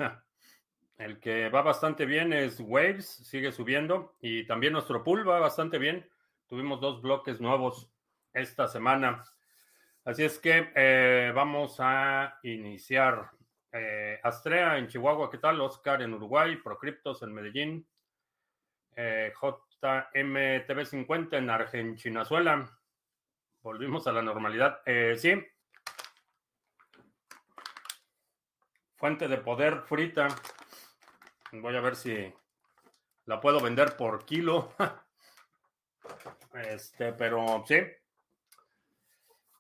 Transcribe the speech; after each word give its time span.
El 0.98 1.18
que 1.18 1.48
va 1.48 1.62
bastante 1.62 2.06
bien 2.06 2.32
es 2.32 2.60
Waves, 2.60 3.06
sigue 3.06 3.50
subiendo. 3.50 4.14
Y 4.20 4.46
también 4.46 4.72
nuestro 4.72 5.02
pool 5.02 5.28
va 5.28 5.40
bastante 5.40 5.78
bien. 5.78 6.08
Tuvimos 6.46 6.80
dos 6.80 7.02
bloques 7.02 7.40
nuevos 7.40 7.90
esta 8.32 8.68
semana. 8.68 9.24
Así 10.04 10.24
es 10.24 10.38
que 10.38 10.70
eh, 10.74 11.32
vamos 11.34 11.76
a 11.78 12.38
iniciar. 12.42 13.30
Eh, 13.74 14.20
Astrea 14.22 14.76
en 14.76 14.86
Chihuahua, 14.88 15.30
¿qué 15.30 15.38
tal? 15.38 15.60
Oscar 15.60 16.02
en 16.02 16.12
Uruguay, 16.12 16.56
Procryptos 16.56 17.22
en 17.22 17.32
Medellín, 17.32 17.88
J 18.94 19.62
MTV50 19.82 21.38
en 21.38 21.50
Argentinazuela. 21.50 22.78
Volvimos 23.62 24.06
a 24.06 24.12
la 24.12 24.22
normalidad. 24.22 24.80
Eh, 24.86 25.16
sí. 25.16 25.32
Fuente 28.96 29.28
de 29.28 29.38
poder 29.38 29.82
frita. 29.82 30.28
Voy 31.52 31.76
a 31.76 31.80
ver 31.80 31.96
si 31.96 32.32
la 33.26 33.40
puedo 33.40 33.60
vender 33.60 33.96
por 33.96 34.24
kilo. 34.24 34.72
Este, 36.54 37.14
pero 37.14 37.64
sí. 37.66 37.76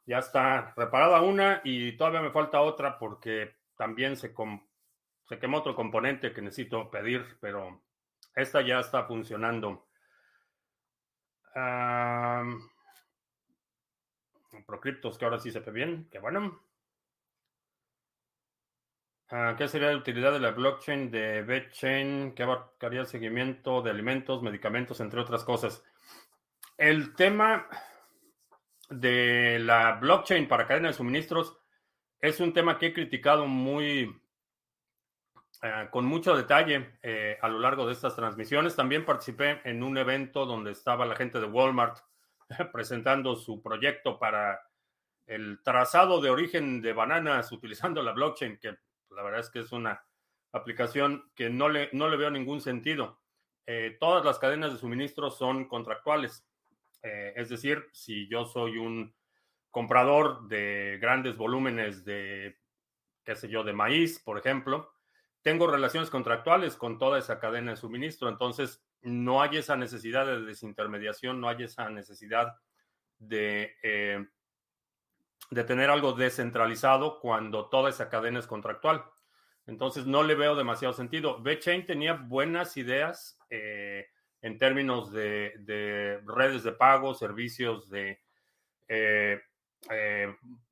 Ya 0.04 0.18
está 0.18 0.74
reparada 0.76 1.22
una 1.22 1.62
y 1.64 1.96
todavía 1.96 2.20
me 2.20 2.30
falta 2.30 2.60
otra 2.60 2.98
porque 2.98 3.54
también 3.76 4.16
se, 4.16 4.34
se 5.26 5.38
quemó 5.38 5.58
otro 5.58 5.74
componente 5.74 6.34
que 6.34 6.42
necesito 6.42 6.90
pedir, 6.90 7.38
pero 7.40 7.80
esta 8.34 8.62
ya 8.62 8.80
está 8.80 9.04
funcionando. 9.04 9.86
Um, 11.54 12.68
que 15.18 15.24
ahora 15.24 15.38
sí 15.38 15.50
se 15.50 15.60
ve 15.60 15.72
bien, 15.72 16.08
que 16.10 16.18
bueno. 16.18 16.62
Ah, 19.30 19.54
¿Qué 19.56 19.66
sería 19.66 19.90
la 19.90 19.96
utilidad 19.96 20.32
de 20.32 20.40
la 20.40 20.50
blockchain 20.50 21.10
de 21.10 21.42
BitChain 21.42 22.34
que 22.34 22.42
abarcaría 22.42 23.04
seguimiento 23.06 23.80
de 23.80 23.90
alimentos, 23.90 24.42
medicamentos, 24.42 25.00
entre 25.00 25.20
otras 25.20 25.44
cosas? 25.44 25.82
El 26.76 27.14
tema 27.14 27.66
de 28.90 29.58
la 29.58 29.92
blockchain 29.92 30.48
para 30.48 30.66
cadena 30.66 30.88
de 30.88 30.94
suministros 30.94 31.58
es 32.20 32.40
un 32.40 32.52
tema 32.52 32.78
que 32.78 32.86
he 32.86 32.92
criticado 32.92 33.46
muy 33.46 34.21
eh, 35.64 35.86
con 35.92 36.04
mucho 36.06 36.36
detalle 36.36 36.98
eh, 37.02 37.38
a 37.40 37.48
lo 37.48 37.60
largo 37.60 37.86
de 37.86 37.92
estas 37.92 38.16
transmisiones. 38.16 38.74
También 38.74 39.04
participé 39.04 39.60
en 39.62 39.84
un 39.84 39.96
evento 39.96 40.44
donde 40.44 40.72
estaba 40.72 41.06
la 41.06 41.14
gente 41.14 41.38
de 41.38 41.46
Walmart 41.46 41.98
presentando 42.72 43.36
su 43.36 43.62
proyecto 43.62 44.18
para 44.18 44.60
el 45.24 45.62
trazado 45.62 46.20
de 46.20 46.30
origen 46.30 46.82
de 46.82 46.92
bananas 46.92 47.52
utilizando 47.52 48.02
la 48.02 48.10
blockchain, 48.10 48.58
que 48.58 48.76
la 49.10 49.22
verdad 49.22 49.38
es 49.38 49.50
que 49.50 49.60
es 49.60 49.70
una 49.70 50.04
aplicación 50.50 51.30
que 51.36 51.48
no 51.48 51.68
le, 51.68 51.90
no 51.92 52.08
le 52.08 52.16
veo 52.16 52.30
ningún 52.32 52.60
sentido. 52.60 53.20
Eh, 53.64 53.96
todas 54.00 54.24
las 54.24 54.40
cadenas 54.40 54.72
de 54.72 54.80
suministro 54.80 55.30
son 55.30 55.68
contractuales. 55.68 56.44
es 57.02 57.48
decir, 57.48 57.88
si 57.92 58.28
yo 58.28 58.44
soy 58.46 58.78
un 58.78 59.14
comprador 59.70 60.48
de 60.48 60.98
grandes 61.00 61.36
volúmenes 61.36 62.04
de, 62.04 62.58
qué 63.24 63.36
sé 63.36 63.48
yo, 63.48 63.62
de 63.62 63.72
maíz, 63.72 64.18
por 64.18 64.38
ejemplo, 64.38 64.92
tengo 65.42 65.66
relaciones 65.66 66.08
contractuales 66.08 66.76
con 66.76 66.98
toda 66.98 67.18
esa 67.18 67.38
cadena 67.40 67.72
de 67.72 67.76
suministro, 67.76 68.28
entonces 68.28 68.84
no 69.02 69.42
hay 69.42 69.56
esa 69.56 69.76
necesidad 69.76 70.26
de 70.26 70.42
desintermediación, 70.42 71.40
no 71.40 71.48
hay 71.48 71.64
esa 71.64 71.90
necesidad 71.90 72.54
de, 73.18 73.74
eh, 73.82 74.24
de 75.50 75.64
tener 75.64 75.90
algo 75.90 76.12
descentralizado 76.12 77.18
cuando 77.20 77.68
toda 77.68 77.90
esa 77.90 78.08
cadena 78.08 78.38
es 78.38 78.46
contractual. 78.46 79.04
Entonces 79.66 80.06
no 80.06 80.22
le 80.22 80.34
veo 80.34 80.56
demasiado 80.56 80.94
sentido. 80.94 81.40
VeChain 81.40 81.86
tenía 81.86 82.14
buenas 82.14 82.76
ideas 82.76 83.38
eh, 83.50 84.08
en 84.40 84.58
términos 84.58 85.12
de, 85.12 86.20
redes 86.26 86.62
de 86.62 86.72
pago, 86.72 87.14
servicios 87.14 87.88
de 87.90 88.20
eh, 88.88 89.40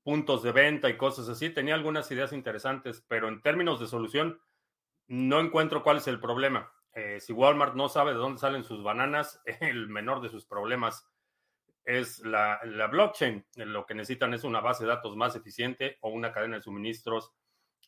puntos 0.02 0.42
de 0.42 0.52
venta 0.52 0.88
y 0.88 0.96
cosas 0.96 1.28
así. 1.28 1.50
Tenía 1.50 1.74
algunas 1.74 2.10
ideas 2.10 2.32
interesantes, 2.32 3.04
pero 3.06 3.28
en 3.28 3.42
términos 3.42 3.78
de 3.80 3.86
solución 3.86 4.40
no 5.10 5.40
encuentro 5.40 5.82
cuál 5.82 5.96
es 5.96 6.06
el 6.06 6.20
problema. 6.20 6.72
Eh, 6.92 7.18
si 7.18 7.32
Walmart 7.32 7.74
no 7.74 7.88
sabe 7.88 8.12
de 8.12 8.18
dónde 8.18 8.38
salen 8.38 8.62
sus 8.62 8.84
bananas, 8.84 9.42
el 9.60 9.88
menor 9.88 10.20
de 10.22 10.28
sus 10.28 10.46
problemas 10.46 11.04
es 11.84 12.20
la, 12.20 12.60
blockchain. 12.90 13.44
Lo 13.56 13.86
que 13.86 13.94
necesitan 13.94 14.34
es 14.34 14.44
una 14.44 14.60
base 14.60 14.84
de 14.84 14.90
datos 14.90 15.16
más 15.16 15.34
eficiente 15.34 15.98
o 16.02 16.10
una 16.10 16.30
cadena 16.30 16.56
de 16.56 16.62
suministros 16.62 17.32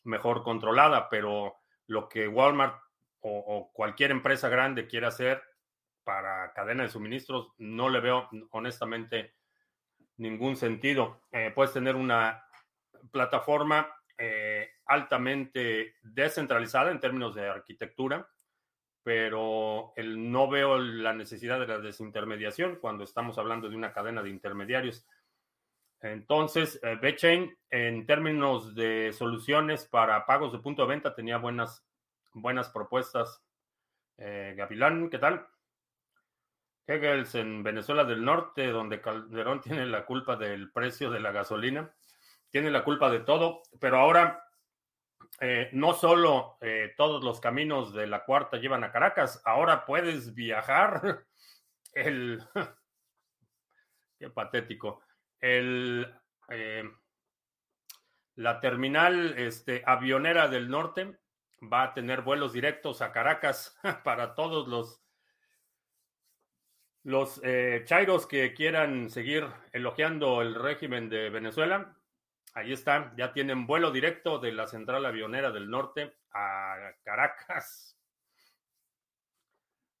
mejor 0.03 0.43
controlada, 0.43 1.07
pero 1.09 1.55
lo 1.87 2.09
que 2.09 2.27
Walmart 2.27 2.77
o, 3.21 3.71
cualquier 3.71 4.11
empresa 4.11 4.49
grande 4.49 4.85
quiere 4.85 5.07
hacer 5.07 5.41
para 6.03 6.51
cadena 6.51 6.83
de 6.83 6.89
suministros, 6.89 7.53
no 7.57 7.87
le 7.87 8.01
veo 8.01 8.27
honestamente 8.51 9.35
ningún 10.17 10.57
sentido. 10.57 11.21
Eh, 11.31 11.53
puedes 11.55 11.71
tener 11.71 11.95
una 11.95 12.43
plataforma 13.11 13.95
eh, 14.25 14.69
altamente 14.85 15.95
descentralizada 16.01 16.91
en 16.91 17.01
términos 17.01 17.35
de 17.35 17.45
arquitectura, 17.45 18.25
pero 19.03 19.91
el, 19.97 20.31
no 20.31 20.47
veo 20.49 20.77
la 20.77 21.11
necesidad 21.11 21.59
de 21.59 21.67
la 21.67 21.79
desintermediación 21.79 22.77
cuando 22.77 23.03
estamos 23.03 23.37
hablando 23.37 23.67
de 23.67 23.75
una 23.75 23.91
cadena 23.91 24.23
de 24.23 24.29
intermediarios. 24.29 25.05
Entonces, 25.99 26.79
eh, 26.83 27.57
en 27.69 28.05
términos 28.05 28.73
de 28.75 29.11
soluciones 29.11 29.85
para 29.85 30.25
pagos 30.25 30.53
de 30.53 30.59
punto 30.59 30.83
de 30.83 30.89
venta, 30.89 31.13
tenía 31.13 31.37
buenas, 31.37 31.85
buenas 32.33 32.69
propuestas. 32.69 33.43
Eh, 34.17 34.53
Gavilán, 34.55 35.09
¿qué 35.09 35.19
tal? 35.19 35.45
Hegels 36.87 37.35
en 37.35 37.61
Venezuela 37.61 38.05
del 38.05 38.23
Norte, 38.23 38.67
donde 38.67 39.01
Calderón 39.01 39.59
tiene 39.61 39.85
la 39.85 40.05
culpa 40.05 40.37
del 40.37 40.71
precio 40.71 41.11
de 41.11 41.19
la 41.19 41.33
gasolina 41.33 41.93
tiene 42.53 42.69
la 42.69 42.83
culpa 42.83 43.09
de 43.09 43.21
todo, 43.21 43.63
pero 43.79 43.97
ahora 43.97 44.47
eh, 45.39 45.69
no 45.73 45.93
solo 45.93 46.59
eh, 46.61 46.93
todos 46.95 47.23
los 47.23 47.39
caminos 47.39 47.95
de 47.95 48.05
la 48.05 48.25
cuarta 48.25 48.57
llevan 48.57 48.83
a 48.83 48.91
Caracas, 48.91 49.41
ahora 49.43 49.85
puedes 49.87 50.35
viajar 50.35 51.25
el... 51.93 52.43
Qué 54.19 54.29
patético. 54.29 55.01
El, 55.39 56.07
eh, 56.49 56.83
la 58.35 58.59
terminal 58.59 59.33
este, 59.39 59.81
avionera 59.87 60.47
del 60.47 60.69
norte 60.69 61.17
va 61.59 61.81
a 61.81 61.93
tener 61.95 62.21
vuelos 62.21 62.53
directos 62.53 63.01
a 63.01 63.11
Caracas 63.11 63.75
para 64.03 64.35
todos 64.35 64.67
los 64.67 64.99
los 67.05 67.41
chairos 67.83 68.25
que 68.27 68.53
quieran 68.53 69.09
seguir 69.09 69.45
elogiando 69.73 70.41
el 70.41 70.55
régimen 70.55 71.09
de 71.09 71.29
Venezuela 71.29 71.97
Ahí 72.55 72.71
está, 72.71 73.13
ya 73.17 73.33
tienen 73.33 73.65
vuelo 73.65 73.89
directo 73.89 74.37
de 74.37 74.51
la 74.51 74.67
central 74.67 75.05
avionera 75.05 75.51
del 75.51 75.69
norte 75.71 76.15
a 76.31 76.91
Caracas. 77.03 77.97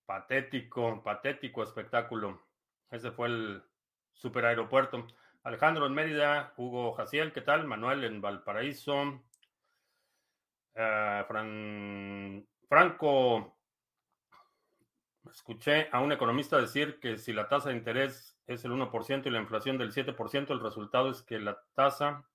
Patético, 0.05 1.01
patético 1.01 1.63
espectáculo. 1.63 2.43
Ese 2.91 3.11
fue 3.11 3.27
el 3.27 3.63
superaeropuerto. 4.13 5.07
Alejandro 5.43 5.87
en 5.87 5.93
Mérida, 5.93 6.53
Hugo 6.57 6.93
Jaciel, 6.93 7.33
¿qué 7.33 7.41
tal? 7.41 7.65
Manuel 7.65 8.03
en 8.03 8.21
Valparaíso. 8.21 9.23
Franco, 12.69 13.57
escuché 15.31 15.89
a 15.91 16.01
un 16.01 16.11
economista 16.11 16.57
decir 16.59 16.99
que 16.99 17.17
si 17.17 17.33
la 17.33 17.47
tasa 17.47 17.69
de 17.69 17.75
interés 17.77 18.37
es 18.45 18.63
el 18.63 18.71
1% 18.71 19.25
y 19.25 19.29
la 19.31 19.39
inflación 19.39 19.79
del 19.79 19.91
7%, 19.91 20.51
el 20.51 20.59
resultado 20.59 21.09
es 21.09 21.23
que 21.23 21.39
la 21.39 21.59
tasa 21.73 22.27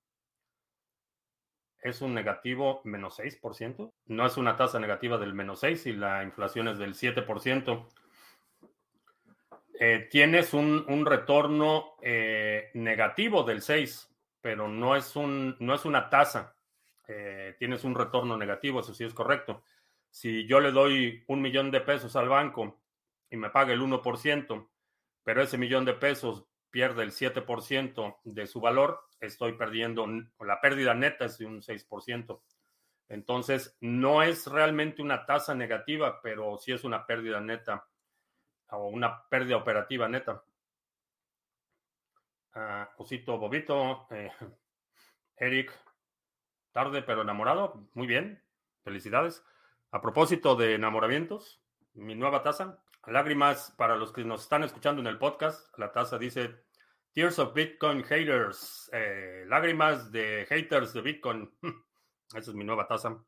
es 1.81 2.01
un 2.01 2.15
negativo 2.15 2.81
menos 2.85 3.19
6%. 3.19 3.93
No 4.07 4.27
es 4.27 4.37
una 4.37 4.57
tasa 4.57 4.79
negativa 4.79 5.19
del 5.19 5.35
menos 5.35 5.61
6 5.61 5.87
y 5.87 5.93
la 5.93 6.23
inflación 6.23 6.69
es 6.69 6.79
del 6.79 6.95
7%. 6.95 7.87
Eh, 9.81 10.09
tienes 10.11 10.55
un, 10.55 11.07
retorno 11.07 11.95
eh, 12.03 12.71
negativo 12.75 13.45
del 13.45 13.63
6, 13.63 14.13
pero 14.41 14.67
no 14.67 14.97
es, 14.97 15.15
un, 15.15 15.57
no 15.61 15.75
es 15.75 15.85
una 15.85 16.11
tasa. 16.11 16.57
Eh, 17.07 17.55
tienes 17.59 17.85
un 17.85 17.95
retorno 17.95 18.37
negativo, 18.37 18.81
eso 18.81 18.93
sí 18.93 19.05
es 19.05 19.15
correcto. 19.15 19.63
Si 20.11 20.47
yo 20.47 20.59
le 20.59 20.73
doy 20.73 21.23
un 21.29 21.41
millón 21.41 21.71
de 21.71 21.81
pesos 21.81 22.17
al 22.17 22.29
banco 22.29 22.81
y 23.31 23.37
me 23.37 23.51
paga 23.51 23.73
el 23.73 23.81
1%, 23.81 24.69
pero 25.23 25.43
ese 25.43 25.59
millón 25.59 25.85
de 25.85 25.95
pesos 25.95 26.48
pierde 26.71 27.03
el 27.03 27.13
7% 27.13 28.19
de 28.25 28.47
su 28.47 28.61
valor, 28.61 29.01
estoy 29.21 29.53
perdiendo, 29.53 30.07
la 30.41 30.61
pérdida 30.61 30.95
neta 30.95 31.27
es 31.27 31.39
de 31.39 31.47
un 31.47 31.63
6%. 31.63 32.41
Entonces, 33.09 33.77
no 33.81 34.23
es 34.23 34.47
realmente 34.47 35.01
una 35.01 35.25
tasa 35.25 35.55
negativa, 35.55 36.21
pero 36.23 36.59
sí 36.59 36.73
es 36.73 36.85
una 36.85 37.07
pérdida 37.07 37.41
neta 37.41 37.89
o 38.71 38.89
una 38.89 39.27
pérdida 39.29 39.57
operativa 39.57 40.09
neta. 40.09 40.45
Uh, 42.55 43.03
Osito 43.03 43.39
Bobito, 43.39 44.07
eh, 44.11 44.31
Eric, 45.37 45.73
tarde 46.73 47.03
pero 47.03 47.23
enamorado, 47.23 47.89
muy 47.95 48.07
bien, 48.07 48.43
felicidades. 48.83 49.45
A 49.91 50.03
propósito 50.03 50.55
de 50.55 50.75
enamoramientos, 50.75 51.63
mi 51.95 52.15
nueva 52.15 52.43
taza, 52.43 52.83
lágrimas 53.11 53.75
para 53.77 53.97
los 53.97 54.13
que 54.13 54.25
nos 54.25 54.43
están 54.43 54.65
escuchando 54.65 55.01
en 55.01 55.07
el 55.07 55.19
podcast, 55.19 55.77
la 55.79 55.93
taza 55.93 56.19
dice 56.19 56.65
Tears 57.13 57.39
of 57.39 57.55
Bitcoin 57.55 58.05
Haters, 58.05 58.91
eh, 58.93 59.45
lágrimas 59.47 60.13
de 60.13 60.47
haters 60.49 60.93
de 60.93 61.01
Bitcoin. 61.01 61.51
Esa 62.29 62.51
es 62.51 62.55
mi 62.55 62.65
nueva 62.65 62.87
taza. 62.87 63.19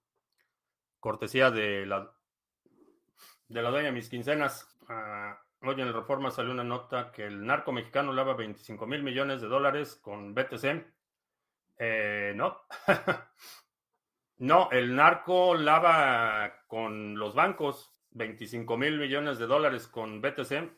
Cortesía 0.98 1.50
de 1.50 1.86
la, 1.86 2.12
de 3.48 3.62
la 3.62 3.70
dueña 3.70 3.86
de 3.86 3.92
mis 3.92 4.10
quincenas. 4.10 4.76
Ah, 4.88 5.40
hoy 5.62 5.74
en 5.74 5.88
el 5.88 5.94
Reforma 5.94 6.30
salió 6.30 6.52
una 6.52 6.64
nota 6.64 7.10
que 7.10 7.24
el 7.24 7.44
narco 7.44 7.72
mexicano 7.72 8.12
lava 8.12 8.34
25 8.34 8.86
mil 8.86 9.02
millones 9.02 9.40
de 9.40 9.48
dólares 9.48 9.96
con 9.96 10.34
BTC. 10.34 10.86
Eh, 11.78 12.34
no. 12.36 12.58
no, 14.38 14.70
el 14.70 14.94
narco 14.94 15.54
lava 15.54 16.64
con 16.66 17.18
los 17.18 17.34
bancos 17.34 17.90
25 18.12 18.76
mil 18.76 18.98
millones 18.98 19.38
de 19.38 19.46
dólares 19.46 19.86
con 19.86 20.20
BTC. 20.20 20.70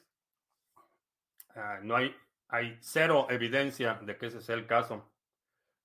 Ah, 1.55 1.81
no 1.83 1.97
hay, 1.97 2.15
hay 2.49 2.79
cero 2.81 3.27
evidencia 3.31 3.95
de 4.03 4.17
que 4.17 4.27
ese 4.27 4.41
sea 4.41 4.55
el 4.55 4.67
caso. 4.67 5.11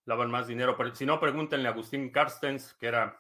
Lavan 0.06 0.32
más 0.32 0.48
dinero. 0.48 0.76
Pero 0.78 0.96
si 0.96 1.06
no, 1.06 1.20
pregúntenle 1.20 1.68
a 1.68 1.72
Agustín 1.72 2.12
Carstens, 2.12 2.74
que 2.76 2.88
era 2.88 3.20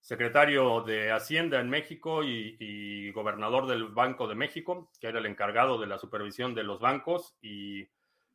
secretario 0.00 0.80
de 0.82 1.12
Hacienda 1.12 1.60
en 1.60 1.68
México 1.68 2.22
y, 2.24 3.10
gobernador 3.12 3.66
del 3.66 3.88
Banco 3.88 4.28
de 4.28 4.34
México, 4.34 4.90
que 5.00 5.08
era 5.08 5.18
el 5.18 5.26
encargado 5.26 5.78
de 5.78 5.86
la 5.86 5.98
supervisión 5.98 6.54
de 6.54 6.62
los 6.62 6.80
bancos, 6.80 7.36
y 7.42 7.88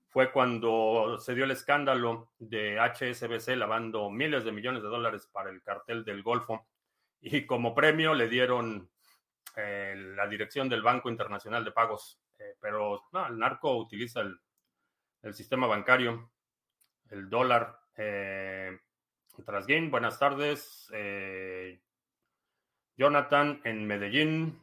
fue 0.10 0.32
cuando 0.32 1.18
se 1.20 1.34
dio 1.34 1.46
el 1.46 1.52
escándalo 1.52 2.30
de 2.38 2.80
HSBC 2.80 3.56
lavando 3.56 4.10
miles 4.10 4.44
de 4.44 4.52
millones 4.52 4.84
de 4.84 4.90
dólares 4.90 5.28
para 5.32 5.50
el 5.50 5.62
cartel 5.62 6.04
del 6.06 6.24
Golfo, 6.24 6.68
y 7.22 7.46
como 7.46 7.74
premio 7.74 8.14
le 8.14 8.28
dieron 8.28 8.90
eh, 9.56 9.96
la 10.16 10.28
dirección 10.28 10.68
del 10.70 10.82
Banco 10.82 11.10
Internacional 11.10 11.64
de 11.64 11.72
Pagos, 11.72 12.20
eh, 12.40 12.56
pero 12.60 13.04
el 13.28 13.38
narco 13.38 13.78
utiliza 13.78 14.22
el, 14.22 15.34
sistema 15.34 15.68
bancario, 15.68 16.32
el 17.10 17.30
dólar. 17.30 17.80
Eh, 17.98 18.78
Trasguín, 19.44 19.92
buenas 19.92 20.20
tardes. 20.20 20.90
Eh, 20.94 21.82
Jonathan 22.96 23.62
en 23.64 23.86
Medellín. 23.88 24.62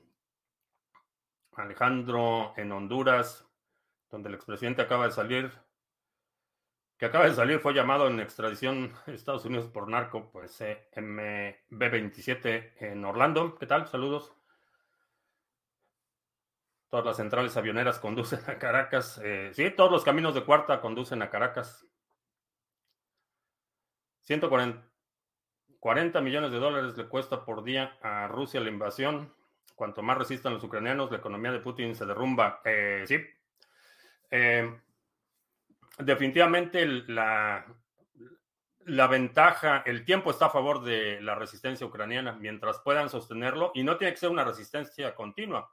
Alejandro 1.55 2.55
en 2.56 2.73
Honduras, 2.73 3.46
donde 4.11 4.31
el 4.31 4.34
expresidente 4.34 4.82
acaba 4.82 5.06
de 5.06 5.12
salir. 5.12 5.52
Que 6.96 7.06
acaba 7.06 7.26
de 7.26 7.34
salir, 7.34 7.58
fue 7.58 7.75
llamado 7.75 8.06
en 8.06 8.20
extradición 8.20 8.93
a 9.06 9.11
Estados 9.11 9.44
Unidos 9.44 9.69
por 9.69 9.88
narco, 9.88 10.31
pues 10.31 10.61
eh, 10.61 10.88
MB27 10.94 12.75
en 12.79 13.05
Orlando. 13.05 13.58
¿Qué 13.58 13.67
tal? 13.67 13.88
Saludos. 13.88 14.32
Todas 16.92 17.06
las 17.06 17.16
centrales 17.16 17.56
avioneras 17.56 17.98
conducen 17.98 18.40
a 18.48 18.58
Caracas. 18.58 19.18
Eh, 19.24 19.50
sí, 19.54 19.70
todos 19.70 19.90
los 19.90 20.04
caminos 20.04 20.34
de 20.34 20.44
cuarta 20.44 20.82
conducen 20.82 21.22
a 21.22 21.30
Caracas. 21.30 21.86
140 24.20 26.20
millones 26.20 26.52
de 26.52 26.58
dólares 26.58 26.94
le 26.98 27.08
cuesta 27.08 27.46
por 27.46 27.64
día 27.64 27.96
a 28.02 28.28
Rusia 28.28 28.60
la 28.60 28.68
invasión. 28.68 29.32
Cuanto 29.74 30.02
más 30.02 30.18
resistan 30.18 30.52
los 30.52 30.64
ucranianos, 30.64 31.10
la 31.10 31.16
economía 31.16 31.50
de 31.50 31.60
Putin 31.60 31.96
se 31.96 32.04
derrumba. 32.04 32.60
Eh, 32.62 33.04
sí. 33.06 33.24
Eh, 34.30 34.78
definitivamente 35.96 36.84
la, 36.84 37.64
la 38.80 39.06
ventaja, 39.06 39.82
el 39.86 40.04
tiempo 40.04 40.30
está 40.30 40.46
a 40.46 40.50
favor 40.50 40.84
de 40.84 41.22
la 41.22 41.36
resistencia 41.36 41.86
ucraniana 41.86 42.32
mientras 42.32 42.80
puedan 42.80 43.08
sostenerlo 43.08 43.72
y 43.74 43.82
no 43.82 43.96
tiene 43.96 44.12
que 44.12 44.20
ser 44.20 44.28
una 44.28 44.44
resistencia 44.44 45.14
continua. 45.14 45.72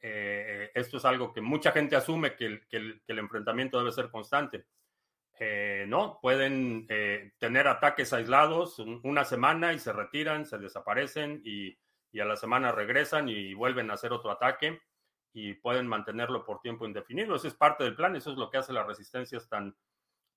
Eh, 0.00 0.70
esto 0.74 0.98
es 0.98 1.04
algo 1.04 1.32
que 1.32 1.40
mucha 1.40 1.72
gente 1.72 1.96
asume 1.96 2.36
que 2.36 2.60
el 2.76 3.18
enfrentamiento 3.18 3.78
debe 3.78 3.92
ser 3.92 4.10
constante. 4.10 4.66
Eh, 5.38 5.84
no, 5.86 6.18
pueden 6.22 6.86
eh, 6.88 7.32
tener 7.38 7.68
ataques 7.68 8.12
aislados 8.14 8.78
una 8.78 9.24
semana 9.24 9.74
y 9.74 9.78
se 9.78 9.92
retiran, 9.92 10.46
se 10.46 10.56
desaparecen 10.56 11.42
y, 11.44 11.78
a 12.18 12.24
la 12.24 12.36
semana 12.36 12.72
regresan 12.72 13.28
y 13.28 13.52
vuelven 13.52 13.90
a 13.90 13.94
hacer 13.94 14.10
otro 14.10 14.30
ataque 14.30 14.80
y 15.34 15.52
pueden 15.52 15.86
mantenerlo 15.86 16.46
por 16.46 16.62
tiempo 16.62 16.86
indefinido. 16.86 17.36
Eso 17.36 17.46
es 17.46 17.52
parte 17.54 17.84
del 17.84 17.94
plan, 17.94 18.16
eso 18.16 18.32
es 18.32 18.38
lo 18.38 18.48
que 18.48 18.56
hace 18.56 18.72
las 18.72 18.86
resistencias 18.86 19.46
tan, 19.50 19.76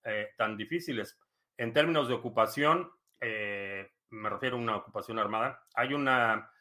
eh, 0.04 0.32
tan 0.36 0.58
difíciles. 0.58 1.18
En 1.56 1.72
términos 1.72 2.10
de 2.10 2.16
ocupación, 2.16 2.92
me 3.22 4.30
refiero 4.30 4.58
a 4.58 4.60
una 4.60 4.76
ocupación 4.76 5.20
armada, 5.20 5.66
hay 5.74 5.94
una 5.94 6.52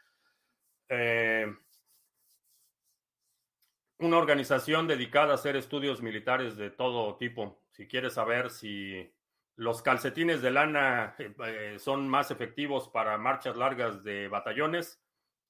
una 3.99 4.19
organización 4.19 4.87
dedicada 4.87 5.33
a 5.33 5.35
hacer 5.35 5.57
estudios 5.57 6.03
militares 6.03 6.57
de 6.57 6.71
todo 6.71 7.17
tipo. 7.17 7.63
Si 7.73 7.89
quieres 7.89 8.15
saber 8.15 8.51
si 8.51 9.13
los 9.57 9.83
calcetines 9.83 10.41
de 10.41 10.53
lana 10.53 11.17
eh, 11.19 11.77
son 11.79 12.09
más 12.09 12.31
efectivos 12.31 12.89
para 12.89 13.19
marchas 13.19 13.57
largas 13.57 14.05
de 14.05 14.29
batallones, 14.29 15.03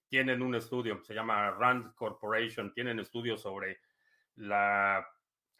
tienen 0.08 0.40
un 0.40 0.54
estudio, 0.54 1.02
se 1.04 1.12
llama 1.12 1.50
Rand 1.50 1.94
Corporation, 1.94 2.72
tienen 2.72 2.98
estudios 2.98 3.42
sobre 3.42 3.80
la 4.36 5.06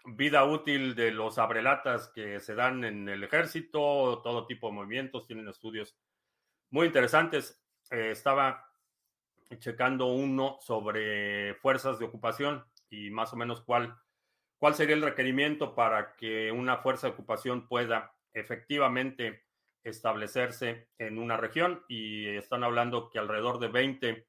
vida 0.04 0.45
útil 0.45 0.95
de 0.95 1.11
los 1.11 1.37
abrelatas 1.37 2.09
que 2.09 2.40
se 2.40 2.54
dan 2.54 2.85
en 2.85 3.07
el 3.11 3.23
ejército, 3.23 4.23
todo 4.23 4.47
tipo 4.47 4.68
de 4.68 4.75
movimientos, 4.75 5.26
tienen 5.26 5.49
estudios 5.49 5.99
muy 6.71 6.87
interesantes. 6.87 7.62
Eh, 7.90 8.12
estaba 8.12 8.64
checando 9.59 10.07
uno 10.07 10.57
sobre 10.61 11.54
fuerzas 11.57 11.99
de 11.99 12.07
ocupación 12.07 12.64
y 12.90 13.11
más 13.11 13.33
o 13.33 13.37
menos 13.37 13.62
cuál, 13.62 13.97
cuál 14.59 14.75
sería 14.75 14.97
el 14.97 15.02
requerimiento 15.02 15.75
para 15.75 16.14
que 16.16 16.52
una 16.52 16.78
fuerza 16.78 17.07
de 17.07 17.14
ocupación 17.14 17.68
pueda 17.68 18.14
efectivamente 18.33 19.49
establecerse 19.85 20.88
en 20.99 21.18
una 21.18 21.37
región 21.37 21.85
y 21.88 22.26
están 22.28 22.64
hablando 22.64 23.11
que 23.11 23.18
alrededor 23.18 23.59
de 23.59 23.68
20, 23.68 24.07
20 24.07 24.28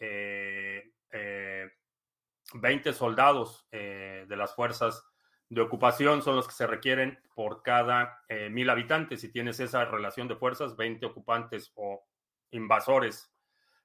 eh, 0.00 0.92
eh, 1.12 2.92
soldados 2.92 3.66
eh, 3.70 4.26
de 4.28 4.36
las 4.36 4.54
fuerzas 4.54 5.04
de 5.48 5.60
ocupación 5.62 6.22
son 6.22 6.36
los 6.36 6.46
que 6.46 6.54
se 6.54 6.66
requieren 6.66 7.18
por 7.34 7.62
cada 7.62 8.22
mil 8.50 8.68
habitantes. 8.68 9.22
Si 9.22 9.32
tienes 9.32 9.60
esa 9.60 9.86
relación 9.86 10.28
de 10.28 10.36
fuerzas, 10.36 10.76
20 10.76 11.06
ocupantes 11.06 11.72
o 11.74 12.06
invasores 12.50 13.32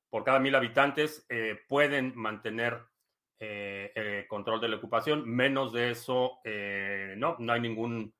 por 0.10 0.26
cada 0.26 0.40
mil 0.40 0.56
habitantes 0.56 1.26
pueden 1.70 2.12
mantener 2.16 2.84
eh, 3.40 3.92
eh, 3.96 4.26
control 4.30 4.62
de 4.62 4.70
la 4.70 4.78
ocupación. 4.78 5.30
Menos 5.30 5.74
de 5.74 5.92
eso, 5.92 6.40
eh, 6.44 7.16
no, 7.18 7.36
no 7.40 7.54
hay 7.54 7.60
ningún 7.60 8.14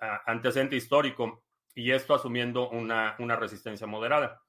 ah, 0.00 0.22
antecedente 0.26 0.76
histórico. 0.76 1.44
Y 1.74 1.92
esto 1.92 2.14
asumiendo 2.14 2.68
una, 2.68 3.16
una 3.20 3.36
resistencia 3.36 3.86
moderada. 3.86 4.42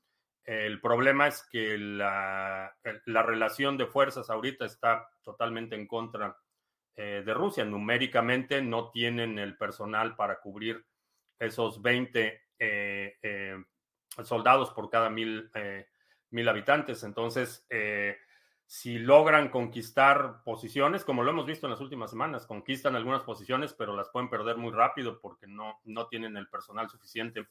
El 0.43 0.81
problema 0.81 1.27
es 1.27 1.48
que 1.50 1.77
la, 1.77 2.75
la, 3.05 3.24
relación 3.24 3.77
de 3.77 3.86
fuerzas 3.86 4.29
ahorita 4.29 4.65
está 4.65 5.08
totalmente 5.22 5.75
en 5.75 5.88
contra 5.88 6.36
de 6.96 7.34
Rusia. 7.34 7.63
Numéricamente 7.63 8.62
no 8.62 8.89
tienen 8.89 9.39
el 9.39 9.55
personal 9.55 10.15
para 10.15 10.39
cubrir 10.39 10.84
esos 11.39 11.81
20 11.81 12.41
soldados 14.24 14.72
por 14.72 14.89
cada 14.89 15.10
mil, 15.10 15.50
mil 16.31 16.50
habitantes. 16.50 17.03
Entonces, 17.03 17.65
si 18.72 19.00
logran 19.00 19.50
conquistar 19.50 20.44
posiciones, 20.46 21.04
como 21.04 21.24
lo 21.24 21.32
hemos 21.32 21.46
visto 21.46 21.68
en 21.68 21.72
las 21.72 21.82
últimas 21.82 22.10
semanas, 22.10 22.48
conquistan 22.48 22.96
algunas 22.96 23.22
posiciones, 23.24 23.74
pero 23.74 23.98
las 23.98 24.08
pueden 24.08 24.30
perder 24.30 24.56
muy 24.56 24.72
rápido 24.72 25.20
porque 25.20 25.46
no, 25.46 25.82
no 25.84 26.08
tienen 26.08 26.38
el 26.38 26.48
personal 26.48 26.90
suficiente. 26.90 27.50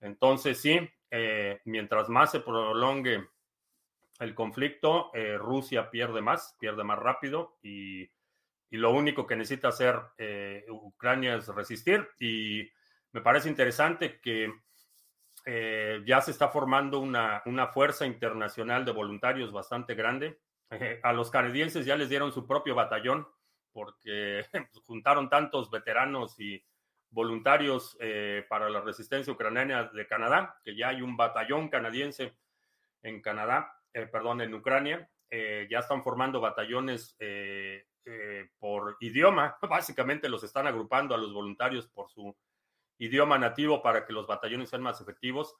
Entonces, 0.00 0.60
sí, 0.60 0.80
eh, 1.12 1.60
mientras 1.66 2.08
más 2.08 2.32
se 2.32 2.40
prolongue 2.40 3.24
el 4.18 4.34
conflicto, 4.34 5.12
eh, 5.14 5.38
Rusia 5.38 5.92
pierde 5.92 6.20
más, 6.22 6.56
pierde 6.58 6.82
más 6.82 6.98
rápido 6.98 7.58
y, 7.62 8.02
y 8.02 8.78
lo 8.78 8.90
único 8.90 9.28
que 9.28 9.36
necesita 9.36 9.68
hacer 9.68 9.96
eh, 10.18 10.66
Ucrania 10.68 11.36
es 11.36 11.46
resistir. 11.46 12.04
Y 12.18 12.68
me 13.12 13.20
parece 13.20 13.48
interesante 13.48 14.18
que 14.20 14.52
eh, 15.48 16.02
ya 16.04 16.20
se 16.20 16.32
está 16.32 16.48
formando 16.48 16.98
una, 16.98 17.40
fuerza 17.72 18.04
internacional 18.04 18.84
de 18.84 18.90
voluntarios 18.90 19.52
bastante 19.52 19.94
grande. 19.94 20.40
Eh, 20.70 21.00
a 21.04 21.12
los 21.12 21.30
canadienses 21.30 21.86
ya 21.86 21.96
les 21.96 22.08
dieron 22.08 22.32
su 22.32 22.46
propio 22.46 22.74
batallón 22.74 23.26
porque 23.72 24.44
juntaron 24.86 25.30
tantos 25.30 25.70
veteranos 25.70 26.38
y 26.40 26.62
voluntarios 27.10 27.96
eh, 28.00 28.44
para 28.48 28.68
la 28.68 28.80
resistencia 28.80 29.32
ucraniana 29.32 29.84
de 29.84 30.06
Canadá, 30.08 30.58
que 30.64 30.74
ya 30.74 30.88
hay 30.88 31.00
un 31.00 31.16
batallón 31.16 31.68
canadiense 31.68 32.36
en 33.02 33.22
Canadá, 33.22 33.80
perdón, 33.92 34.40
en 34.40 34.52
Ucrania. 34.52 35.08
ya 35.30 35.78
están 35.78 36.02
formando 36.02 36.40
batallones 36.40 37.16
por 38.58 38.96
idioma. 38.98 39.56
Básicamente 39.62 40.28
los 40.28 40.42
están 40.42 40.66
agrupando 40.66 41.14
a 41.14 41.18
los 41.18 41.32
voluntarios 41.32 41.86
por 41.86 42.10
su 42.10 42.36
idioma 42.98 43.38
nativo 43.38 43.82
para 43.82 44.04
que 44.04 44.12
los 44.12 44.26
batallones 44.26 44.70
sean 44.70 44.82
más 44.82 45.00
efectivos. 45.00 45.56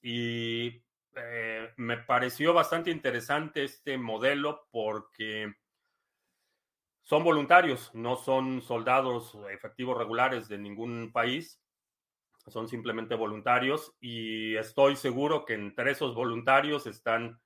Y 0.00 0.82
eh, 1.14 1.72
me 1.76 1.98
pareció 1.98 2.54
bastante 2.54 2.90
interesante 2.90 3.64
este 3.64 3.98
modelo 3.98 4.68
porque 4.70 5.54
son 7.02 7.24
voluntarios, 7.24 7.90
no 7.94 8.16
son 8.16 8.62
soldados 8.62 9.36
efectivos 9.50 9.98
regulares 9.98 10.48
de 10.48 10.58
ningún 10.58 11.12
país, 11.12 11.60
son 12.46 12.68
simplemente 12.68 13.14
voluntarios 13.14 13.94
y 14.00 14.56
estoy 14.56 14.96
seguro 14.96 15.44
que 15.44 15.54
entre 15.54 15.92
esos 15.92 16.14
voluntarios 16.14 16.86
están 16.86 17.40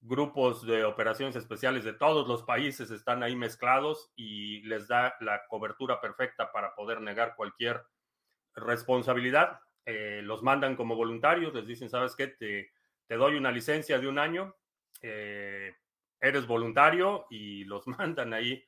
grupos 0.00 0.66
de 0.66 0.84
operaciones 0.84 1.36
especiales 1.36 1.84
de 1.84 1.92
todos 1.92 2.26
los 2.26 2.42
países, 2.42 2.90
están 2.90 3.22
ahí 3.22 3.36
mezclados 3.36 4.10
y 4.16 4.62
les 4.62 4.88
da 4.88 5.14
la 5.20 5.42
cobertura 5.48 6.00
perfecta 6.00 6.50
para 6.50 6.74
poder 6.74 7.00
negar 7.00 7.36
cualquier 7.36 7.82
responsabilidad. 8.54 9.60
Eh, 9.84 10.20
los 10.22 10.42
mandan 10.42 10.76
como 10.76 10.94
voluntarios, 10.96 11.54
les 11.54 11.66
dicen, 11.66 11.90
¿sabes 11.90 12.14
qué? 12.14 12.28
Te, 12.28 12.72
te 13.06 13.16
doy 13.16 13.36
una 13.36 13.50
licencia 13.50 13.98
de 13.98 14.06
un 14.08 14.18
año, 14.18 14.54
eh, 15.00 15.74
eres 16.20 16.46
voluntario 16.46 17.26
y 17.30 17.64
los 17.64 17.86
mandan 17.98 18.32
ahí 18.32 18.64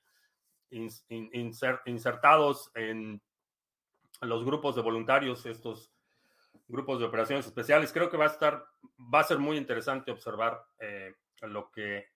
insertados 1.84 2.72
en 2.74 3.22
los 4.22 4.44
grupos 4.44 4.74
de 4.74 4.82
voluntarios, 4.82 5.46
estos 5.46 5.92
grupos 6.66 6.98
de 6.98 7.06
operaciones 7.06 7.46
especiales. 7.46 7.92
Creo 7.92 8.10
que 8.10 8.16
va 8.16 8.24
a 8.24 8.28
estar, 8.28 8.66
va 8.98 9.20
a 9.20 9.24
ser 9.24 9.38
muy 9.38 9.56
interesante 9.56 10.10
observar 10.10 10.64
eh, 10.80 11.14
lo 11.42 11.70
que 11.70 12.13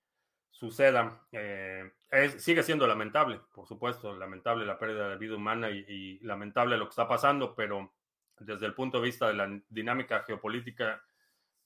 suceda. 0.50 1.26
Eh, 1.33 1.90
sigue 2.38 2.62
siendo 2.62 2.87
lamentable, 2.87 3.40
por 3.52 3.67
supuesto, 3.67 4.17
lamentable 4.17 4.67
la 4.67 4.78
pérdida 4.78 5.09
de 5.09 5.17
vida 5.17 5.37
humana 5.37 5.71
y, 5.71 6.19
lamentable 6.21 6.76
lo 6.76 6.87
que 6.87 6.90
está 6.90 7.07
pasando, 7.07 7.55
pero 7.55 7.93
desde 8.38 8.67
el 8.67 8.75
punto 8.75 8.99
de 8.99 9.05
vista 9.05 9.28
de 9.28 9.35
la 9.35 9.61
dinámica 9.69 10.23
geopolítica, 10.25 11.02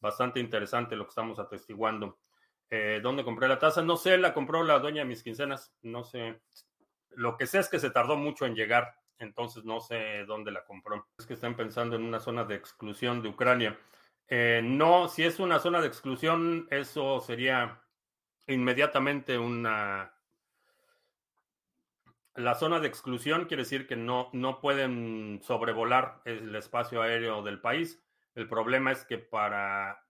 bastante 0.00 0.40
interesante 0.40 0.96
lo 0.96 1.04
que 1.04 1.10
estamos 1.10 1.38
atestiguando. 1.38 2.18
Eh, 2.70 3.00
¿Dónde 3.02 3.24
compré 3.24 3.48
la 3.48 3.58
taza? 3.58 3.82
No 3.82 3.96
sé, 3.96 4.16
la 4.18 4.34
compró 4.34 4.64
la 4.64 4.78
dueña 4.78 5.02
de 5.02 5.08
mis 5.08 5.22
quincenas, 5.22 5.74
no 5.82 6.04
sé. 6.04 6.40
Lo 7.10 7.36
que 7.36 7.46
sé 7.46 7.58
es 7.58 7.68
que 7.68 7.78
se 7.78 7.90
tardó 7.90 8.16
mucho 8.16 8.46
en 8.46 8.54
llegar, 8.54 8.94
entonces 9.18 9.64
no 9.64 9.80
sé 9.80 10.24
dónde 10.26 10.50
la 10.50 10.64
compró. 10.64 11.06
Es 11.18 11.26
que 11.26 11.34
están 11.34 11.56
pensando 11.56 11.96
en 11.96 12.02
una 12.02 12.20
zona 12.20 12.44
de 12.44 12.54
exclusión 12.54 13.22
de 13.22 13.28
Ucrania. 13.28 13.78
Eh, 14.28 14.62
no, 14.64 15.08
si 15.08 15.24
es 15.24 15.38
una 15.38 15.58
zona 15.58 15.80
de 15.80 15.88
exclusión, 15.88 16.66
eso 16.70 17.20
sería 17.20 17.82
inmediatamente 18.46 19.38
una... 19.38 20.12
La 22.34 22.54
zona 22.54 22.80
de 22.80 22.88
exclusión 22.88 23.44
quiere 23.44 23.64
decir 23.64 23.86
que 23.86 23.96
no, 23.96 24.30
no 24.32 24.60
pueden 24.60 25.40
sobrevolar 25.42 26.22
el 26.24 26.54
espacio 26.54 27.02
aéreo 27.02 27.42
del 27.42 27.60
país. 27.60 28.02
El 28.34 28.48
problema 28.48 28.90
es 28.90 29.04
que 29.04 29.18
para, 29.18 30.02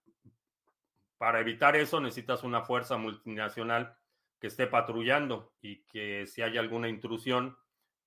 para 1.19 1.41
evitar 1.41 1.75
eso 1.75 2.01
necesitas 2.01 2.45
una 2.45 2.63
fuerza 2.63 2.97
multinacional 2.97 3.97
que 4.39 4.47
esté 4.47 4.69
patrullando 4.69 5.53
y 5.61 5.83
que 5.85 6.27
si 6.29 6.43
hay 6.43 6.59
alguna 6.59 6.89
intrusión 6.89 7.57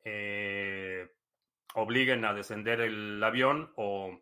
eh, 0.05 1.09
obliguen 1.73 2.23
a 2.23 2.33
descender 2.33 2.79
el 2.81 3.21
avión 3.21 3.71
o 3.75 4.21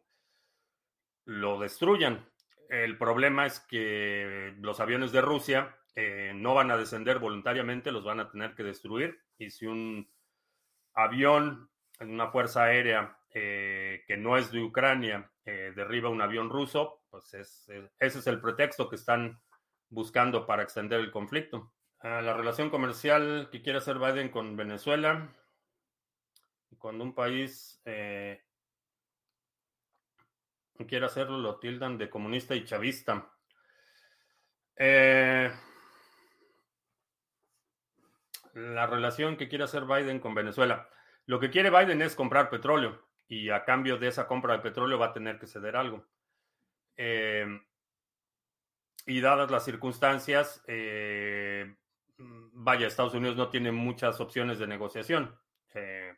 lo 1.25 1.59
destruyan. 1.59 2.27
El 2.69 2.97
problema 2.97 3.45
es 3.45 3.59
que 3.59 4.55
los 4.59 4.79
aviones 4.79 5.11
de 5.11 5.21
Rusia 5.21 5.77
eh, 5.95 6.31
no 6.35 6.53
van 6.53 6.71
a 6.71 6.77
descender 6.77 7.19
voluntariamente, 7.19 7.91
los 7.91 8.03
van 8.03 8.19
a 8.19 8.29
tener 8.29 8.55
que 8.55 8.63
destruir. 8.63 9.19
Y 9.37 9.49
si 9.49 9.65
un 9.65 10.09
avión, 10.93 11.69
una 11.99 12.29
fuerza 12.29 12.63
aérea 12.63 13.17
eh, 13.33 14.03
que 14.07 14.17
no 14.17 14.37
es 14.37 14.51
de 14.51 14.61
Ucrania, 14.61 15.31
eh, 15.45 15.73
derriba 15.75 16.09
un 16.09 16.21
avión 16.21 16.49
ruso, 16.49 17.03
pues 17.09 17.33
ese 17.33 17.89
es 17.99 18.27
el 18.27 18.41
pretexto 18.41 18.89
que 18.89 18.95
están 18.95 19.41
buscando 19.89 20.45
para 20.45 20.63
extender 20.63 20.99
el 20.99 21.11
conflicto. 21.11 21.73
Ah, 21.99 22.21
la 22.21 22.33
relación 22.33 22.69
comercial 22.69 23.49
que 23.51 23.61
quiere 23.61 23.77
hacer 23.77 23.99
Biden 23.99 24.29
con 24.29 24.55
Venezuela, 24.55 25.33
cuando 26.77 27.03
un 27.03 27.13
país 27.13 27.81
quiere 30.87 31.05
hacerlo, 31.05 31.37
lo 31.37 31.59
tildan 31.59 31.97
de 31.97 32.09
comunista 32.09 32.55
y 32.55 32.65
chavista. 32.65 33.31
Eh, 34.75 35.51
la 38.53 38.85
relación 38.87 39.35
que 39.35 39.49
quiere 39.49 39.63
hacer 39.63 39.85
Biden 39.85 40.19
con 40.19 40.35
Venezuela. 40.35 40.89
Lo 41.25 41.39
que 41.39 41.49
quiere 41.49 41.69
Biden 41.69 42.01
es 42.01 42.15
comprar 42.15 42.49
petróleo 42.49 43.01
y 43.27 43.49
a 43.49 43.63
cambio 43.63 43.97
de 43.97 44.07
esa 44.07 44.27
compra 44.27 44.53
de 44.53 44.59
petróleo 44.59 44.99
va 44.99 45.07
a 45.07 45.13
tener 45.13 45.39
que 45.39 45.47
ceder 45.47 45.75
algo. 45.75 46.05
Eh, 46.95 47.45
y 49.05 49.21
dadas 49.21 49.49
las 49.49 49.65
circunstancias, 49.65 50.63
eh, 50.67 51.75
vaya, 52.17 52.87
Estados 52.87 53.15
Unidos 53.15 53.35
no 53.35 53.49
tiene 53.49 53.71
muchas 53.71 54.19
opciones 54.19 54.59
de 54.59 54.67
negociación. 54.67 55.35
Eh, 55.73 56.13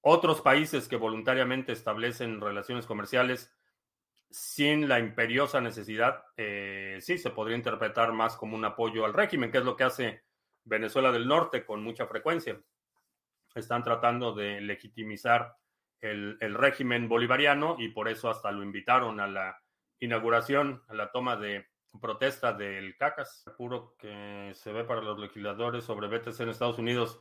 otros 0.00 0.40
países 0.40 0.88
que 0.88 0.96
voluntariamente 0.96 1.72
establecen 1.72 2.40
relaciones 2.40 2.86
comerciales 2.86 3.54
sin 4.30 4.88
la 4.88 4.98
imperiosa 4.98 5.60
necesidad, 5.60 6.24
sí 6.36 7.18
se 7.18 7.30
podría 7.30 7.56
interpretar 7.56 8.12
más 8.12 8.36
como 8.36 8.56
un 8.56 8.64
apoyo 8.64 9.04
al 9.04 9.12
régimen, 9.12 9.50
que 9.50 9.58
es 9.58 9.64
lo 9.64 9.76
que 9.76 9.84
hace 9.84 10.22
Venezuela 10.70 11.10
del 11.10 11.26
Norte 11.26 11.66
con 11.66 11.82
mucha 11.82 12.06
frecuencia. 12.06 12.58
Están 13.54 13.82
tratando 13.82 14.32
de 14.32 14.60
legitimizar 14.60 15.56
el, 16.00 16.38
régimen 16.54 17.08
bolivariano 17.08 17.74
y 17.78 17.88
por 17.88 18.08
eso 18.08 18.30
hasta 18.30 18.52
lo 18.52 18.62
invitaron 18.62 19.20
a 19.20 19.26
la 19.26 19.60
inauguración, 19.98 20.82
a 20.88 20.94
la 20.94 21.10
toma 21.10 21.36
de 21.36 21.66
protesta 22.00 22.52
del 22.52 22.96
CACAS. 22.96 23.50
Puro 23.58 23.96
que 23.98 24.52
se 24.54 24.72
ve 24.72 24.84
para 24.84 25.02
los 25.02 25.18
legisladores 25.18 25.84
sobre 25.84 26.06
BTC 26.06 26.40
en 26.40 26.48
Estados 26.48 26.78
Unidos. 26.78 27.20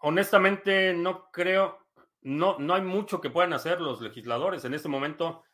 honestamente, 0.00 0.94
no 0.94 1.30
creo, 1.30 1.86
no, 2.22 2.56
no 2.58 2.74
hay 2.74 2.82
mucho 2.82 3.20
que 3.20 3.30
puedan 3.30 3.52
hacer 3.52 3.82
los 3.82 4.00
legisladores. 4.00 4.64
En 4.64 4.72
este 4.72 4.88
momento 4.88 5.44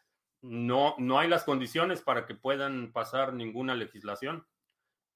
no, 0.40 0.94
no 0.98 1.18
hay 1.18 1.28
las 1.28 1.42
condiciones 1.42 2.00
para 2.00 2.26
que 2.26 2.36
puedan 2.36 2.92
pasar 2.92 3.32
ninguna 3.32 3.74
legislación. 3.74 4.46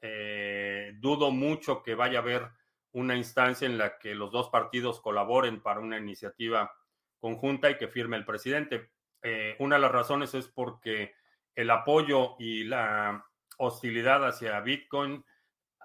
Eh, 0.01 0.93
dudo 0.99 1.31
mucho 1.31 1.83
que 1.83 1.95
vaya 1.95 2.19
a 2.19 2.23
haber 2.23 2.49
una 2.93 3.17
instancia 3.17 3.67
en 3.67 3.79
la 3.79 3.99
que 3.99 4.15
los 4.15 4.31
dos 4.31 4.49
partidos 4.49 5.01
colaboren 5.01 5.61
para 5.61 5.81
una 5.81 5.99
iniciativa 5.99 6.73
conjunta 7.19 7.71
y 7.71 7.77
que 7.77 7.89
firme 7.89 8.17
el 8.17 8.25
presidente. 8.25 8.91
Eh, 9.23 9.57
una 9.59 9.77
de 9.77 9.83
las 9.83 9.93
razones 9.93 10.35
es 10.35 10.49
porque 10.49 11.15
el 11.55 11.71
apoyo 11.71 12.37
y 12.39 12.65
la 12.65 13.27
hostilidad 13.59 14.27
hacia 14.27 14.61
Bitcoin 14.61 15.25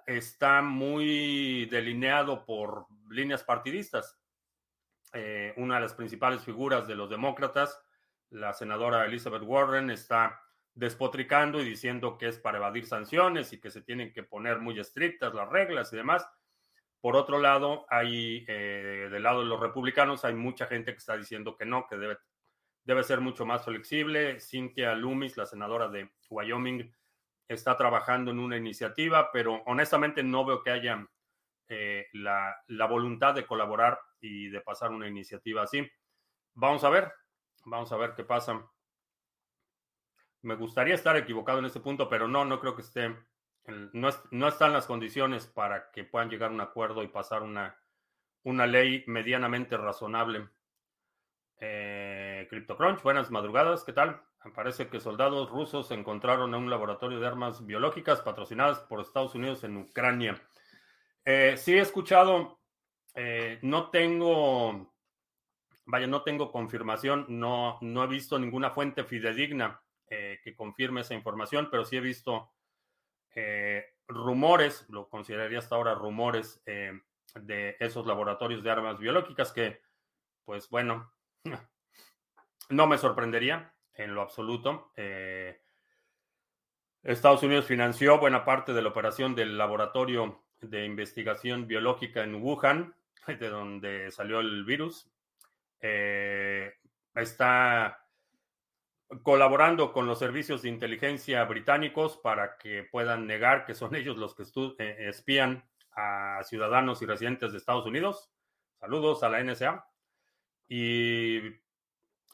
está 0.05 0.61
muy 0.61 1.65
delineado 1.65 2.45
por 2.45 2.85
líneas 3.09 3.43
partidistas. 3.43 4.19
Eh, 5.13 5.53
una 5.57 5.75
de 5.75 5.81
las 5.81 5.93
principales 5.93 6.43
figuras 6.43 6.87
de 6.87 6.95
los 6.95 7.09
demócratas, 7.09 7.79
la 8.29 8.53
senadora 8.53 9.05
Elizabeth 9.05 9.43
Warren, 9.43 9.89
está 9.89 10.41
despotricando 10.75 11.61
y 11.61 11.65
diciendo 11.65 12.17
que 12.17 12.27
es 12.27 12.39
para 12.39 12.57
evadir 12.57 12.85
sanciones 12.85 13.53
y 13.53 13.59
que 13.59 13.69
se 13.69 13.81
tienen 13.81 14.11
que 14.11 14.23
poner 14.23 14.59
muy 14.59 14.79
estrictas 14.79 15.33
las 15.33 15.49
reglas 15.49 15.93
y 15.93 15.97
demás. 15.97 16.27
Por 16.99 17.15
otro 17.15 17.39
lado, 17.39 17.85
hay 17.89 18.45
del 18.45 19.21
lado 19.21 19.41
de 19.41 19.45
los 19.45 19.59
republicanos, 19.59 20.23
hay 20.23 20.33
mucha 20.33 20.67
gente 20.67 20.93
que 20.93 20.99
está 20.99 21.17
diciendo 21.17 21.57
que 21.57 21.65
no, 21.65 21.85
que 21.87 21.97
debe, 21.97 22.17
debe 22.85 23.03
ser 23.03 23.19
mucho 23.19 23.45
más 23.45 23.65
flexible. 23.65 24.39
Cynthia 24.39 24.95
Loomis, 24.95 25.35
la 25.37 25.45
senadora 25.45 25.89
de 25.89 26.09
Wyoming, 26.29 26.93
está 27.47 27.75
trabajando 27.77 28.31
en 28.31 28.39
una 28.39 28.57
iniciativa, 28.57 29.31
pero 29.31 29.61
honestamente 29.65 30.23
no 30.23 30.45
veo 30.45 30.63
que 30.63 30.71
haya 30.71 31.05
eh, 31.67 32.07
la, 32.13 32.55
la, 32.67 32.87
voluntad 32.87 33.33
de 33.33 33.45
colaborar 33.45 33.99
y 34.19 34.49
de 34.49 34.61
pasar 34.61 34.91
una 34.91 35.07
iniciativa 35.07 35.63
así. 35.63 35.85
Vamos 36.53 36.83
a 36.83 36.89
ver, 36.89 37.11
vamos 37.65 37.91
a 37.91 37.97
ver 37.97 38.13
qué 38.15 38.23
pasa. 38.23 38.65
Me 40.43 40.55
gustaría 40.55 40.93
estar 40.93 41.15
equivocado 41.15 41.59
en 41.59 41.65
este 41.65 41.79
punto, 41.79 42.09
pero 42.09 42.27
no, 42.27 42.43
no 42.43 42.59
creo 42.59 42.75
que 42.75 42.81
esté, 42.81 43.15
no, 43.93 44.09
no 44.31 44.47
están 44.49 44.73
las 44.73 44.85
condiciones 44.85 45.47
para 45.47 45.89
que 45.89 46.03
puedan 46.03 46.29
llegar 46.29 46.51
a 46.51 46.53
un 46.53 46.59
acuerdo 46.59 47.01
y 47.01 47.07
pasar 47.07 47.43
una, 47.43 47.79
una 48.43 48.67
ley 48.67 49.05
medianamente 49.07 49.77
razonable. 49.77 50.49
Eh, 51.61 52.45
CryptoCrunch, 52.49 53.01
buenas 53.03 53.31
madrugadas, 53.31 53.85
¿qué 53.85 53.93
tal? 53.93 54.21
Parece 54.53 54.89
que 54.89 54.99
soldados 54.99 55.49
rusos 55.49 55.89
encontraron 55.91 56.53
en 56.53 56.63
un 56.63 56.69
laboratorio 56.69 57.21
de 57.21 57.27
armas 57.27 57.65
biológicas 57.65 58.19
patrocinadas 58.19 58.79
por 58.79 58.99
Estados 58.99 59.35
Unidos 59.35 59.63
en 59.63 59.77
Ucrania. 59.77 60.41
Eh, 61.23 61.55
sí 61.55 61.73
he 61.73 61.79
escuchado, 61.79 62.59
eh, 63.15 63.59
no 63.61 63.89
tengo, 63.91 64.93
vaya, 65.85 66.07
no 66.07 66.21
tengo 66.23 66.51
confirmación, 66.51 67.27
no, 67.29 67.77
no 67.79 68.03
he 68.03 68.07
visto 68.07 68.37
ninguna 68.37 68.71
fuente 68.71 69.05
fidedigna 69.05 69.79
eh, 70.07 70.39
que 70.43 70.55
confirme 70.55 71.01
esa 71.01 71.13
información, 71.13 71.69
pero 71.71 71.85
sí 71.85 71.97
he 71.97 72.01
visto 72.01 72.51
rumores, 74.07 74.85
lo 74.89 75.09
consideraría 75.09 75.57
hasta 75.57 75.75
ahora 75.75 75.95
rumores 75.95 76.61
de 76.65 77.75
esos 77.79 78.05
laboratorios 78.05 78.63
de 78.63 78.69
armas 78.69 78.99
biológicas 78.99 79.51
que, 79.51 79.81
pues 80.45 80.69
bueno, 80.69 81.11
no 82.69 82.87
me 82.87 82.97
sorprendería 82.97 83.73
en 83.93 84.15
lo 84.15 84.21
absoluto. 84.21 84.91
Eh, 84.95 85.61
Estados 87.03 87.43
Unidos 87.43 87.65
financió 87.65 88.19
buena 88.19 88.45
parte 88.45 88.73
de 88.73 88.81
la 88.81 88.89
operación 88.89 89.35
del 89.35 89.57
laboratorio 89.57 90.43
de 90.61 90.85
investigación 90.85 91.67
biológica 91.67 92.23
en 92.23 92.35
Wuhan, 92.35 92.95
de 93.27 93.49
donde 93.49 94.11
salió 94.11 94.39
el 94.39 94.63
virus. 94.63 95.09
Eh, 95.81 96.73
está 97.15 98.02
colaborando 99.21 99.93
con 99.93 100.07
los 100.07 100.19
servicios 100.19 100.61
de 100.61 100.69
inteligencia 100.69 101.43
británicos 101.45 102.17
para 102.17 102.57
que 102.57 102.83
puedan 102.83 103.27
negar 103.27 103.65
que 103.65 103.75
son 103.75 103.95
ellos 103.95 104.17
los 104.17 104.35
que 104.35 104.43
eh, 104.79 105.09
espían 105.09 105.63
a 105.95 106.41
ciudadanos 106.43 107.01
y 107.01 107.05
residentes 107.05 107.51
de 107.51 107.57
Estados 107.57 107.85
Unidos. 107.85 108.31
Saludos 108.79 109.23
a 109.23 109.29
la 109.29 109.43
NSA. 109.43 109.85
Y 110.67 111.39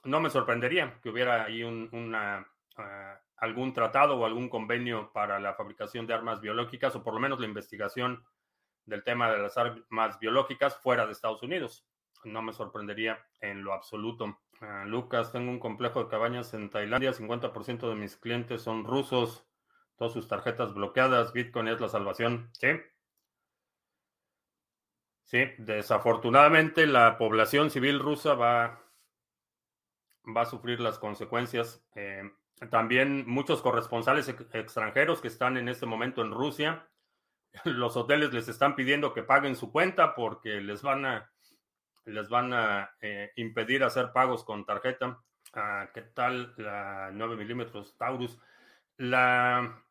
no 0.06 0.22
me 0.22 0.30
sorprendería 0.30 1.00
que 1.02 1.10
hubiera 1.10 1.44
ahí 1.44 1.64
una, 1.64 2.48
ah, 2.78 3.20
algún 3.38 3.74
tratado 3.74 4.18
o 4.18 4.26
algún 4.26 4.50
convenio 4.50 5.12
para 5.12 5.40
la 5.40 5.54
fabricación 5.56 6.08
de 6.08 6.14
armas 6.14 6.40
biológicas 6.40 6.96
o 6.96 7.04
por 7.04 7.14
lo 7.14 7.20
menos 7.20 7.40
la 7.40 7.48
investigación 7.48 8.24
del 8.86 9.04
tema 9.04 9.32
de 9.32 9.40
las 9.40 9.58
armas 9.58 10.20
biológicas 10.20 10.78
fuera 10.78 11.06
de 11.06 11.12
Estados 11.12 11.44
Unidos. 11.44 11.86
No 12.24 12.42
me 12.42 12.54
sorprendería 12.54 13.20
en 13.40 13.64
lo 13.64 13.74
absoluto. 13.74 14.40
Ah, 14.62 14.84
Lucas, 14.86 15.32
tengo 15.32 15.52
un 15.52 15.60
complejo 15.60 16.04
de 16.04 16.10
cabañas 16.10 16.54
en 16.54 16.70
Tailandia, 16.70 17.14
50% 17.14 17.90
de 17.90 17.96
mis 17.96 18.18
clientes 18.18 18.62
son 18.62 18.84
rusos, 18.84 19.46
todas 19.96 20.14
sus 20.14 20.28
tarjetas 20.28 20.74
bloqueadas, 20.74 21.32
Bitcoin 21.34 21.70
es 21.70 21.80
la 21.80 21.88
salvación. 21.88 22.50
Sí. 22.54 22.68
Sí, 25.24 25.46
desafortunadamente 25.60 26.88
la 26.88 27.18
población 27.18 27.70
civil 27.70 28.00
rusa 28.00 28.34
va 28.34 28.84
va 30.36 30.42
a 30.42 30.46
sufrir 30.46 30.80
las 30.80 31.00
consecuencias. 31.00 31.84
Eh, 31.96 32.24
también 32.70 33.26
muchos 33.28 33.62
corresponsales 33.62 34.28
extranjeros 34.28 35.22
que 35.22 35.30
están 35.30 35.58
en 35.58 35.70
este 35.70 35.86
momento 35.86 36.22
en 36.22 36.32
Rusia, 36.32 36.90
los 37.66 37.96
hoteles 37.96 38.34
les 38.34 38.48
están 38.48 38.76
pidiendo 38.76 39.14
que 39.14 39.24
paguen 39.24 39.56
su 39.56 39.72
cuenta 39.72 40.16
porque 40.16 40.62
les 40.62 40.82
van 40.82 41.06
a, 41.06 41.32
les 42.10 42.30
van 42.30 42.54
a 42.54 42.92
eh, 43.02 43.32
impedir 43.36 43.84
hacer 43.84 44.12
pagos 44.12 44.44
con 44.44 44.66
tarjeta. 44.66 45.22
Ah, 45.54 45.90
¿Qué 45.94 46.02
tal 46.02 46.54
la 46.58 47.10
9 47.14 47.36
milímetros 47.36 47.98
Taurus? 47.98 48.40
La, 48.98 49.84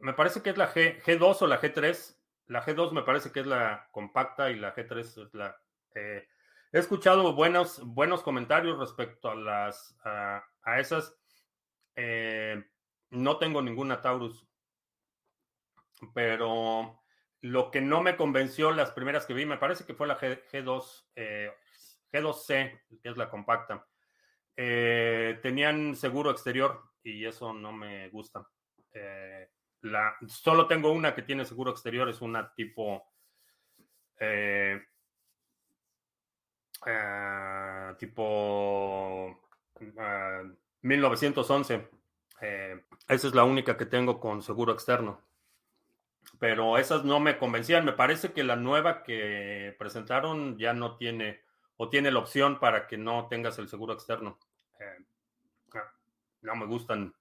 me 0.00 0.12
parece 0.12 0.42
que 0.42 0.50
es 0.50 0.58
la 0.58 0.72
G, 0.72 1.02
G2 1.02 1.42
o 1.42 1.46
la 1.46 1.60
G3. 1.60 2.16
La 2.48 2.64
G2 2.64 2.92
me 2.92 3.02
parece 3.02 3.30
que 3.32 3.40
es 3.40 3.46
la 3.46 3.88
compacta 3.92 4.50
y 4.50 4.56
la 4.56 4.74
G3 4.74 4.98
es 4.98 5.34
la... 5.34 5.56
Eh, 5.94 6.26
He 6.72 6.78
escuchado 6.78 7.34
buenos, 7.34 7.84
buenos 7.84 8.22
comentarios 8.22 8.78
respecto 8.78 9.28
a 9.28 9.34
las 9.34 9.96
a, 10.04 10.44
esas. 10.78 11.16
Eh, 11.96 12.64
no 13.10 13.38
tengo 13.38 13.60
ninguna 13.60 14.00
Taurus, 14.00 14.46
pero 16.14 16.99
lo 17.42 17.70
que 17.70 17.80
no 17.80 18.02
me 18.02 18.16
convenció 18.16 18.70
las 18.70 18.92
primeras 18.92 19.26
que 19.26 19.34
vi, 19.34 19.46
me 19.46 19.58
parece 19.58 19.84
que 19.84 19.94
fue 19.94 20.06
la 20.06 20.18
G, 20.18 20.62
2 20.62 21.10
G2C, 22.12 22.80
que 23.02 23.08
es 23.08 23.16
la 23.16 23.30
compacta. 23.30 23.86
Eh, 24.56 25.38
tenían 25.42 25.96
seguro 25.96 26.30
exterior 26.30 26.82
y 27.02 27.24
eso 27.24 27.52
no 27.52 27.72
me 27.72 28.08
gusta. 28.10 28.46
Eh, 28.92 29.48
la, 29.82 30.14
solo 30.26 30.66
tengo 30.66 30.92
una 30.92 31.14
que 31.14 31.22
tiene 31.22 31.44
seguro 31.44 31.70
exterior, 31.70 32.08
es 32.08 32.20
una 32.20 32.52
tipo 32.54 33.06
tipo 37.98 39.48
1911. 40.82 41.74
Ah, 41.74 42.40
eh, 42.42 42.84
esa 43.08 43.28
es 43.28 43.34
la 43.34 43.44
única 43.44 43.76
que 43.76 43.86
tengo 43.86 44.20
con 44.20 44.42
seguro 44.42 44.72
externo. 44.72 45.20
Pero 46.40 46.76
esas 46.78 47.04
no 47.04 47.20
me 47.20 47.38
convencían. 47.38 47.84
Me 47.84 47.92
parece 47.92 48.32
que 48.32 48.42
la 48.42 48.56
nueva 48.56 49.04
que 49.04 49.76
presentaron 49.78 50.58
ya 50.58 50.72
no 50.72 50.96
tiene 50.96 51.42
o 51.76 51.88
tiene 51.88 52.10
la 52.10 52.18
opción 52.18 52.58
para 52.58 52.88
que 52.88 52.98
no 52.98 53.28
tengas 53.28 53.56
el 53.60 53.68
seguro 53.68 53.92
externo. 53.92 54.40
Eh, 54.80 55.04
no 56.42 56.56
me 56.56 56.66
gustan. 56.66 57.14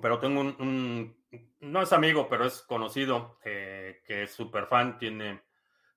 Pero 0.00 0.18
tengo 0.18 0.40
un, 0.40 1.14
no 1.60 1.82
es 1.82 1.92
amigo, 1.92 2.28
pero 2.28 2.46
es 2.46 2.62
conocido, 2.62 3.38
eh, 3.44 4.02
que 4.06 4.22
es 4.22 4.32
súper 4.32 4.66
fan, 4.66 4.96
tiene 4.98 5.42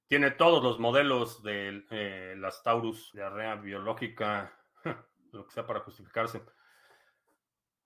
tiene 0.07 0.31
todos 0.31 0.63
los 0.63 0.79
modelos 0.79 1.43
de 1.43 1.85
eh, 1.91 2.35
las 2.37 2.63
Taurus, 2.63 3.11
diarrea 3.13 3.55
biológica, 3.55 4.57
lo 5.31 5.45
que 5.45 5.53
sea 5.53 5.67
para 5.67 5.81
justificarse. 5.81 6.41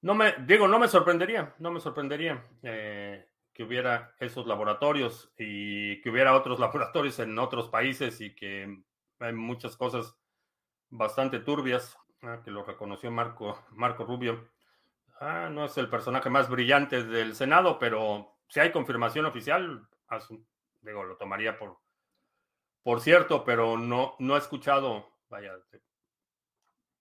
No 0.02 0.16
me, 0.16 0.34
digo, 0.48 0.68
no 0.68 0.80
me 0.80 0.88
sorprendería, 0.88 1.56
no 1.60 1.72
me 1.72 1.80
sorprendería 1.80 2.44
eh, 2.64 3.28
que 3.54 3.64
hubiera 3.64 4.16
esos 4.20 4.48
laboratorios 4.48 5.32
y 5.38 6.02
que 6.02 6.10
hubiera 6.10 6.36
otros 6.36 6.60
laboratorios 6.60 7.20
en 7.20 7.38
otros 7.38 7.70
países 7.70 8.20
y 8.20 8.36
que 8.36 8.84
hay 9.20 9.34
muchas 9.34 9.78
cosas 9.78 10.18
bastante 10.90 11.40
turbias, 11.40 11.96
ah, 12.24 12.42
que 12.44 12.52
lo 12.52 12.64
reconoció 12.64 13.12
Marco, 13.12 13.64
Marco 13.72 14.04
Rubio. 14.04 14.50
Ah, 15.20 15.50
no 15.52 15.66
es 15.66 15.78
el 15.78 15.88
personaje 15.88 16.32
más 16.32 16.50
brillante 16.50 17.04
del 17.04 17.36
Senado, 17.36 17.78
pero 17.78 18.40
si 18.48 18.60
hay 18.60 18.72
confirmación 18.72 19.26
oficial, 19.26 19.88
digo, 20.82 21.04
lo 21.04 21.16
tomaría 21.18 21.60
por, 21.60 21.78
por 22.82 23.02
cierto, 23.02 23.44
pero 23.46 23.78
no, 23.78 24.16
no 24.18 24.36
he 24.36 24.40
escuchado, 24.40 25.08
vaya, 25.30 25.54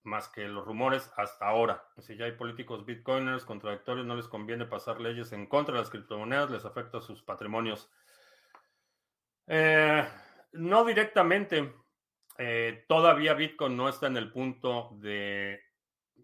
más 0.02 0.28
que 0.28 0.48
los 0.48 0.64
rumores 0.64 1.12
hasta 1.16 1.46
ahora. 1.46 1.84
Si 1.98 2.16
ya 2.16 2.24
hay 2.24 2.32
políticos 2.32 2.84
bitcoiners 2.86 3.44
contradictorios, 3.44 4.06
no 4.06 4.16
les 4.16 4.28
conviene 4.28 4.66
pasar 4.66 5.00
leyes 5.00 5.32
en 5.32 5.46
contra 5.46 5.74
de 5.74 5.80
las 5.80 5.90
criptomonedas, 5.90 6.50
les 6.50 6.64
afecta 6.64 7.00
sus 7.00 7.22
patrimonios. 7.22 7.90
Eh, 9.46 10.06
no 10.52 10.84
directamente. 10.84 11.74
Eh, 12.38 12.84
todavía 12.88 13.34
Bitcoin 13.34 13.76
no 13.76 13.88
está 13.88 14.06
en 14.06 14.16
el 14.16 14.32
punto 14.32 14.90
de... 14.94 15.60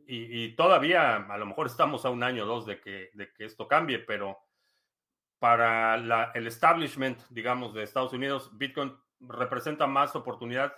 Y, 0.08 0.54
todavía 0.54 1.16
a 1.16 1.36
lo 1.36 1.46
mejor 1.46 1.66
estamos 1.66 2.04
a 2.04 2.10
un 2.10 2.22
año 2.22 2.44
o 2.44 2.46
dos 2.46 2.64
de 2.64 2.80
que, 2.80 3.10
de 3.14 3.32
que 3.32 3.44
esto 3.44 3.66
cambie, 3.66 3.98
pero 3.98 4.38
para 5.40 5.96
el 6.32 6.46
establishment, 6.46 7.20
digamos, 7.30 7.74
de 7.74 7.82
Estados 7.82 8.12
Unidos, 8.12 8.56
Bitcoin 8.56 8.96
representa 9.18 9.88
más 9.88 10.14
oportunidad 10.14 10.74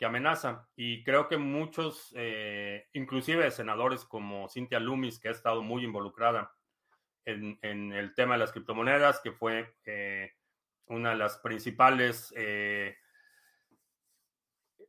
que 0.00 0.06
amenaza. 0.06 0.66
Y 0.76 1.04
creo 1.04 1.28
que 1.28 1.36
muchos, 1.36 2.10
eh, 2.16 2.88
inclusive 2.94 3.50
senadores 3.50 4.06
como 4.06 4.48
Cynthia 4.48 4.80
Loomis, 4.80 5.20
que 5.20 5.28
ha 5.28 5.32
estado 5.32 5.62
muy 5.62 5.84
involucrada 5.84 6.54
en, 7.26 7.58
el 7.92 8.14
tema 8.14 8.34
de 8.34 8.38
las 8.38 8.50
criptomonedas, 8.50 9.20
que 9.20 9.30
fue 9.30 9.76
eh, 9.84 10.32
una 10.86 11.10
de 11.10 11.16
las 11.16 11.36
principales, 11.36 12.32
eh, 12.34 12.96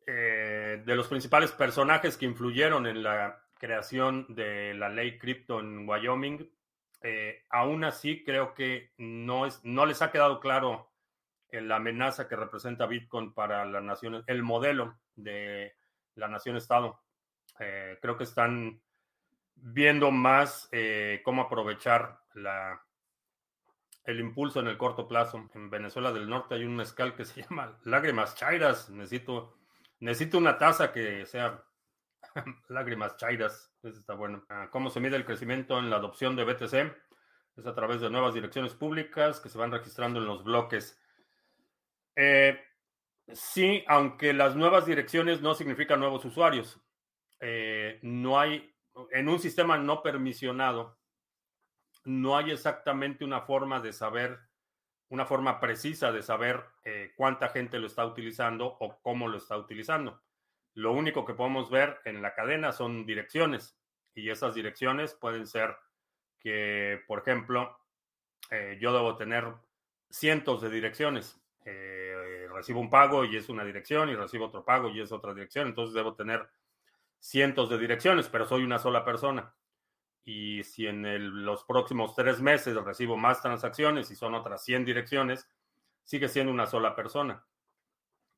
de 0.05 0.95
los 0.95 1.09
principales 1.09 1.51
personajes 1.51 2.15
que 2.15 2.25
influyeron 2.25 2.87
en 2.87 3.03
la 3.03 3.43
creación 3.59 4.25
de 4.33 4.73
la 4.73 4.87
ley 4.87 5.19
cripto 5.19 5.59
en 5.59 5.87
Wyoming, 5.87 6.49
aún 7.49 7.83
así, 7.83 8.23
creo 8.23 8.53
que 8.53 8.93
no, 8.97 9.45
es, 9.45 9.59
no 9.63 9.85
les 9.85 10.01
ha 10.01 10.11
quedado 10.11 10.39
claro 10.39 10.89
la 11.51 11.75
amenaza 11.75 12.27
que 12.27 12.35
representa 12.35 12.85
Bitcoin 12.85 13.33
para 13.33 13.65
la 13.65 13.81
nación, 13.81 14.23
el 14.25 14.41
modelo 14.41 15.00
de 15.15 15.75
la 16.15 16.27
nación-estado. 16.27 17.01
Eh, 17.59 17.97
creo 18.01 18.17
que 18.17 18.23
están 18.23 18.81
viendo 19.55 20.11
más 20.11 20.67
eh, 20.71 21.21
cómo 21.23 21.43
aprovechar 21.43 22.19
la, 22.33 22.81
el 24.05 24.19
impulso 24.19 24.59
en 24.59 24.67
el 24.67 24.77
corto 24.77 25.07
plazo. 25.07 25.49
En 25.53 25.69
Venezuela 25.69 26.11
del 26.11 26.29
Norte 26.29 26.55
hay 26.55 26.63
un 26.63 26.75
mezcal 26.75 27.15
que 27.15 27.25
se 27.25 27.41
llama 27.43 27.79
Lágrimas 27.83 28.35
Chairas. 28.35 28.89
Necesito, 28.89 29.57
necesito 29.99 30.37
una 30.37 30.57
taza 30.57 30.91
que 30.91 31.25
sea 31.25 31.63
Lágrimas 32.69 33.17
Chairas. 33.17 33.71
Eso 33.83 33.99
está 33.99 34.13
bueno. 34.13 34.43
Ah, 34.49 34.69
¿Cómo 34.71 34.89
se 34.89 34.99
mide 34.99 35.15
el 35.15 35.25
crecimiento 35.25 35.79
en 35.79 35.89
la 35.89 35.97
adopción 35.97 36.35
de 36.35 36.45
BTC? 36.45 36.73
Es 37.57 37.65
a 37.65 37.75
través 37.75 38.01
de 38.01 38.09
nuevas 38.09 38.33
direcciones 38.33 38.73
públicas 38.73 39.39
que 39.39 39.49
se 39.49 39.57
van 39.57 39.71
registrando 39.71 40.19
en 40.19 40.25
los 40.25 40.43
bloques. 40.43 40.97
Eh, 42.15 42.59
sí, 43.33 43.83
aunque 43.87 44.33
las 44.33 44.55
nuevas 44.55 44.85
direcciones 44.85 45.41
no 45.41 45.53
significan 45.53 45.99
nuevos 45.99 46.23
usuarios. 46.25 46.79
Eh, 47.39 47.99
no 48.03 48.39
hay, 48.39 48.73
en 49.11 49.27
un 49.27 49.39
sistema 49.39 49.77
no 49.77 50.03
permisionado, 50.03 50.99
no 52.05 52.37
hay 52.37 52.51
exactamente 52.51 53.23
una 53.25 53.41
forma 53.41 53.79
de 53.79 53.93
saber, 53.93 54.39
una 55.09 55.25
forma 55.25 55.59
precisa 55.59 56.11
de 56.11 56.21
saber 56.21 56.63
eh, 56.83 57.13
cuánta 57.15 57.49
gente 57.49 57.79
lo 57.79 57.87
está 57.87 58.05
utilizando 58.05 58.77
o 58.79 58.99
cómo 59.01 59.27
lo 59.27 59.37
está 59.37 59.57
utilizando. 59.57 60.21
Lo 60.73 60.93
único 60.93 61.25
que 61.25 61.33
podemos 61.33 61.69
ver 61.69 61.99
en 62.05 62.21
la 62.21 62.33
cadena 62.33 62.71
son 62.71 63.05
direcciones 63.05 63.77
y 64.13 64.29
esas 64.29 64.55
direcciones 64.55 65.13
pueden 65.13 65.47
ser 65.47 65.75
que, 66.39 67.01
por 67.07 67.19
ejemplo, 67.19 67.77
eh, 68.49 68.77
yo 68.79 68.93
debo 68.93 69.17
tener 69.17 69.45
cientos 70.09 70.61
de 70.61 70.69
direcciones. 70.69 71.37
Recibo 72.51 72.79
un 72.79 72.89
pago 72.89 73.25
y 73.25 73.35
es 73.35 73.49
una 73.49 73.63
dirección 73.63 74.09
y 74.09 74.15
recibo 74.15 74.45
otro 74.45 74.63
pago 74.63 74.89
y 74.89 75.01
es 75.01 75.11
otra 75.11 75.33
dirección. 75.33 75.67
Entonces 75.67 75.93
debo 75.93 76.15
tener 76.15 76.49
cientos 77.19 77.69
de 77.69 77.77
direcciones, 77.77 78.29
pero 78.29 78.45
soy 78.45 78.63
una 78.63 78.79
sola 78.79 79.03
persona. 79.05 79.53
Y 80.23 80.63
si 80.63 80.87
en 80.87 81.45
los 81.45 81.63
próximos 81.63 82.15
tres 82.15 82.41
meses 82.41 82.75
recibo 82.75 83.17
más 83.17 83.41
transacciones 83.41 84.11
y 84.11 84.15
son 84.15 84.35
otras 84.35 84.63
100 84.63 84.85
direcciones, 84.85 85.49
sigue 86.03 86.27
siendo 86.27 86.51
una 86.51 86.67
sola 86.67 86.95
persona. 86.95 87.45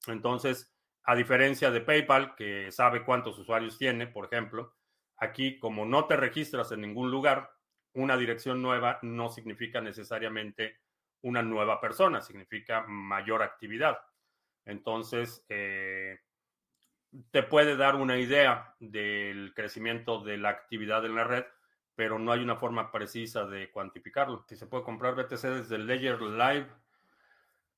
Entonces, 0.08 0.74
a 1.04 1.16
diferencia 1.16 1.72
de 1.72 1.82
PayPal, 1.82 2.36
que 2.36 2.72
sabe 2.72 3.04
cuántos 3.04 3.38
usuarios 3.38 3.78
tiene, 3.78 4.08
por 4.08 4.26
ejemplo, 4.26 4.76
aquí 5.18 5.60
como 5.60 5.86
no 5.86 6.06
te 6.06 6.16
registras 6.16 6.72
en 6.72 6.82
ningún 6.82 7.12
lugar, 7.12 7.52
una 7.94 8.18
dirección 8.18 8.62
nueva 8.62 9.00
no 9.02 9.30
significa 9.30 9.82
necesariamente 9.82 10.80
una 11.24 11.42
nueva 11.42 11.82
persona, 11.82 12.22
significa 12.22 12.86
mayor 12.88 13.42
actividad. 13.42 13.98
Entonces, 14.66 15.46
eh, 15.50 16.20
te 17.32 17.44
puede 17.44 17.76
dar 17.76 17.96
una 17.96 18.18
idea 18.18 18.76
del 18.80 19.54
crecimiento 19.54 20.20
de 20.24 20.38
la 20.38 20.50
actividad 20.50 21.06
en 21.06 21.16
la 21.16 21.24
red, 21.24 21.46
pero 21.96 22.18
no 22.20 22.32
hay 22.32 22.42
una 22.42 22.56
forma 22.56 22.92
precisa 22.92 23.46
de 23.46 23.72
cuantificarlo. 23.72 24.46
Si 24.48 24.56
se 24.56 24.68
puede 24.68 24.84
comprar 24.84 25.16
BTC 25.16 25.42
desde 25.44 25.78
Ledger 25.78 26.22
Live, 26.22 26.68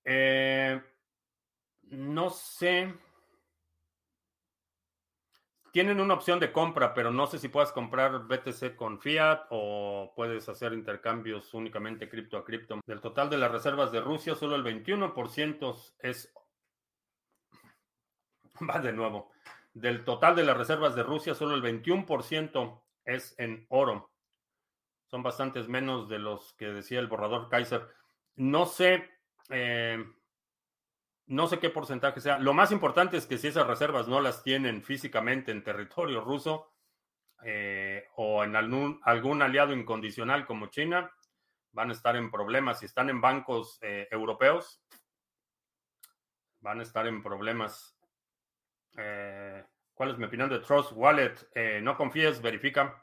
eh, 0.06 0.82
no 1.84 2.30
sé. 2.30 2.94
Tienen 5.76 6.00
una 6.00 6.14
opción 6.14 6.40
de 6.40 6.54
compra, 6.54 6.94
pero 6.94 7.12
no 7.12 7.28
sé 7.28 7.38
si 7.38 7.50
puedes 7.50 7.74
comprar 7.74 8.28
BTC 8.28 8.78
con 8.78 8.98
fiat 8.98 9.46
o 9.50 10.14
puedes 10.16 10.48
hacer 10.48 10.72
intercambios 10.72 11.54
únicamente 11.54 12.08
cripto 12.08 12.38
a 12.38 12.46
cripto. 12.46 12.80
Del 12.86 13.02
total 13.02 13.30
de 13.30 13.38
las 13.38 13.52
reservas 13.52 13.92
de 13.92 14.00
Rusia, 14.00 14.36
solo 14.36 14.56
el 14.56 14.64
21% 14.64 15.94
es... 16.00 16.34
Va 18.70 18.80
de 18.80 18.94
nuevo. 18.94 19.34
Del 19.74 20.06
total 20.06 20.38
de 20.38 20.46
las 20.46 20.56
reservas 20.56 20.96
de 20.96 21.04
Rusia, 21.04 21.36
solo 21.36 21.56
el 21.56 21.84
21% 21.84 22.82
es 23.04 23.36
en 23.38 23.66
oro. 23.68 24.14
Son 25.12 25.24
bastantes 25.24 25.68
menos 25.68 26.08
de 26.08 26.20
los 26.20 26.54
que 26.54 26.68
decía 26.68 27.02
el 27.02 27.08
borrador 27.08 27.50
Kaiser. 27.50 27.86
No 28.38 28.66
sé, 28.66 29.10
eh, 29.50 30.06
no 31.28 31.48
sé 31.48 31.60
qué 31.60 31.70
porcentaje 31.70 32.22
sea. 32.22 32.40
Lo 32.40 32.54
más 32.54 32.72
importante 32.72 33.18
es 33.18 33.26
que 33.26 33.38
si 33.38 33.48
esas 33.48 33.68
reservas 33.68 34.08
no 34.08 34.22
las 34.22 34.44
tienen 34.44 34.84
físicamente 34.84 35.52
en 35.52 35.64
territorio 35.64 36.22
ruso 36.22 36.74
eh, 37.44 38.08
o 38.16 38.44
en 38.44 38.56
algún, 38.56 39.42
aliado 39.42 39.74
incondicional 39.74 40.46
como 40.46 40.68
China, 40.68 41.12
van 41.72 41.90
a 41.90 41.94
estar 41.94 42.16
en 42.16 42.32
problemas. 42.32 42.80
Si 42.80 42.86
están 42.86 43.10
en 43.10 43.22
bancos 43.22 43.80
eh, 43.82 44.08
europeos, 44.12 44.82
van 46.62 46.80
a 46.80 46.84
estar 46.84 47.08
en 47.08 47.22
problemas. 47.22 47.98
¿Cuál 49.96 50.12
es 50.12 50.18
mi 50.18 50.26
opinión 50.26 50.50
de 50.50 50.60
Trust 50.60 50.92
Wallet? 50.94 51.34
Eh, 51.56 51.80
no 51.82 51.96
confíes, 51.96 52.42
verifica. 52.42 53.02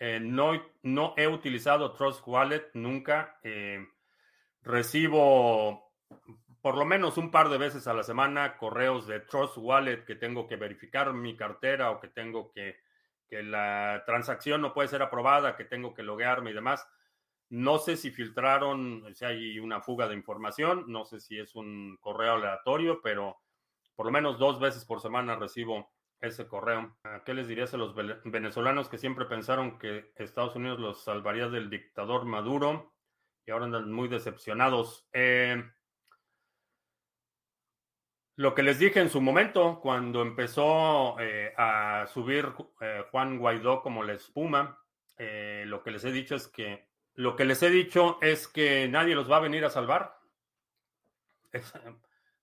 Eh, 0.00 0.18
no, 0.20 0.60
no 0.82 1.14
he 1.16 1.28
utilizado 1.28 1.92
Trust 1.92 2.26
Wallet 2.26 2.70
nunca. 2.74 3.38
Eh, 3.44 3.86
recibo 4.62 5.93
por 6.60 6.76
lo 6.76 6.84
menos 6.84 7.18
un 7.18 7.30
par 7.30 7.48
de 7.50 7.58
veces 7.58 7.86
a 7.86 7.94
la 7.94 8.02
semana 8.02 8.56
correos 8.56 9.06
de 9.06 9.20
Trust 9.20 9.58
Wallet 9.58 10.04
que 10.04 10.14
tengo 10.14 10.46
que 10.46 10.56
verificar 10.56 11.12
mi 11.12 11.36
cartera 11.36 11.90
o 11.90 12.00
que 12.00 12.08
tengo 12.08 12.50
que, 12.52 12.78
que 13.28 13.42
la 13.42 14.02
transacción 14.06 14.62
no 14.62 14.72
puede 14.72 14.88
ser 14.88 15.02
aprobada, 15.02 15.56
que 15.56 15.64
tengo 15.64 15.92
que 15.92 16.02
loguearme 16.02 16.50
y 16.50 16.54
demás. 16.54 16.86
No 17.50 17.78
sé 17.78 17.96
si 17.96 18.10
filtraron, 18.10 19.14
si 19.14 19.24
hay 19.24 19.58
una 19.58 19.80
fuga 19.80 20.08
de 20.08 20.14
información, 20.14 20.84
no 20.88 21.04
sé 21.04 21.20
si 21.20 21.38
es 21.38 21.54
un 21.54 21.98
correo 22.00 22.34
aleatorio, 22.34 23.00
pero 23.02 23.38
por 23.94 24.06
lo 24.06 24.12
menos 24.12 24.38
dos 24.38 24.58
veces 24.58 24.84
por 24.84 25.00
semana 25.00 25.36
recibo 25.36 25.92
ese 26.20 26.48
correo. 26.48 26.96
¿Qué 27.24 27.34
les 27.34 27.46
dirías 27.46 27.74
a 27.74 27.76
los 27.76 27.94
venezolanos 28.24 28.88
que 28.88 28.98
siempre 28.98 29.26
pensaron 29.26 29.78
que 29.78 30.12
Estados 30.16 30.56
Unidos 30.56 30.80
los 30.80 31.04
salvaría 31.04 31.48
del 31.48 31.70
dictador 31.70 32.24
Maduro 32.24 32.94
y 33.46 33.50
ahora 33.50 33.66
andan 33.66 33.92
muy 33.92 34.08
decepcionados? 34.08 35.06
Eh, 35.12 35.62
lo 38.36 38.54
que 38.54 38.62
les 38.62 38.78
dije 38.78 39.00
en 39.00 39.10
su 39.10 39.20
momento, 39.20 39.80
cuando 39.80 40.22
empezó 40.22 41.18
eh, 41.20 41.52
a 41.56 42.06
subir 42.12 42.52
eh, 42.80 43.04
Juan 43.10 43.38
Guaidó 43.38 43.82
como 43.82 44.02
la 44.02 44.14
espuma, 44.14 44.80
lo 45.16 45.82
que 45.82 45.92
les 45.92 46.04
he 46.04 46.10
dicho 46.10 46.34
es 46.34 46.48
que 46.48 46.88
lo 47.14 47.36
que 47.36 47.44
les 47.44 47.62
he 47.62 47.70
dicho 47.70 48.18
es 48.20 48.48
que 48.48 48.88
nadie 48.88 49.14
los 49.14 49.30
va 49.30 49.36
a 49.36 49.40
venir 49.40 49.64
a 49.64 49.70
salvar. 49.70 50.18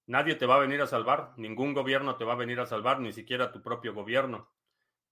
Nadie 0.08 0.36
te 0.36 0.46
va 0.46 0.56
a 0.56 0.60
venir 0.60 0.82
a 0.82 0.88
salvar, 0.88 1.32
ningún 1.38 1.74
gobierno 1.74 2.18
te 2.18 2.26
va 2.26 2.34
a 2.34 2.36
venir 2.36 2.60
a 2.60 2.66
salvar, 2.66 3.00
ni 3.00 3.14
siquiera 3.14 3.52
tu 3.52 3.62
propio 3.62 3.94
gobierno. 3.94 4.52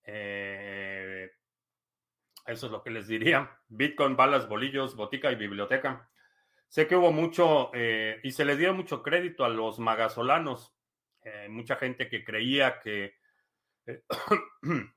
Eh, 0.04 1.32
eso 2.46 2.66
es 2.66 2.72
lo 2.72 2.84
que 2.84 2.90
les 2.90 3.08
diría. 3.08 3.60
Bitcoin, 3.70 4.18
balas, 4.18 4.50
bolillos, 4.50 4.96
botica 4.96 5.32
y 5.32 5.36
biblioteca. 5.36 6.09
Sé 6.70 6.88
que 6.88 6.96
hubo 6.96 7.12
mucho, 7.12 7.72
eh, 7.74 8.22
y 8.24 8.32
se 8.32 8.46
le 8.46 8.56
dio 8.56 8.74
mucho 8.74 9.04
crédito 9.04 9.44
a 9.44 9.50
los 9.50 9.80
magasolanos. 9.80 10.74
Eh, 11.24 11.48
mucha 11.50 11.76
gente 11.76 12.08
que 12.08 12.24
creía 12.24 12.80
que, 12.80 13.16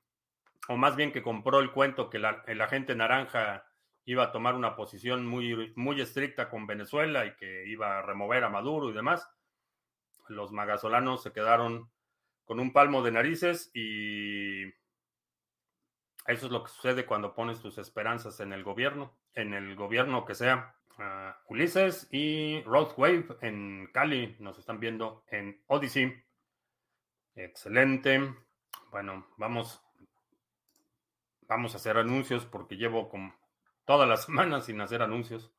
o 0.69 0.77
más 0.77 0.95
bien 0.95 1.11
que 1.11 1.21
compró 1.21 1.59
el 1.59 1.71
cuento 1.71 2.09
que 2.09 2.19
la, 2.19 2.43
el 2.47 2.61
agente 2.61 2.95
naranja 2.95 3.65
iba 4.05 4.23
a 4.23 4.31
tomar 4.31 4.55
una 4.55 4.75
posición 4.75 5.25
muy, 5.25 5.73
muy 5.75 5.99
estricta 5.99 6.49
con 6.49 6.65
Venezuela 6.67 7.25
y 7.25 7.35
que 7.35 7.67
iba 7.67 7.99
a 7.99 8.01
remover 8.01 8.45
a 8.45 8.49
Maduro 8.49 8.89
y 8.89 8.93
demás 8.93 9.29
los 10.27 10.51
magasolanos 10.51 11.23
se 11.23 11.31
quedaron 11.31 11.91
con 12.45 12.59
un 12.59 12.73
palmo 12.73 13.03
de 13.03 13.11
narices 13.11 13.71
y 13.73 14.65
eso 16.25 16.45
es 16.45 16.51
lo 16.51 16.63
que 16.63 16.71
sucede 16.71 17.05
cuando 17.05 17.33
pones 17.33 17.61
tus 17.61 17.77
esperanzas 17.77 18.39
en 18.39 18.53
el 18.53 18.63
gobierno, 18.63 19.17
en 19.33 19.53
el 19.53 19.75
gobierno 19.75 20.25
que 20.25 20.35
sea. 20.35 20.75
Ulises 21.47 22.07
y 22.11 22.61
Roadwave 22.63 23.37
en 23.41 23.89
Cali 23.93 24.35
nos 24.39 24.57
están 24.57 24.79
viendo 24.79 25.23
en 25.27 25.61
Odyssey. 25.67 26.23
Excelente. 27.35 28.33
Bueno, 28.91 29.27
vamos, 29.37 29.81
vamos 31.47 31.73
a 31.73 31.77
hacer 31.77 31.97
anuncios 31.97 32.45
porque 32.45 32.77
llevo 32.77 33.09
como 33.09 33.33
todas 33.85 34.07
las 34.07 34.23
semanas 34.25 34.65
sin 34.65 34.81
hacer 34.81 35.01
anuncios. 35.01 35.51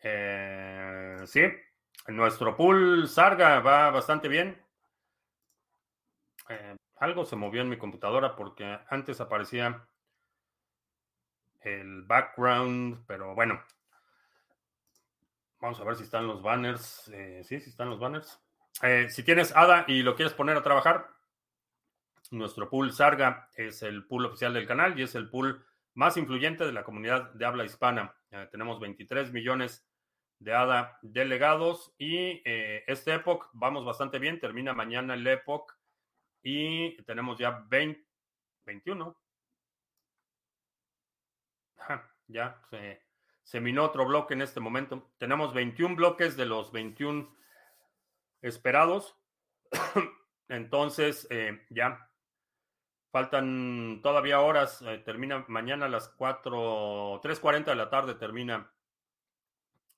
Eh, 0.00 1.18
sí, 1.26 1.42
nuestro 2.08 2.56
pool 2.56 3.08
Sarga 3.08 3.60
va 3.60 3.90
bastante 3.90 4.28
bien. 4.28 4.62
Eh, 6.48 6.76
algo 6.96 7.24
se 7.24 7.36
movió 7.36 7.62
en 7.62 7.70
mi 7.70 7.78
computadora 7.78 8.36
porque 8.36 8.78
antes 8.88 9.20
aparecía 9.20 9.86
el 11.60 12.02
background, 12.02 13.04
pero 13.06 13.34
bueno. 13.34 13.62
Vamos 15.64 15.80
a 15.80 15.84
ver 15.84 15.96
si 15.96 16.02
están 16.02 16.26
los 16.26 16.42
banners. 16.42 17.08
Eh, 17.08 17.40
sí, 17.42 17.58
sí 17.58 17.70
están 17.70 17.88
los 17.88 17.98
banners. 17.98 18.38
Eh, 18.82 19.08
si 19.08 19.22
tienes 19.22 19.56
ADA 19.56 19.86
y 19.88 20.02
lo 20.02 20.14
quieres 20.14 20.34
poner 20.34 20.58
a 20.58 20.62
trabajar, 20.62 21.08
nuestro 22.30 22.68
pool 22.68 22.92
Sarga 22.92 23.48
es 23.56 23.82
el 23.82 24.06
pool 24.06 24.26
oficial 24.26 24.52
del 24.52 24.66
canal 24.66 25.00
y 25.00 25.04
es 25.04 25.14
el 25.14 25.30
pool 25.30 25.64
más 25.94 26.18
influyente 26.18 26.66
de 26.66 26.72
la 26.72 26.84
comunidad 26.84 27.32
de 27.32 27.46
habla 27.46 27.64
hispana. 27.64 28.14
Eh, 28.30 28.46
tenemos 28.50 28.78
23 28.78 29.32
millones 29.32 29.88
de 30.38 30.52
ADA 30.52 30.98
delegados 31.00 31.94
y 31.96 32.42
eh, 32.44 32.84
este 32.86 33.14
Epoch 33.14 33.48
vamos 33.54 33.86
bastante 33.86 34.18
bien. 34.18 34.40
Termina 34.40 34.74
mañana 34.74 35.14
el 35.14 35.26
Epoch 35.26 35.72
y 36.42 37.02
tenemos 37.04 37.38
ya 37.38 37.64
20, 37.70 38.06
21. 38.66 39.16
ya 42.28 42.60
se, 42.68 43.02
se 43.44 43.60
minó 43.60 43.84
otro 43.84 44.06
bloque 44.06 44.34
en 44.34 44.42
este 44.42 44.58
momento. 44.58 45.12
Tenemos 45.18 45.54
21 45.54 45.94
bloques 45.94 46.36
de 46.36 46.46
los 46.46 46.72
21 46.72 47.32
esperados. 48.42 49.16
Entonces, 50.48 51.26
eh, 51.30 51.64
ya 51.70 52.10
faltan 53.12 54.00
todavía 54.02 54.40
horas. 54.40 54.82
Eh, 54.82 54.98
termina 54.98 55.44
mañana 55.48 55.86
a 55.86 55.90
las 55.90 56.08
4, 56.08 57.20
3.40 57.22 57.66
de 57.66 57.74
la 57.76 57.90
tarde 57.90 58.14
termina 58.14 58.72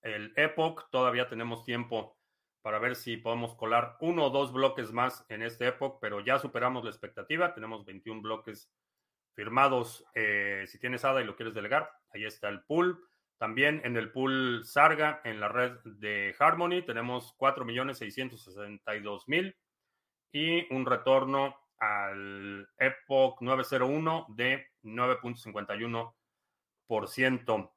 el 0.03 0.33
Epoch. 0.37 0.91
Todavía 0.91 1.29
tenemos 1.29 1.65
tiempo 1.65 2.19
para 2.63 2.81
ver 2.81 2.97
si 2.97 3.17
podemos 3.17 3.55
colar 3.55 3.97
uno 4.01 4.25
o 4.25 4.31
dos 4.31 4.53
bloques 4.53 4.93
más 4.93 5.25
en 5.29 5.43
este 5.43 5.69
Epoch, 5.69 5.99
pero 6.01 6.19
ya 6.21 6.41
superamos 6.41 6.83
la 6.83 6.91
expectativa. 6.91 7.55
Tenemos 7.55 7.85
21 7.85 8.23
bloques 8.23 8.73
firmados. 9.35 10.05
Eh, 10.15 10.65
si 10.67 10.81
tienes 10.81 11.05
ADA 11.05 11.23
y 11.23 11.27
lo 11.27 11.37
quieres 11.37 11.55
delegar, 11.55 11.89
ahí 12.11 12.25
está 12.25 12.49
el 12.49 12.65
pool. 12.65 13.09
También 13.39 13.81
en 13.85 13.97
el 13.97 14.13
pool 14.13 14.63
Sarga, 14.65 15.21
en 15.25 15.41
la 15.41 15.49
red 15.49 15.79
de 15.85 16.37
Harmony, 16.39 16.83
tenemos 16.83 17.35
4.662.000 17.39 19.57
y 20.33 20.75
un 20.75 20.87
retorno 20.87 21.55
al 21.79 22.69
Epoch 22.79 23.43
901 23.43 24.27
de 24.31 24.67
9.51%. 24.83 27.73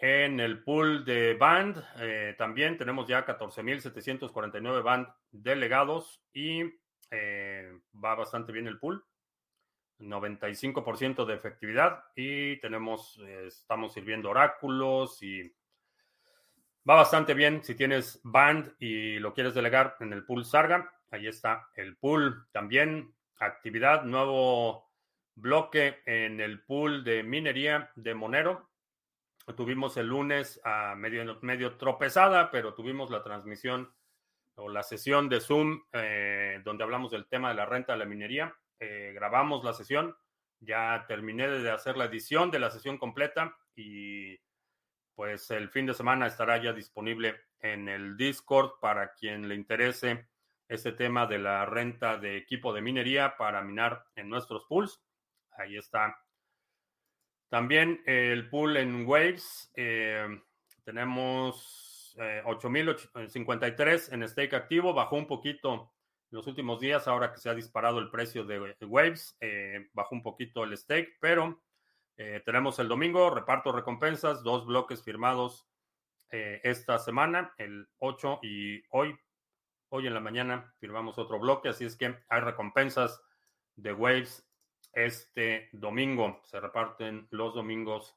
En 0.00 0.40
el 0.40 0.64
pool 0.64 1.04
de 1.04 1.34
band 1.34 1.84
eh, 2.00 2.34
también 2.36 2.76
tenemos 2.76 3.06
ya 3.06 3.24
14.749 3.24 4.82
band 4.82 5.06
delegados 5.30 6.20
y 6.32 6.64
eh, 7.10 7.78
va 8.04 8.16
bastante 8.16 8.50
bien 8.52 8.66
el 8.66 8.78
pool. 8.78 9.04
95% 10.02 11.24
de 11.24 11.34
efectividad 11.34 12.04
y 12.14 12.56
tenemos, 12.60 13.18
eh, 13.24 13.46
estamos 13.46 13.92
sirviendo 13.92 14.30
oráculos 14.30 15.22
y 15.22 15.54
va 16.88 16.96
bastante 16.96 17.34
bien 17.34 17.62
si 17.62 17.74
tienes 17.74 18.20
band 18.24 18.74
y 18.78 19.18
lo 19.18 19.32
quieres 19.34 19.54
delegar 19.54 19.96
en 20.00 20.12
el 20.12 20.24
pool 20.24 20.44
Sarga. 20.44 20.92
Ahí 21.10 21.26
está 21.26 21.68
el 21.76 21.96
pool 21.96 22.46
también. 22.52 23.14
Actividad, 23.38 24.04
nuevo 24.04 24.90
bloque 25.34 26.02
en 26.06 26.40
el 26.40 26.62
pool 26.62 27.04
de 27.04 27.22
minería 27.22 27.90
de 27.96 28.14
Monero. 28.14 28.70
Tuvimos 29.56 29.96
el 29.96 30.06
lunes 30.06 30.60
a 30.64 30.94
medio, 30.94 31.38
medio 31.42 31.76
tropezada, 31.76 32.50
pero 32.50 32.74
tuvimos 32.74 33.10
la 33.10 33.22
transmisión 33.22 33.92
o 34.54 34.68
la 34.68 34.82
sesión 34.82 35.28
de 35.28 35.40
Zoom 35.40 35.82
eh, 35.92 36.60
donde 36.64 36.84
hablamos 36.84 37.10
del 37.10 37.26
tema 37.26 37.48
de 37.48 37.56
la 37.56 37.66
renta 37.66 37.92
de 37.92 37.98
la 37.98 38.04
minería. 38.04 38.54
Eh, 38.84 39.12
grabamos 39.14 39.62
la 39.62 39.72
sesión, 39.72 40.16
ya 40.58 41.04
terminé 41.06 41.46
de 41.48 41.70
hacer 41.70 41.96
la 41.96 42.06
edición 42.06 42.50
de 42.50 42.58
la 42.58 42.68
sesión 42.68 42.98
completa 42.98 43.56
y 43.76 44.36
pues 45.14 45.52
el 45.52 45.68
fin 45.68 45.86
de 45.86 45.94
semana 45.94 46.26
estará 46.26 46.60
ya 46.60 46.72
disponible 46.72 47.36
en 47.60 47.88
el 47.88 48.16
Discord 48.16 48.80
para 48.80 49.12
quien 49.12 49.48
le 49.48 49.54
interese 49.54 50.26
este 50.66 50.90
tema 50.90 51.26
de 51.26 51.38
la 51.38 51.64
renta 51.64 52.16
de 52.16 52.36
equipo 52.36 52.72
de 52.72 52.80
minería 52.80 53.36
para 53.36 53.62
minar 53.62 54.04
en 54.16 54.28
nuestros 54.28 54.64
pools. 54.64 55.00
Ahí 55.52 55.76
está 55.76 56.18
también 57.50 58.02
el 58.04 58.50
pool 58.50 58.78
en 58.78 59.06
Waves. 59.06 59.70
Eh, 59.76 60.26
tenemos 60.82 62.16
8.053 62.18 63.78
eh, 64.10 64.14
en 64.14 64.28
stake 64.28 64.54
activo. 64.54 64.92
Bajó 64.92 65.14
un 65.14 65.28
poquito 65.28 65.91
los 66.32 66.46
últimos 66.46 66.80
días, 66.80 67.06
ahora 67.06 67.32
que 67.32 67.38
se 67.38 67.48
ha 67.48 67.54
disparado 67.54 67.98
el 67.98 68.10
precio 68.10 68.44
de 68.44 68.76
Waves. 68.84 69.36
Eh, 69.40 69.88
bajó 69.92 70.14
un 70.14 70.22
poquito 70.22 70.64
el 70.64 70.76
stake, 70.76 71.16
pero 71.20 71.62
tenemos 72.44 72.78
el 72.78 72.86
domingo, 72.86 73.30
reparto 73.30 73.72
recompensas, 73.72 74.44
dos 74.44 74.64
bloques 74.64 75.02
firmados 75.02 75.66
esta 76.30 76.98
semana, 77.00 77.52
el 77.58 77.88
8 77.98 78.38
y 78.42 78.80
hoy. 78.90 79.18
Hoy 79.88 80.06
en 80.06 80.14
la 80.14 80.20
mañana 80.20 80.72
firmamos 80.78 81.18
otro 81.18 81.40
bloque, 81.40 81.70
así 81.70 81.84
es 81.84 81.96
que 81.96 82.16
hay 82.28 82.40
recompensas 82.40 83.20
de 83.74 83.92
Waves 83.92 84.46
este 84.92 85.68
domingo. 85.72 86.40
Se 86.44 86.60
reparten 86.60 87.26
los 87.30 87.54
domingos 87.54 88.16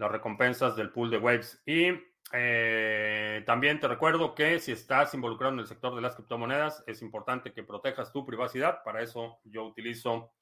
las 0.00 0.10
recompensas 0.10 0.76
del 0.76 0.90
pool 0.90 1.10
de 1.10 1.18
Waves. 1.18 1.62
Y 1.66 1.92
eh, 2.32 3.42
también 3.46 3.80
te 3.80 3.88
recuerdo 3.88 4.34
que 4.34 4.60
si 4.60 4.72
estás 4.72 5.14
involucrado 5.14 5.54
en 5.54 5.60
el 5.60 5.66
sector 5.66 5.94
de 5.94 6.00
las 6.00 6.14
criptomonedas, 6.14 6.84
es 6.86 7.02
importante 7.02 7.52
que 7.52 7.64
protejas 7.64 8.12
tu 8.12 8.24
privacidad. 8.24 8.82
Para 8.84 9.02
eso 9.02 9.40
yo 9.44 9.64
utilizo 9.64 10.32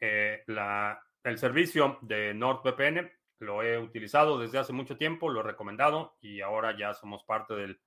eh, 0.00 0.42
la, 0.46 1.02
el 1.24 1.38
servicio 1.38 1.98
de 2.02 2.32
NordVPN. 2.34 3.10
Lo 3.40 3.62
he 3.62 3.78
utilizado 3.78 4.38
desde 4.38 4.58
hace 4.58 4.72
mucho 4.72 4.96
tiempo, 4.96 5.28
lo 5.28 5.40
he 5.40 5.44
recomendado 5.44 6.16
y 6.20 6.40
ahora 6.40 6.76
ya 6.76 6.94
somos 6.94 7.24
parte 7.24 7.54
del 7.54 7.80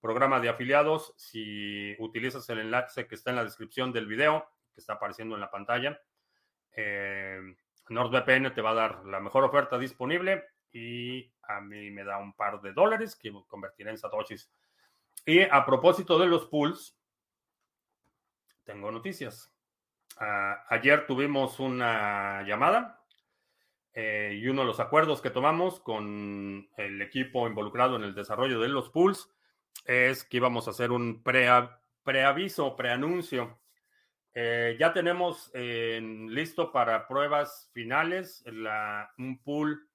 programa 0.00 0.40
de 0.40 0.48
afiliados. 0.48 1.14
Si 1.16 1.96
utilizas 1.98 2.48
el 2.50 2.60
enlace 2.60 3.06
que 3.06 3.14
está 3.16 3.30
en 3.30 3.36
la 3.36 3.44
descripción 3.44 3.92
del 3.92 4.06
video, 4.06 4.48
que 4.72 4.80
está 4.80 4.94
apareciendo 4.94 5.34
en 5.34 5.40
la 5.40 5.50
pantalla. 5.50 6.00
Eh, 6.76 7.40
NordVPN 7.88 8.54
te 8.54 8.62
va 8.62 8.70
a 8.70 8.74
dar 8.74 9.04
la 9.04 9.20
mejor 9.20 9.44
oferta 9.44 9.78
disponible 9.78 10.44
y 10.72 11.33
a 11.48 11.60
mí 11.60 11.90
me 11.90 12.04
da 12.04 12.18
un 12.18 12.34
par 12.34 12.60
de 12.60 12.72
dólares 12.72 13.16
que 13.16 13.32
convertiré 13.48 13.90
en 13.90 13.98
satoshis. 13.98 14.50
Y 15.26 15.42
a 15.42 15.64
propósito 15.64 16.18
de 16.18 16.26
los 16.26 16.46
pools, 16.46 16.96
tengo 18.64 18.90
noticias. 18.90 19.52
Ah, 20.18 20.64
ayer 20.68 21.06
tuvimos 21.06 21.58
una 21.60 22.42
llamada 22.42 23.02
eh, 23.92 24.38
y 24.40 24.46
uno 24.48 24.62
de 24.62 24.68
los 24.68 24.80
acuerdos 24.80 25.20
que 25.20 25.30
tomamos 25.30 25.80
con 25.80 26.68
el 26.76 27.02
equipo 27.02 27.48
involucrado 27.48 27.96
en 27.96 28.04
el 28.04 28.14
desarrollo 28.14 28.60
de 28.60 28.68
los 28.68 28.90
pools 28.90 29.28
es 29.86 30.24
que 30.24 30.36
íbamos 30.36 30.68
a 30.68 30.70
hacer 30.70 30.92
un 30.92 31.22
preaviso, 32.04 32.76
preanuncio 32.76 33.58
eh, 34.36 34.76
ya 34.80 34.92
tenemos 34.92 35.52
listo 35.54 36.72
para 36.72 37.06
pruebas 37.06 37.70
finales 37.72 38.44
un 39.16 39.40
pool 39.44 39.88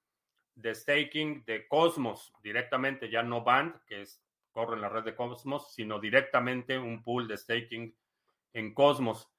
de 0.62 0.76
staking 0.76 1.44
de 1.46 1.68
Cosmos 1.68 2.34
directamente, 2.44 3.10
ya 3.10 3.24
no 3.24 3.44
Band, 3.44 3.76
que 3.86 4.02
es, 4.02 4.22
corre 4.52 4.76
en 4.76 4.82
la 4.82 4.90
red 4.90 5.04
de 5.04 5.16
Cosmos, 5.16 5.74
sino 5.74 6.00
directamente 6.00 6.78
un 6.78 7.04
pool 7.04 7.28
de 7.28 7.38
staking 7.38 7.96
en 8.54 8.74
Cosmos. 8.74 9.30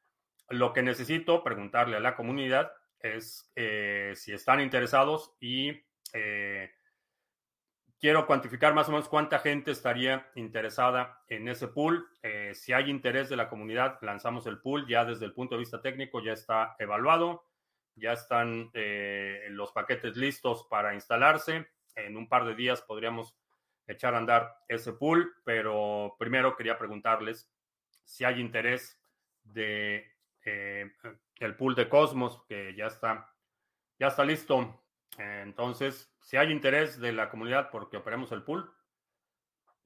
Lo 0.49 0.73
que 0.73 0.83
necesito 0.83 1.45
preguntarle 1.45 1.97
a 1.97 2.01
la 2.01 2.17
comunidad 2.17 2.73
es 2.99 3.51
eh, 3.57 4.13
si 4.15 4.33
están 4.33 4.61
interesados 4.61 5.35
y 5.41 5.73
eh, 6.13 6.71
quiero 8.01 8.27
cuantificar 8.27 8.75
más 8.75 8.89
o 8.89 8.93
menos 8.93 9.09
cuánta 9.09 9.39
gente 9.39 9.71
estaría 9.71 10.31
interesada 10.35 11.23
en 11.29 11.49
ese 11.49 11.69
pool. 11.69 12.09
Eh, 12.23 12.53
si 12.55 12.73
hay 12.73 12.91
interés 12.91 13.29
de 13.29 13.37
la 13.37 13.49
comunidad, 13.49 13.99
lanzamos 14.03 14.47
el 14.47 14.59
pool. 14.59 14.87
Ya 14.89 15.05
desde 15.05 15.27
el 15.27 15.35
punto 15.35 15.55
de 15.55 15.61
vista 15.61 15.81
técnico 15.81 16.23
ya 16.23 16.33
está 16.33 16.77
evaluado. 16.79 17.45
Ya 17.95 18.13
están 18.13 18.71
eh, 18.75 19.47
los 19.51 19.73
paquetes 19.73 20.17
listos 20.17 20.67
para 20.71 20.95
instalarse. 20.95 21.69
En 21.95 22.17
un 22.17 22.29
par 22.29 22.45
de 22.45 22.55
días 22.55 22.83
podríamos 22.83 23.37
echar 23.87 24.15
a 24.15 24.19
andar 24.19 24.57
ese 24.69 24.93
pool, 24.93 25.35
pero 25.45 26.15
primero 26.19 26.57
quería 26.57 26.79
preguntarles 26.79 27.51
si 28.05 28.25
hay 28.25 28.41
interés 28.41 29.01
de 29.43 30.13
eh, 30.45 30.93
el 31.37 31.57
pool 31.57 31.75
de 31.75 31.89
Cosmos, 31.89 32.45
que 32.47 32.75
ya 32.75 32.87
está, 32.87 33.35
ya 33.99 34.09
está 34.09 34.25
listo. 34.25 34.83
Entonces, 35.19 36.15
si 36.21 36.37
hay 36.37 36.51
interés 36.51 37.01
de 37.01 37.13
la 37.13 37.29
comunidad 37.29 37.71
porque 37.71 37.97
operemos 37.97 38.33
el 38.33 38.43
pool, 38.43 38.73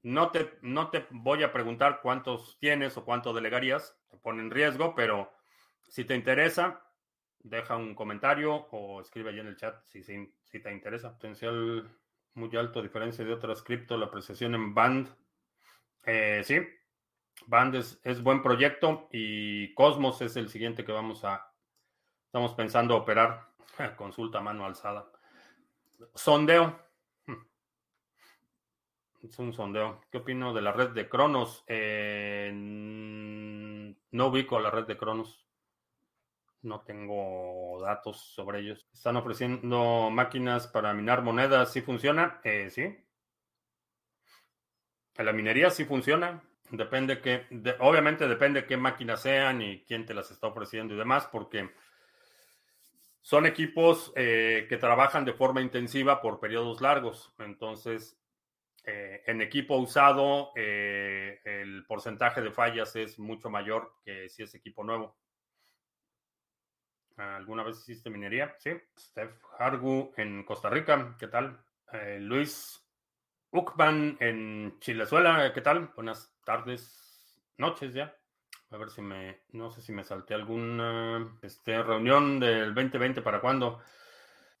no 0.03 0.29
te, 0.29 0.57
no 0.61 0.91
te 0.91 1.07
voy 1.09 1.41
a 1.41 1.51
preguntar 1.51 1.99
cuántos 2.01 2.59
tienes 2.59 2.95
o 2.95 3.03
cuánto 3.03 3.33
delegarías, 3.33 3.97
te 4.07 4.17
pone 4.17 4.43
en 4.43 4.51
riesgo, 4.51 4.93
pero 4.93 5.33
si 5.81 6.05
te 6.05 6.13
interesa, 6.13 6.84
deja 7.45 7.75
un 7.77 7.93
comentario 7.93 8.67
o 8.71 9.01
escribe 9.01 9.29
ahí 9.29 9.39
en 9.39 9.47
el 9.47 9.55
chat 9.55 9.83
si, 9.85 10.03
si, 10.03 10.33
te 10.59 10.71
interesa. 10.71 11.13
Potencial 11.13 11.87
muy 12.33 12.55
alto, 12.57 12.79
a 12.79 12.83
diferencia 12.83 13.23
de 13.23 13.33
otras 13.33 13.61
cripto, 13.61 13.97
la 13.97 14.07
apreciación 14.07 14.55
en 14.55 14.73
Band. 14.73 15.15
Eh, 16.05 16.41
sí, 16.43 16.59
Band 17.45 17.75
es, 17.75 18.23
buen 18.23 18.41
proyecto 18.41 19.07
y 19.11 19.73
Cosmos 19.75 20.21
es 20.21 20.35
el 20.35 20.49
siguiente 20.49 20.83
que 20.83 20.91
vamos 20.91 21.23
a, 21.23 21.51
estamos 22.25 22.53
pensando 22.55 22.97
operar. 22.97 23.47
Consulta 23.95 24.41
mano 24.41 24.65
alzada. 24.65 25.05
Sondeo. 26.15 26.79
Hmm. 27.27 27.45
Es 29.23 29.37
un 29.37 29.53
sondeo. 29.53 30.01
¿Qué 30.11 30.17
opino 30.17 30.53
de 30.53 30.61
la 30.61 30.71
red 30.71 30.89
de 30.89 31.07
Cronos? 31.07 31.63
no 34.11 34.27
ubico 34.27 34.59
la 34.59 34.71
red 34.71 34.85
de 34.85 34.97
Cronos. 34.97 35.44
No 36.65 36.81
tengo 36.81 37.79
datos 37.81 38.19
sobre 38.33 38.59
ellos. 38.59 38.87
Están 38.93 39.15
ofreciendo 39.15 40.09
máquinas 40.11 40.67
para 40.67 40.93
minar 40.93 41.21
monedas. 41.21 41.71
¿Sí 41.71 41.81
funciona? 41.81 42.41
Eh, 42.43 42.69
sí. 42.69 42.97
La 45.17 45.31
minería 45.31 45.69
sí 45.69 45.85
funciona. 45.85 46.43
Depende 46.71 47.21
que, 47.21 47.45
obviamente 47.79 48.27
depende 48.27 48.65
qué 48.65 48.75
máquinas 48.75 49.21
sean 49.21 49.61
y 49.61 49.83
quién 49.83 50.05
te 50.05 50.15
las 50.15 50.31
está 50.31 50.47
ofreciendo 50.47 50.95
y 50.95 50.97
demás, 50.97 51.27
porque 51.31 51.69
son 53.21 53.45
equipos 53.45 54.11
eh, 54.15 54.65
que 54.67 54.77
trabajan 54.77 55.23
de 55.23 55.33
forma 55.33 55.61
intensiva 55.61 56.21
por 56.21 56.39
periodos 56.39 56.81
largos. 56.81 57.33
Entonces, 57.37 58.19
eh, 58.83 59.23
en 59.25 59.41
equipo 59.41 59.77
usado, 59.77 60.51
eh, 60.55 61.39
el 61.43 61.85
porcentaje 61.85 62.41
de 62.41 62.51
fallas 62.51 62.95
es 62.95 63.17
mucho 63.19 63.49
mayor 63.49 63.93
que 64.03 64.27
si 64.29 64.43
es 64.43 64.53
equipo 64.55 64.83
nuevo. 64.83 65.15
¿Alguna 67.17 67.63
vez 67.63 67.77
hiciste 67.79 68.09
minería? 68.09 68.55
Sí. 68.59 68.71
Steph 68.97 69.41
Hargu 69.57 70.13
en 70.17 70.43
Costa 70.43 70.69
Rica, 70.69 71.15
¿qué 71.17 71.27
tal? 71.27 71.59
Luis 72.19 72.85
Uckman 73.51 74.17
en 74.19 74.77
Chilezuela, 74.79 75.53
¿qué 75.53 75.61
tal? 75.61 75.91
Buenas 75.95 76.35
tardes, 76.43 77.41
noches 77.57 77.93
ya. 77.93 78.13
A 78.71 78.77
ver 78.77 78.89
si 78.89 79.01
me, 79.01 79.43
no 79.51 79.71
sé 79.71 79.81
si 79.81 79.93
me 79.93 80.03
salté 80.03 80.33
alguna 80.33 81.37
este, 81.41 81.81
reunión 81.81 82.39
del 82.39 82.73
2020 82.73 83.21
para 83.21 83.39
cuándo. 83.39 83.81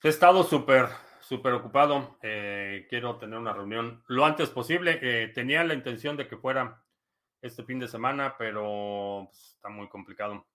He 0.01 0.07
estado 0.07 0.43
súper, 0.43 0.87
súper 1.19 1.53
ocupado. 1.53 2.17
Eh, 2.21 2.85
quiero 2.89 3.17
tener 3.17 3.37
una 3.37 3.51
reunión 3.51 4.03
lo 4.07 4.23
antes 4.23 4.49
posible. 4.49 4.99
Eh, 5.01 5.27
tenía 5.33 5.63
la 5.65 5.73
intención 5.73 6.15
de 6.15 6.27
que 6.27 6.37
fuera 6.37 6.81
este 7.41 7.63
fin 7.63 7.79
de 7.79 7.89
semana, 7.89 8.35
pero 8.37 9.27
pues, 9.29 9.55
está 9.55 9.67
muy 9.67 9.89
complicado. 9.89 10.45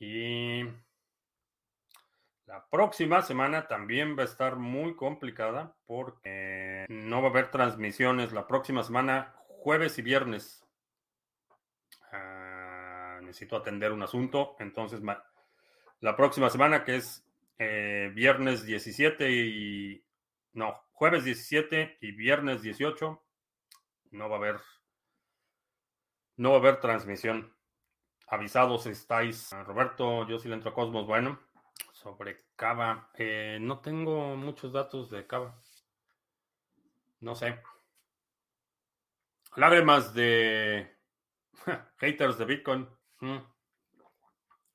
Y 0.00 0.64
la 2.48 2.66
próxima 2.70 3.20
semana 3.20 3.68
también 3.68 4.16
va 4.16 4.22
a 4.22 4.24
estar 4.24 4.56
muy 4.56 4.96
complicada 4.96 5.76
porque 5.84 6.86
no 6.88 7.20
va 7.20 7.28
a 7.28 7.30
haber 7.30 7.50
transmisiones 7.50 8.32
la 8.32 8.46
próxima 8.46 8.82
semana, 8.82 9.34
jueves 9.46 9.98
y 9.98 10.02
viernes. 10.02 10.64
Ah, 12.10 13.18
necesito 13.20 13.54
atender 13.54 13.92
un 13.92 14.02
asunto, 14.02 14.56
entonces 14.60 15.02
la 16.00 16.16
próxima 16.16 16.48
semana 16.48 16.84
que 16.84 16.96
es 16.96 17.22
eh, 17.58 18.10
viernes 18.14 18.64
17 18.64 19.30
y... 19.30 20.02
No, 20.54 20.74
jueves 20.92 21.24
17 21.24 21.98
y 22.00 22.12
viernes 22.12 22.62
18 22.62 23.22
no 24.12 24.28
va 24.30 24.36
a 24.36 24.38
haber... 24.38 24.60
No 26.36 26.52
va 26.52 26.56
a 26.56 26.60
haber 26.60 26.80
transmisión. 26.80 27.54
Avisados 28.26 28.86
estáis. 28.86 29.50
Roberto, 29.66 30.26
yo 30.26 30.38
sí 30.38 30.48
le 30.48 30.54
entro 30.54 30.70
a 30.70 30.74
Cosmos. 30.74 31.06
Bueno, 31.06 31.38
sobre 31.92 32.46
Cava. 32.56 33.10
Eh, 33.14 33.58
no 33.60 33.80
tengo 33.80 34.36
muchos 34.36 34.72
datos 34.72 35.10
de 35.10 35.26
Cava. 35.26 35.60
No 37.20 37.34
sé. 37.34 37.60
Lágrimas 39.56 40.14
de 40.14 40.96
haters 41.98 42.38
de 42.38 42.44
Bitcoin. 42.44 42.88
Mm. 43.20 43.38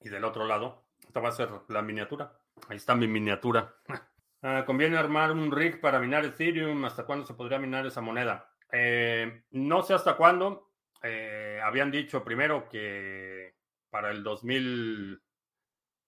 Y 0.01 0.09
del 0.09 0.25
otro 0.25 0.45
lado, 0.45 0.85
esta 1.05 1.21
va 1.21 1.29
a 1.29 1.33
ser 1.33 1.49
la 1.69 1.81
miniatura. 1.81 2.37
Ahí 2.67 2.77
está 2.77 2.95
mi 2.95 3.07
miniatura. 3.07 3.75
Ah, 4.45 4.65
conviene 4.65 4.97
armar 4.97 5.31
un 5.31 5.53
rig 5.53 5.79
para 5.79 6.01
minar 6.01 6.25
Ethereum. 6.25 6.83
¿Hasta 6.83 7.05
cuándo 7.05 7.25
se 7.25 7.33
podría 7.33 7.59
minar 7.59 7.85
esa 7.85 8.01
moneda? 8.01 8.53
Eh, 8.73 9.45
no 9.51 9.83
sé 9.83 9.93
hasta 9.93 10.17
cuándo. 10.17 10.73
Eh, 11.01 11.61
habían 11.63 11.89
dicho 11.89 12.25
primero 12.25 12.67
que 12.67 13.55
para 13.89 14.11
el 14.11 14.21
2000, 14.21 15.21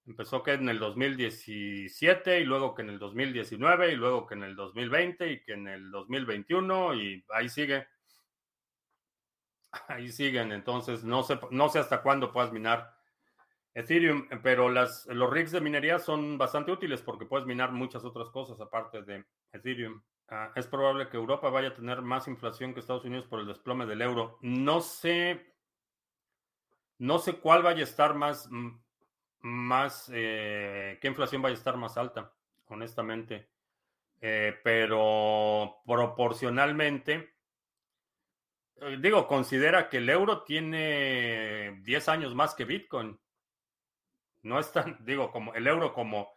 empezó 0.06 0.42
que 0.42 0.52
en 0.52 0.68
el 0.68 0.78
2017 0.78 2.40
y 2.40 2.44
luego 2.44 2.74
que 2.74 2.82
en 2.82 2.90
el 2.90 2.98
2019 2.98 3.92
y 3.92 3.96
luego 3.96 4.26
que 4.26 4.34
en 4.34 4.44
el 4.44 4.56
2020 4.56 5.32
y 5.32 5.42
que 5.42 5.52
en 5.54 5.68
el 5.68 5.90
2021 5.90 6.94
y 6.94 7.24
ahí 7.34 7.48
sigue. 7.48 7.86
Ahí 9.88 10.10
siguen, 10.10 10.52
entonces 10.52 11.04
no 11.04 11.22
sé, 11.22 11.38
no 11.50 11.68
sé 11.68 11.80
hasta 11.80 12.00
cuándo 12.00 12.32
puedas 12.32 12.50
minar 12.50 12.96
Ethereum, 13.74 14.26
pero 14.42 14.70
las, 14.70 15.04
los 15.06 15.30
rigs 15.30 15.52
de 15.52 15.60
minería 15.60 15.98
son 15.98 16.38
bastante 16.38 16.72
útiles 16.72 17.02
porque 17.02 17.26
puedes 17.26 17.46
minar 17.46 17.72
muchas 17.72 18.04
otras 18.04 18.30
cosas 18.30 18.58
aparte 18.58 19.02
de 19.02 19.26
Ethereum. 19.52 20.02
Ah, 20.28 20.50
es 20.56 20.66
probable 20.66 21.10
que 21.10 21.18
Europa 21.18 21.50
vaya 21.50 21.68
a 21.68 21.74
tener 21.74 22.00
más 22.00 22.26
inflación 22.26 22.72
que 22.72 22.80
Estados 22.80 23.04
Unidos 23.04 23.26
por 23.26 23.38
el 23.38 23.46
desplome 23.46 23.84
del 23.84 24.00
euro. 24.00 24.38
No 24.40 24.80
sé, 24.80 25.54
no 26.98 27.18
sé 27.18 27.34
cuál 27.34 27.62
vaya 27.62 27.80
a 27.80 27.84
estar 27.84 28.14
más, 28.14 28.48
más, 29.46 30.10
eh, 30.12 30.98
qué 31.00 31.08
inflación 31.08 31.40
vaya 31.40 31.54
a 31.54 31.58
estar 31.58 31.76
más 31.76 31.96
alta, 31.96 32.32
honestamente. 32.68 33.48
Eh, 34.20 34.58
pero 34.64 35.82
proporcionalmente, 35.86 37.34
eh, 38.76 38.98
digo, 39.00 39.26
considera 39.28 39.88
que 39.88 39.98
el 39.98 40.08
euro 40.08 40.42
tiene 40.42 41.80
10 41.82 42.08
años 42.08 42.34
más 42.34 42.54
que 42.54 42.64
Bitcoin. 42.64 43.18
No 44.42 44.58
es 44.58 44.72
tan, 44.72 44.98
digo, 45.04 45.30
como 45.30 45.54
el 45.54 45.66
euro 45.66 45.92
como, 45.92 46.28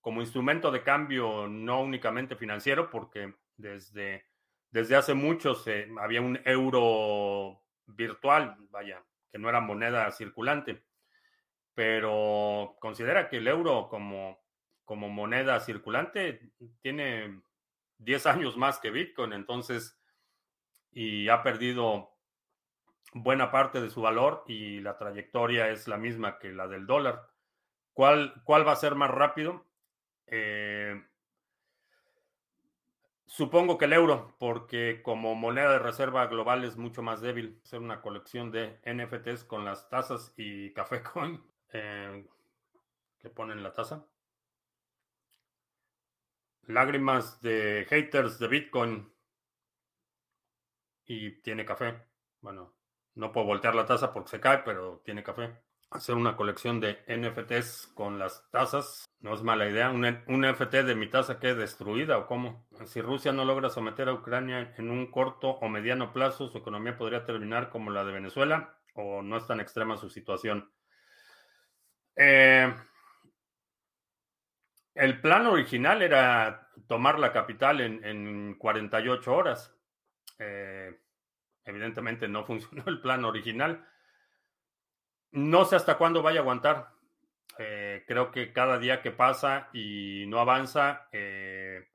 como 0.00 0.20
instrumento 0.20 0.70
de 0.70 0.82
cambio 0.82 1.46
no 1.48 1.80
únicamente 1.82 2.36
financiero, 2.36 2.90
porque 2.90 3.34
desde, 3.56 4.26
desde 4.70 4.96
hace 4.96 5.14
mucho 5.14 5.54
se, 5.54 5.88
había 6.00 6.20
un 6.20 6.40
euro 6.44 7.62
virtual, 7.86 8.56
vaya, 8.70 9.02
que 9.30 9.38
no 9.38 9.48
era 9.48 9.60
moneda 9.60 10.10
circulante. 10.10 10.85
Pero 11.76 12.78
considera 12.80 13.28
que 13.28 13.36
el 13.36 13.46
euro 13.46 13.88
como, 13.90 14.42
como 14.86 15.10
moneda 15.10 15.60
circulante 15.60 16.50
tiene 16.80 17.42
10 17.98 18.24
años 18.24 18.56
más 18.56 18.78
que 18.78 18.90
Bitcoin, 18.90 19.34
entonces, 19.34 20.00
y 20.90 21.28
ha 21.28 21.42
perdido 21.42 22.16
buena 23.12 23.50
parte 23.50 23.82
de 23.82 23.90
su 23.90 24.00
valor 24.00 24.42
y 24.46 24.80
la 24.80 24.96
trayectoria 24.96 25.68
es 25.68 25.86
la 25.86 25.98
misma 25.98 26.38
que 26.38 26.54
la 26.54 26.66
del 26.66 26.86
dólar. 26.86 27.28
¿Cuál, 27.92 28.40
cuál 28.44 28.66
va 28.66 28.72
a 28.72 28.76
ser 28.76 28.94
más 28.94 29.10
rápido? 29.10 29.66
Eh, 30.28 31.04
supongo 33.26 33.76
que 33.76 33.84
el 33.84 33.92
euro, 33.92 34.34
porque 34.38 35.02
como 35.02 35.34
moneda 35.34 35.72
de 35.72 35.78
reserva 35.78 36.26
global 36.26 36.64
es 36.64 36.78
mucho 36.78 37.02
más 37.02 37.20
débil. 37.20 37.60
Hacer 37.64 37.80
una 37.80 38.00
colección 38.00 38.50
de 38.50 38.80
NFTs 38.86 39.44
con 39.44 39.66
las 39.66 39.90
tasas 39.90 40.32
y 40.38 40.72
café 40.72 41.02
coin 41.02 41.42
eh, 41.72 42.26
que 43.18 43.30
ponen 43.30 43.62
la 43.62 43.72
tasa. 43.72 44.06
Lágrimas 46.62 47.40
de 47.42 47.86
haters 47.88 48.38
de 48.38 48.48
Bitcoin 48.48 49.12
y 51.04 51.40
tiene 51.42 51.64
café. 51.64 52.02
Bueno, 52.40 52.74
no 53.14 53.32
puedo 53.32 53.46
voltear 53.46 53.74
la 53.74 53.86
taza 53.86 54.12
porque 54.12 54.30
se 54.30 54.40
cae, 54.40 54.58
pero 54.58 55.00
tiene 55.04 55.22
café 55.22 55.66
hacer 55.90 56.14
una 56.14 56.36
colección 56.36 56.80
de 56.80 56.98
NFTs 57.08 57.92
con 57.94 58.18
las 58.18 58.48
tasas. 58.50 59.06
No 59.20 59.34
es 59.34 59.42
mala 59.42 59.68
idea. 59.68 59.90
Un, 59.90 60.02
NFT 60.02 60.72
de 60.84 60.94
mi 60.94 61.08
tasa 61.08 61.38
que 61.38 61.54
destruida 61.54 62.18
o 62.18 62.26
cómo. 62.26 62.66
Si 62.84 63.00
Rusia 63.00 63.32
no 63.32 63.44
logra 63.44 63.70
someter 63.70 64.08
a 64.08 64.14
Ucrania 64.14 64.74
en 64.76 64.90
un 64.90 65.10
corto 65.10 65.50
o 65.50 65.68
mediano 65.68 66.12
plazo, 66.12 66.48
su 66.48 66.58
economía 66.58 66.96
podría 66.96 67.24
terminar 67.24 67.70
como 67.70 67.90
la 67.90 68.04
de 68.04 68.12
Venezuela 68.12 68.78
o 68.94 69.22
no 69.22 69.36
es 69.36 69.46
tan 69.46 69.60
extrema 69.60 69.96
su 69.96 70.10
situación. 70.10 70.70
Eh, 72.16 72.74
el 74.94 75.20
plan 75.20 75.46
original 75.46 76.00
era 76.00 76.70
tomar 76.88 77.18
la 77.18 77.32
capital 77.32 77.80
en, 77.80 78.54
48 78.58 79.34
horas. 79.34 79.74
Eh, 80.38 80.98
evidentemente 81.64 82.28
no 82.28 82.44
funcionó 82.46 82.84
el 82.86 83.00
plan 83.00 83.24
original. 83.24 83.86
No 85.32 85.64
sé 85.64 85.76
hasta 85.76 85.98
cuándo 85.98 86.22
vaya 86.22 86.40
a 86.40 86.42
aguantar. 86.42 86.92
Eh, 87.58 88.04
creo 88.06 88.30
que 88.30 88.52
cada 88.52 88.78
día 88.78 89.02
que 89.02 89.10
pasa 89.10 89.68
y 89.72 90.24
no 90.28 90.40
avanza, 90.40 91.08
le 91.12 91.86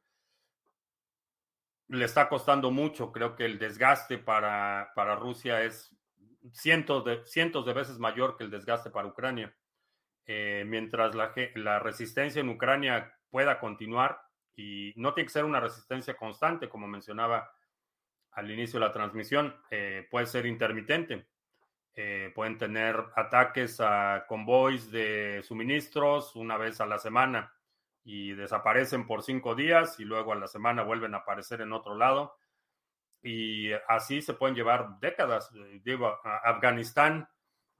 está 2.06 2.30
costando 2.30 2.72
mucho. 2.72 3.12
Creo 3.12 3.36
que 3.36 3.46
el 3.46 3.58
desgaste 3.58 4.18
para, 4.18 4.92
para 4.96 5.16
Rusia 5.16 5.64
es 5.64 5.96
cientos 6.52 7.06
de, 7.06 7.26
cientos 7.26 7.66
de 7.66 7.74
veces 7.74 8.00
mayor 8.00 8.38
que 8.38 8.44
el 8.44 8.52
desgaste 8.52 8.90
para 8.90 9.08
Ucrania. 9.08 9.54
Eh, 10.26 10.64
mientras 10.68 11.16
la, 11.16 11.34
la, 11.56 11.80
resistencia 11.80 12.40
en 12.40 12.50
Ucrania 12.50 13.14
pueda 13.30 13.60
continuar, 13.60 14.22
y 14.56 14.94
no 14.96 15.14
tiene 15.14 15.28
que 15.28 15.34
ser 15.34 15.46
una 15.46 15.60
resistencia 15.60 16.16
constante, 16.16 16.70
como 16.70 16.88
mencionaba 16.88 17.52
al 18.32 18.52
inicio 18.52 18.80
de 18.80 18.86
la 18.86 18.94
transmisión, 18.94 19.56
puede 20.10 20.26
ser 20.26 20.46
intermitente. 20.46 21.26
Eh, 21.94 22.32
pueden 22.34 22.58
tener 22.58 22.96
ataques 23.18 23.82
a 23.82 24.24
convoys 24.28 24.92
de 24.92 25.42
suministros 25.44 26.38
una 26.38 26.56
vez 26.56 26.80
a 26.80 26.86
la 26.86 26.98
semana 26.98 27.54
y 28.06 28.32
desaparecen 28.32 29.06
por 29.06 29.24
cinco 29.24 29.56
días 29.56 30.00
y 30.00 30.06
luego 30.06 30.32
a 30.32 30.38
la 30.38 30.48
semana 30.48 30.84
vuelven 30.84 31.14
a 31.14 31.18
aparecer 31.18 31.60
en 31.62 31.74
otro 31.74 31.96
lado. 31.96 32.38
Y 33.22 33.72
así 33.90 34.22
se 34.22 34.34
pueden 34.34 34.56
llevar 34.56 35.00
décadas. 35.00 35.52
Digo, 35.84 36.18
Afganistán 36.24 37.28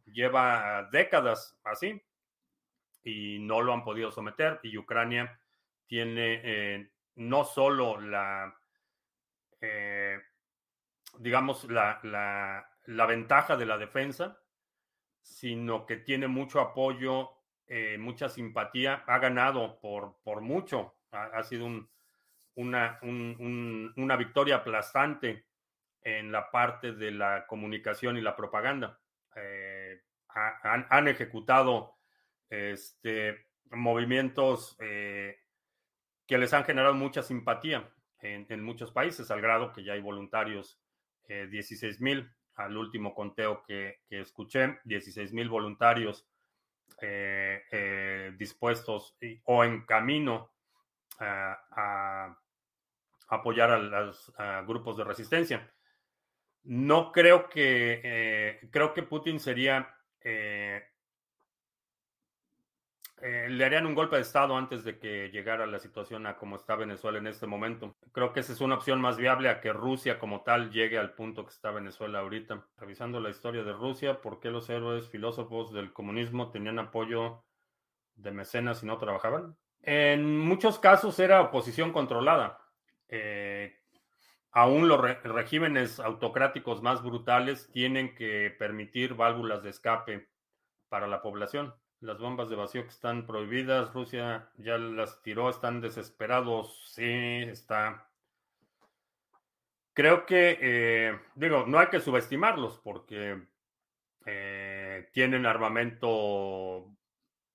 lleva 0.06 0.90
décadas 0.92 1.58
así. 1.64 2.02
Y 3.04 3.40
no 3.40 3.62
lo 3.62 3.74
han 3.74 3.84
podido 3.84 4.12
someter. 4.12 4.60
Y 4.64 4.78
Ucrania 4.78 5.40
tiene 5.88 6.42
eh, 6.44 6.92
no 7.16 7.44
solo 7.44 8.00
la, 8.00 8.56
eh, 9.60 10.20
digamos, 11.20 11.66
la, 11.66 12.00
la, 12.04 13.06
ventaja 13.06 13.58
de 13.58 13.66
la 13.66 13.78
defensa, 13.78 14.40
sino 15.22 15.86
que 15.86 15.98
tiene 15.98 16.28
mucho 16.28 16.62
apoyo, 16.62 17.32
eh, 17.68 17.98
mucha 17.98 18.30
simpatía, 18.30 19.04
ha 19.08 19.20
ganado 19.20 19.80
por, 19.80 20.22
por 20.24 20.42
mucho, 20.42 20.96
ha, 21.12 21.44
sido 21.44 21.68
una, 22.56 23.00
una 23.02 24.16
victoria 24.16 24.58
aplastante 24.58 25.46
en 26.02 26.32
la 26.32 26.50
parte 26.52 26.94
de 26.94 27.12
la 27.12 27.46
comunicación 27.48 28.18
y 28.18 28.22
la 28.22 28.36
propaganda. 28.36 29.00
han, 30.30 31.08
ejecutado 31.08 32.01
este, 32.52 33.48
movimientos 33.72 34.76
eh, 34.80 35.40
que 36.28 36.38
les 36.38 36.54
han 36.54 36.66
generado 36.66 36.94
mucha 36.94 37.24
simpatía 37.24 37.90
en, 38.20 38.64
muchos 38.64 38.92
países, 38.92 39.32
al 39.32 39.42
grado 39.42 39.74
que 39.74 39.84
ya 39.84 39.94
hay 39.94 40.02
voluntarios, 40.02 40.80
16 41.28 41.84
eh, 41.84 41.98
mil 42.04 42.30
al 42.56 42.78
último 42.78 43.16
conteo 43.16 43.64
que, 43.64 44.02
escuché, 44.10 44.80
16 44.84 45.34
mil 45.34 45.50
voluntarios 45.50 46.28
eh, 47.02 48.32
dispuestos 48.38 49.18
o 49.46 49.64
en 49.64 49.86
camino 49.86 50.52
a, 51.20 52.38
apoyar 53.30 53.72
a 53.72 53.80
los 53.80 54.32
grupos 54.68 54.98
de 54.98 55.06
resistencia. 55.06 55.74
No 56.64 57.12
creo 57.12 57.50
que, 57.50 58.60
creo 58.72 58.94
que 58.94 59.04
Putin 59.04 59.40
sería 59.40 59.90
eh, 63.22 63.48
le 63.50 63.66
harían 63.66 63.86
un 63.86 63.94
golpe 63.94 64.16
de 64.16 64.24
Estado 64.24 64.58
antes 64.58 64.84
de 64.84 64.98
que 64.98 65.30
llegara 65.30 65.68
la 65.68 65.78
situación 65.78 66.26
a 66.26 66.38
como 66.38 66.56
está 66.56 66.76
Venezuela 66.76 67.20
en 67.20 67.28
este 67.28 67.46
momento. 67.46 67.96
Creo 68.12 68.34
que 68.34 68.40
esa 68.40 68.52
es 68.52 68.62
una 68.62 68.76
opción 68.76 69.00
más 69.00 69.18
viable 69.18 69.48
a 69.50 69.62
que 69.62 69.72
Rusia 69.72 70.18
como 70.18 70.42
tal 70.42 70.72
llegue 70.72 70.98
al 70.98 71.14
punto 71.14 71.46
que 71.46 71.52
está 71.52 71.70
Venezuela 71.70 72.20
ahorita. 72.20 72.66
Revisando 72.78 73.20
la 73.20 73.30
historia 73.30 73.64
de 73.64 73.74
Rusia, 73.74 74.22
¿por 74.22 74.40
qué 74.40 74.50
los 74.50 74.70
héroes 74.72 75.08
filósofos 75.08 75.72
del 75.72 75.94
comunismo 75.94 76.50
tenían 76.50 76.80
apoyo 76.80 77.44
de 78.16 78.32
mecenas 78.32 78.82
y 78.82 78.88
no 78.88 78.98
trabajaban? 78.98 79.56
En 79.84 80.40
muchos 80.40 80.80
casos 80.80 81.20
era 81.20 81.42
oposición 81.42 81.94
controlada. 81.94 82.60
Eh, 83.08 83.76
aún 84.52 84.88
los 84.88 85.00
regímenes 85.00 86.00
autocráticos 86.00 86.82
más 86.82 87.04
brutales 87.04 87.70
tienen 87.72 88.16
que 88.16 88.56
permitir 88.58 89.14
válvulas 89.14 89.62
de 89.62 89.70
escape 89.70 90.28
para 90.90 91.08
la 91.08 91.22
población. 91.22 91.74
Las 92.02 92.18
bombas 92.18 92.50
de 92.50 92.56
vacío 92.56 92.82
que 92.82 92.90
están 92.90 93.28
prohibidas, 93.28 93.94
Rusia 93.94 94.50
ya 94.58 94.80
las 94.80 95.22
tiró, 95.22 95.52
están 95.52 95.82
desesperados. 95.82 96.82
Sí, 96.96 97.06
está. 97.06 98.10
Creo 99.94 100.26
que, 100.26 100.58
eh, 100.60 101.20
digo, 101.36 101.66
no 101.68 101.78
hay 101.78 101.88
que 101.88 102.00
subestimarlos 102.00 102.80
porque 102.80 103.40
eh, 104.26 105.10
tienen 105.14 105.46
armamento 105.46 106.92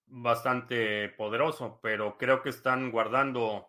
bastante 0.07 1.09
poderoso, 1.09 1.81
pero 1.83 2.17
creo 2.17 2.41
que 2.41 2.51
están 2.51 2.93
guardando 2.93 3.69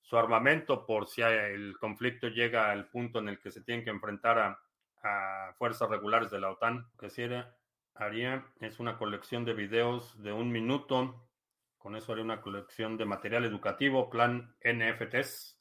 su 0.00 0.16
armamento 0.16 0.86
por 0.86 1.06
si 1.06 1.20
el 1.20 1.76
conflicto 1.78 2.28
llega 2.28 2.70
al 2.70 2.88
punto 2.88 3.18
en 3.18 3.28
el 3.28 3.38
que 3.40 3.50
se 3.50 3.60
tienen 3.60 3.84
que 3.84 3.90
enfrentar 3.90 4.38
a, 4.38 4.58
a 5.02 5.52
fuerzas 5.58 5.90
regulares 5.90 6.30
de 6.30 6.40
la 6.40 6.50
OTAN, 6.50 6.88
que 6.98 7.10
si 7.10 7.22
era 7.22 7.54
haría 7.94 8.46
es 8.60 8.80
una 8.80 8.98
colección 8.98 9.44
de 9.44 9.54
videos 9.54 10.20
de 10.22 10.32
un 10.32 10.50
minuto. 10.50 11.28
Con 11.78 11.96
eso 11.96 12.12
haría 12.12 12.24
una 12.24 12.40
colección 12.40 12.96
de 12.96 13.04
material 13.04 13.44
educativo, 13.44 14.10
plan 14.10 14.56
NFTs. 14.64 15.60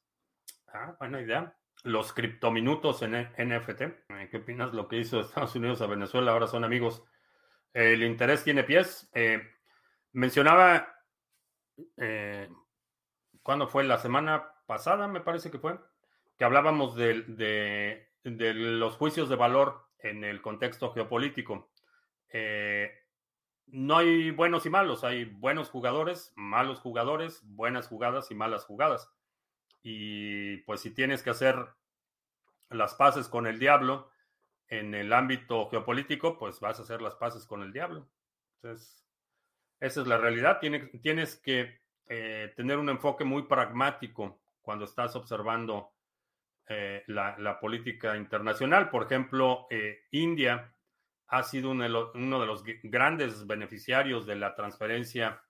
Ah, 0.67 0.95
buena 0.99 1.21
idea. 1.21 1.55
Los 1.83 2.13
criptominutos 2.13 3.01
en 3.01 3.11
NFT. 3.37 3.81
Eh, 3.81 4.27
¿Qué 4.31 4.37
opinas 4.37 4.73
lo 4.73 4.87
que 4.87 4.97
hizo 4.97 5.19
Estados 5.19 5.55
Unidos 5.55 5.81
a 5.81 5.87
Venezuela? 5.87 6.31
Ahora 6.31 6.47
son 6.47 6.63
amigos. 6.63 7.03
El 7.73 8.03
interés 8.03 8.43
tiene 8.43 8.63
pies. 8.63 9.09
Eh, 9.13 9.41
mencionaba, 10.13 10.95
eh, 11.97 12.49
¿cuándo 13.41 13.67
fue? 13.67 13.83
La 13.83 13.97
semana 13.97 14.53
pasada, 14.65 15.07
me 15.07 15.21
parece 15.21 15.51
que 15.51 15.59
fue, 15.59 15.77
que 16.37 16.45
hablábamos 16.45 16.95
de, 16.95 17.23
de 18.23 18.53
los 18.53 18.95
juicios 18.95 19.27
de 19.27 19.35
valor 19.35 19.89
en 19.99 20.23
el 20.23 20.41
contexto 20.41 20.93
geopolítico. 20.93 21.72
Eh, 22.33 22.91
no 23.67 23.97
hay 23.97 24.31
buenos 24.31 24.65
y 24.65 24.69
malos, 24.69 25.03
hay 25.03 25.25
buenos 25.25 25.69
jugadores, 25.69 26.33
malos 26.35 26.79
jugadores, 26.79 27.41
buenas 27.43 27.87
jugadas 27.87 28.29
y 28.31 28.35
malas 28.35 28.65
jugadas. 28.65 29.09
Y 29.83 30.57
pues 30.57 30.81
si 30.81 30.91
tienes 30.91 31.23
que 31.23 31.29
hacer 31.29 31.55
las 32.69 32.95
paces 32.95 33.27
con 33.27 33.47
el 33.47 33.59
diablo 33.59 34.09
en 34.67 34.95
el 34.95 35.13
ámbito 35.13 35.69
geopolítico, 35.69 36.37
pues 36.37 36.59
vas 36.59 36.79
a 36.79 36.83
hacer 36.83 37.01
las 37.01 37.15
paces 37.15 37.45
con 37.45 37.61
el 37.61 37.71
diablo. 37.71 38.09
Entonces, 38.55 39.05
esa 39.79 40.01
es 40.01 40.07
la 40.07 40.17
realidad. 40.17 40.59
Tienes, 40.59 40.89
tienes 41.01 41.35
que 41.35 41.81
eh, 42.07 42.51
tener 42.55 42.79
un 42.79 42.89
enfoque 42.89 43.23
muy 43.23 43.43
pragmático 43.43 44.41
cuando 44.61 44.85
estás 44.85 45.15
observando 45.15 45.91
eh, 46.67 47.03
la, 47.07 47.59
política 47.59 48.15
internacional. 48.15 48.89
Por 48.89 49.03
ejemplo, 49.03 49.67
India 50.11 50.72
ha 51.33 51.41
sido 51.41 51.71
uno 51.71 51.83
de 52.39 52.45
los, 52.45 52.63
grandes 52.83 53.47
beneficiarios 53.47 54.27
de 54.27 54.35
la 54.35 54.53
transferencia, 54.53 55.41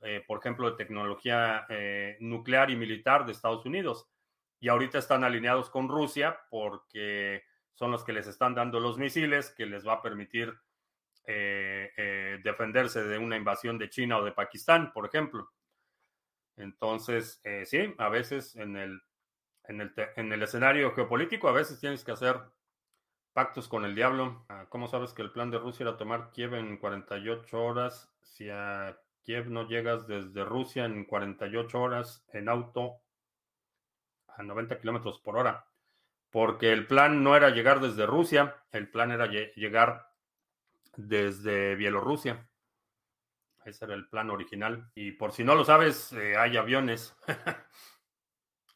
eh, 0.00 0.24
por 0.26 0.40
ejemplo, 0.40 0.68
de 0.68 0.76
tecnología 0.76 1.64
eh, 1.68 2.16
nuclear 2.18 2.72
y 2.72 2.76
militar 2.76 3.24
de 3.24 3.30
Estados 3.30 3.64
Unidos. 3.64 4.08
Y 4.58 4.68
ahorita 4.68 4.98
están 4.98 5.22
alineados 5.22 5.70
con 5.70 5.88
Rusia 5.88 6.40
porque 6.50 7.44
son 7.74 7.92
los 7.92 8.02
que 8.02 8.12
les 8.12 8.26
están 8.26 8.56
dando 8.56 8.80
los 8.80 8.98
misiles 8.98 9.54
que 9.56 9.66
les 9.66 9.86
va 9.86 9.94
a 9.94 10.02
permitir 10.02 10.52
eh, 11.24 12.40
defenderse 12.42 13.04
de 13.04 13.18
una 13.18 13.36
invasión 13.36 13.78
de 13.78 13.90
China 13.90 14.18
o 14.18 14.24
de 14.24 14.32
Pakistán, 14.32 14.92
por 14.92 15.06
ejemplo. 15.06 15.52
Entonces, 16.56 17.40
sí, 17.64 17.94
a 17.98 18.08
veces 18.08 18.56
en 18.56 18.76
el, 18.76 19.00
en 19.68 19.82
el, 19.82 19.94
en 20.16 20.32
el 20.32 20.42
escenario 20.42 20.92
geopolítico, 20.96 21.48
a 21.48 21.52
veces 21.52 21.78
tienes 21.78 22.02
que 22.02 22.10
hacer 22.10 22.40
Pactos 23.38 23.68
con 23.68 23.84
el 23.84 23.94
diablo. 23.94 24.44
Ah, 24.48 24.66
¿Cómo 24.68 24.88
sabes 24.88 25.12
que 25.12 25.22
el 25.22 25.30
plan 25.30 25.48
de 25.48 25.60
Rusia 25.60 25.84
era 25.84 25.96
tomar 25.96 26.32
Kiev 26.32 26.54
en 26.54 26.76
48 26.76 27.62
horas? 27.62 28.12
Si 28.20 28.50
a 28.50 28.98
Kiev 29.22 29.48
no 29.48 29.68
llegas 29.68 30.08
desde 30.08 30.44
Rusia 30.44 30.86
en 30.86 31.04
48 31.04 31.80
horas 31.80 32.26
en 32.32 32.48
auto 32.48 32.96
a 34.26 34.42
90 34.42 34.80
kilómetros 34.80 35.20
por 35.20 35.36
hora. 35.36 35.68
Porque 36.32 36.72
el 36.72 36.88
plan 36.88 37.22
no 37.22 37.36
era 37.36 37.50
llegar 37.50 37.78
desde 37.78 38.06
Rusia, 38.06 38.56
el 38.72 38.90
plan 38.90 39.12
era 39.12 39.26
llegar 39.28 40.10
desde 40.96 41.76
Bielorrusia. 41.76 42.50
Ese 43.64 43.84
era 43.84 43.94
el 43.94 44.08
plan 44.08 44.30
original. 44.30 44.90
Y 44.96 45.12
por 45.12 45.30
si 45.30 45.44
no 45.44 45.54
lo 45.54 45.64
sabes, 45.64 46.12
eh, 46.12 46.36
hay 46.36 46.56
aviones. 46.56 47.16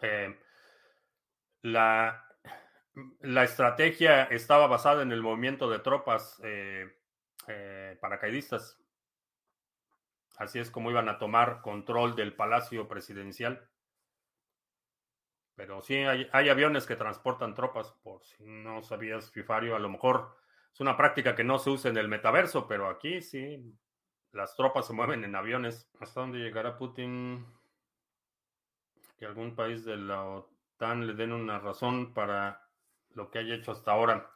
Eh, 0.04 0.36
la, 1.62 2.31
la 3.20 3.44
estrategia 3.44 4.24
estaba 4.24 4.66
basada 4.66 5.02
en 5.02 5.12
el 5.12 5.22
movimiento 5.22 5.70
de 5.70 5.78
tropas 5.78 6.40
eh, 6.44 6.94
eh, 7.48 7.96
paracaidistas. 8.00 8.78
Así 10.36 10.58
es 10.58 10.70
como 10.70 10.90
iban 10.90 11.08
a 11.08 11.18
tomar 11.18 11.60
control 11.62 12.16
del 12.16 12.34
palacio 12.34 12.88
presidencial. 12.88 13.68
Pero 15.54 15.82
sí, 15.82 15.96
hay, 15.96 16.48
aviones 16.48 16.86
que 16.86 16.96
transportan 16.96 17.54
tropas, 17.54 17.92
por 18.02 18.24
si 18.24 18.42
no 18.42 18.82
sabías, 18.82 19.30
Fifario, 19.30 19.76
a 19.76 19.78
lo 19.78 19.90
mejor 19.90 20.36
es 20.72 20.80
una 20.80 20.96
práctica 20.96 21.34
que 21.34 21.44
no 21.44 21.58
se 21.58 21.70
usa 21.70 21.90
en 21.90 21.98
el 21.98 22.08
metaverso, 22.08 22.66
pero 22.66 22.88
aquí 22.88 23.20
sí, 23.20 23.62
las 24.32 24.56
tropas 24.56 24.86
se 24.86 24.94
mueven 24.94 25.24
en 25.24 25.36
aviones. 25.36 25.90
¿Hasta 26.00 26.20
dónde 26.20 26.38
llegará 26.38 26.78
Putin? 26.78 27.46
Que 29.18 29.26
algún 29.26 29.54
país 29.54 29.84
de 29.84 29.98
la 29.98 30.24
OTAN 30.24 31.06
le 31.06 31.12
den 31.12 31.32
una 31.32 31.58
razón 31.58 32.14
para 32.14 32.61
lo 33.14 33.30
que 33.30 33.38
haya 33.38 33.54
hecho 33.54 33.72
hasta 33.72 33.92
ahora. 33.92 34.32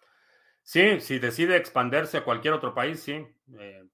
Sí, 0.67 1.01
si 1.01 1.21
decide 1.21 1.57
expandirse 1.57 2.19
a 2.19 2.25
cualquier 2.25 2.53
otro 2.53 2.75
país, 2.75 2.99
sí, 3.01 3.25
eh, 3.57 3.85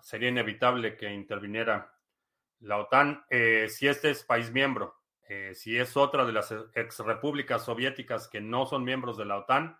sería 0.00 0.30
inevitable 0.30 0.96
que 0.96 1.12
interviniera 1.12 1.94
la 2.60 2.78
OTAN. 2.78 3.26
Eh, 3.28 3.68
si 3.68 3.86
este 3.86 4.08
es 4.08 4.24
país 4.24 4.50
miembro, 4.50 4.96
eh, 5.28 5.52
si 5.54 5.78
es 5.78 5.94
otra 5.98 6.24
de 6.24 6.32
las 6.32 6.50
ex 6.72 7.00
repúblicas 7.00 7.62
soviéticas 7.66 8.26
que 8.26 8.40
no 8.40 8.64
son 8.64 8.84
miembros 8.84 9.18
de 9.18 9.26
la 9.26 9.36
OTAN, 9.36 9.78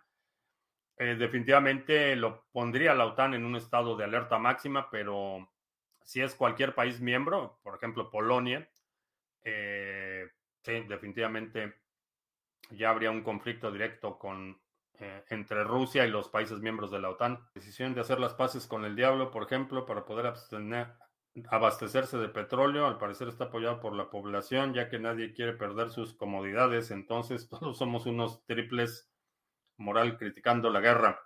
definitivamente 0.99 2.15
lo 2.15 2.45
pondría 2.51 2.95
la 2.95 3.05
OTAN 3.05 3.33
en 3.35 3.45
un 3.45 3.55
estado 3.55 3.95
de 3.95 4.03
alerta 4.03 4.39
máxima, 4.39 4.89
pero 4.89 5.51
si 6.03 6.21
es 6.21 6.33
cualquier 6.33 6.73
país 6.73 7.01
miembro, 7.01 7.59
por 7.63 7.75
ejemplo 7.75 8.09
Polonia, 8.09 8.67
sí, 9.43 10.71
definitivamente 10.87 11.86
ya 12.71 12.89
habría 12.89 13.11
un 13.11 13.23
conflicto 13.23 13.71
directo 13.71 14.17
con, 14.17 14.59
eh, 14.99 15.23
entre 15.29 15.63
Rusia 15.63 16.05
y 16.05 16.09
los 16.09 16.29
países 16.29 16.59
miembros 16.59 16.91
de 16.91 16.99
la 16.99 17.09
OTAN. 17.09 17.39
Decisión 17.53 17.93
de 17.93 18.01
hacer 18.01 18.19
las 18.19 18.33
paces 18.33 18.67
con 18.67 18.85
el 18.85 18.95
diablo, 18.95 19.31
por 19.31 19.43
ejemplo, 19.43 19.85
para 19.85 20.05
poder 20.05 20.25
abstener, 20.25 20.93
abastecerse 21.49 22.17
de 22.17 22.29
petróleo. 22.29 22.87
Al 22.87 22.97
parecer 22.97 23.27
está 23.27 23.45
apoyado 23.45 23.79
por 23.79 23.93
la 23.93 24.09
población, 24.09 24.73
ya 24.73 24.89
que 24.89 24.99
nadie 24.99 25.33
quiere 25.33 25.53
perder 25.53 25.89
sus 25.89 26.13
comodidades. 26.15 26.91
Entonces 26.91 27.47
todos 27.49 27.77
somos 27.77 28.05
unos 28.05 28.45
triples 28.45 29.11
moral 29.77 30.17
criticando 30.17 30.69
la 30.69 30.79
guerra. 30.79 31.19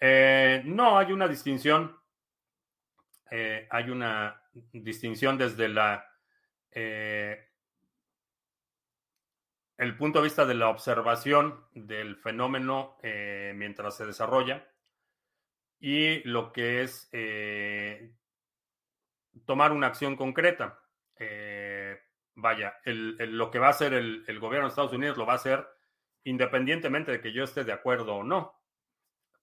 Eh, 0.00 0.62
no, 0.64 0.98
hay 0.98 1.12
una 1.12 1.26
distinción. 1.26 1.96
Eh, 3.30 3.66
hay 3.70 3.90
una 3.90 4.42
distinción 4.72 5.36
desde 5.36 5.68
la 5.68 6.06
eh, 6.70 7.47
el 9.78 9.96
punto 9.96 10.18
de 10.18 10.24
vista 10.24 10.44
de 10.44 10.54
la 10.54 10.68
observación 10.68 11.64
del 11.72 12.16
fenómeno 12.16 12.96
mientras 13.54 13.96
se 13.96 14.06
desarrolla 14.06 14.68
y 15.80 16.22
lo 16.28 16.52
que 16.52 16.82
es 16.82 17.08
tomar 19.44 19.72
una 19.72 19.86
acción 19.86 20.16
concreta. 20.16 20.80
vaya, 22.34 22.74
lo 22.84 23.50
que 23.50 23.58
va 23.58 23.68
a 23.68 23.70
hacer 23.70 23.94
el, 23.94 24.40
gobierno 24.40 24.66
de 24.66 24.70
Estados 24.70 24.92
Unidos 24.92 25.16
lo 25.16 25.26
va 25.26 25.34
a 25.34 25.36
hacer 25.36 25.66
independientemente 26.24 27.12
de 27.12 27.20
que 27.20 27.32
yo 27.32 27.44
esté 27.44 27.64
de 27.64 27.72
acuerdo 27.72 28.16
o 28.16 28.24
no. 28.24 28.54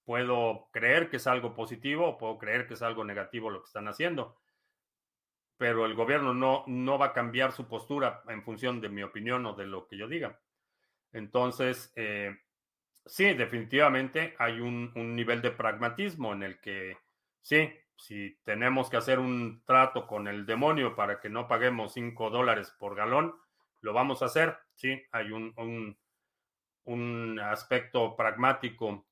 Puedo 0.04 0.70
creer 0.72 1.10
que 1.10 1.18
es 1.18 1.26
algo 1.26 1.56
positivo 1.56 2.08
o 2.08 2.18
puedo 2.18 2.38
creer 2.38 2.68
que 2.68 2.76
es 2.76 2.82
algo 2.82 3.04
negativo 3.04 3.50
lo 3.50 3.62
que 3.62 3.68
están 3.68 3.88
haciendo, 3.88 4.38
pero 5.58 5.86
el 5.86 5.96
gobierno 5.96 6.34
no, 6.34 6.64
no 6.68 6.98
va 6.98 7.08
a 7.08 7.14
cambiar 7.14 7.52
su 7.52 7.68
postura 7.68 8.24
en 8.28 8.44
función 8.44 8.82
de 8.82 8.90
mi 8.90 9.04
opinión 9.04 9.46
o 9.46 9.54
de 9.54 9.66
lo 9.66 9.88
que 9.88 9.98
yo 9.98 10.08
diga. 10.08 10.40
Entonces, 11.14 11.94
eh, 11.96 12.38
sí, 13.06 13.34
definitivamente 13.34 14.36
hay 14.38 14.60
un, 14.60 14.92
un 14.96 15.16
nivel 15.16 15.42
de 15.42 15.52
pragmatismo 15.52 16.34
en 16.34 16.44
el 16.44 16.60
que, 16.60 16.98
sí, 17.42 17.70
si 17.98 18.38
tenemos 18.44 18.90
que 18.90 18.98
hacer 18.98 19.20
un 19.20 19.64
trato 19.66 20.08
con 20.08 20.28
el 20.28 20.46
demonio 20.46 20.96
para 20.96 21.20
que 21.20 21.30
no 21.30 21.48
paguemos 21.48 21.94
5 21.94 22.30
dólares 22.30 22.76
por 22.78 22.96
galón, 22.96 23.36
lo 23.82 23.94
vamos 23.94 24.22
a 24.22 24.26
hacer. 24.26 24.58
Sí, 24.76 25.02
hay 25.12 25.32
un, 25.32 25.54
un, 25.58 25.98
un 26.84 27.40
aspecto 27.40 28.16
pragmático 28.16 29.05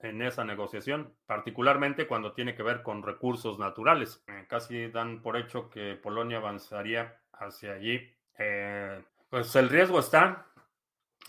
en 0.00 0.22
esa 0.22 0.44
negociación, 0.44 1.14
particularmente 1.26 2.06
cuando 2.06 2.32
tiene 2.32 2.54
que 2.54 2.62
ver 2.62 2.82
con 2.82 3.02
recursos 3.02 3.58
naturales. 3.58 4.22
Eh, 4.28 4.44
casi 4.48 4.88
dan 4.88 5.22
por 5.22 5.36
hecho 5.36 5.70
que 5.70 5.94
Polonia 5.94 6.38
avanzaría 6.38 7.20
hacia 7.32 7.72
allí. 7.74 8.00
Eh, 8.38 9.02
pues 9.30 9.54
el 9.56 9.68
riesgo 9.68 9.98
está 9.98 10.46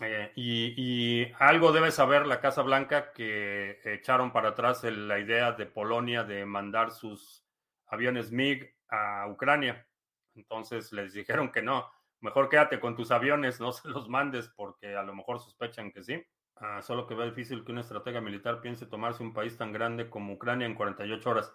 eh, 0.00 0.32
y, 0.36 1.26
algo 1.38 1.72
debe 1.72 1.90
saber 1.90 2.26
la 2.26 2.40
Casa 2.40 2.62
Blanca 2.62 3.12
que 3.12 3.80
echaron 3.84 4.32
para 4.32 4.50
atrás 4.50 4.84
la 4.84 5.18
idea 5.18 5.52
de 5.52 5.66
Polonia 5.66 6.22
de 6.22 6.44
mandar 6.44 6.90
sus 6.90 7.44
aviones 7.86 8.30
MiG 8.30 8.74
a 8.88 9.26
Ucrania. 9.28 9.86
Entonces 10.34 10.92
les 10.92 11.14
dijeron 11.14 11.50
que 11.50 11.62
no, 11.62 11.90
mejor 12.20 12.48
quédate 12.48 12.78
con 12.78 12.94
tus 12.94 13.10
aviones, 13.10 13.60
no 13.60 13.72
se 13.72 13.88
los 13.88 14.08
mandes 14.08 14.48
porque 14.50 14.94
a 14.94 15.02
lo 15.02 15.14
mejor 15.14 15.40
sospechan 15.40 15.90
que 15.90 16.04
sí. 16.04 16.24
Ah, 16.60 16.82
solo 16.82 17.06
que 17.06 17.14
ve 17.14 17.26
difícil 17.26 17.64
que 17.64 17.70
una 17.70 17.82
estratega 17.82 18.20
militar 18.20 18.60
piense 18.60 18.86
tomarse 18.86 19.22
un 19.22 19.32
país 19.32 19.56
tan 19.56 19.72
grande 19.72 20.10
como 20.10 20.32
Ucrania 20.32 20.66
en 20.66 20.74
48 20.74 21.30
horas. 21.30 21.52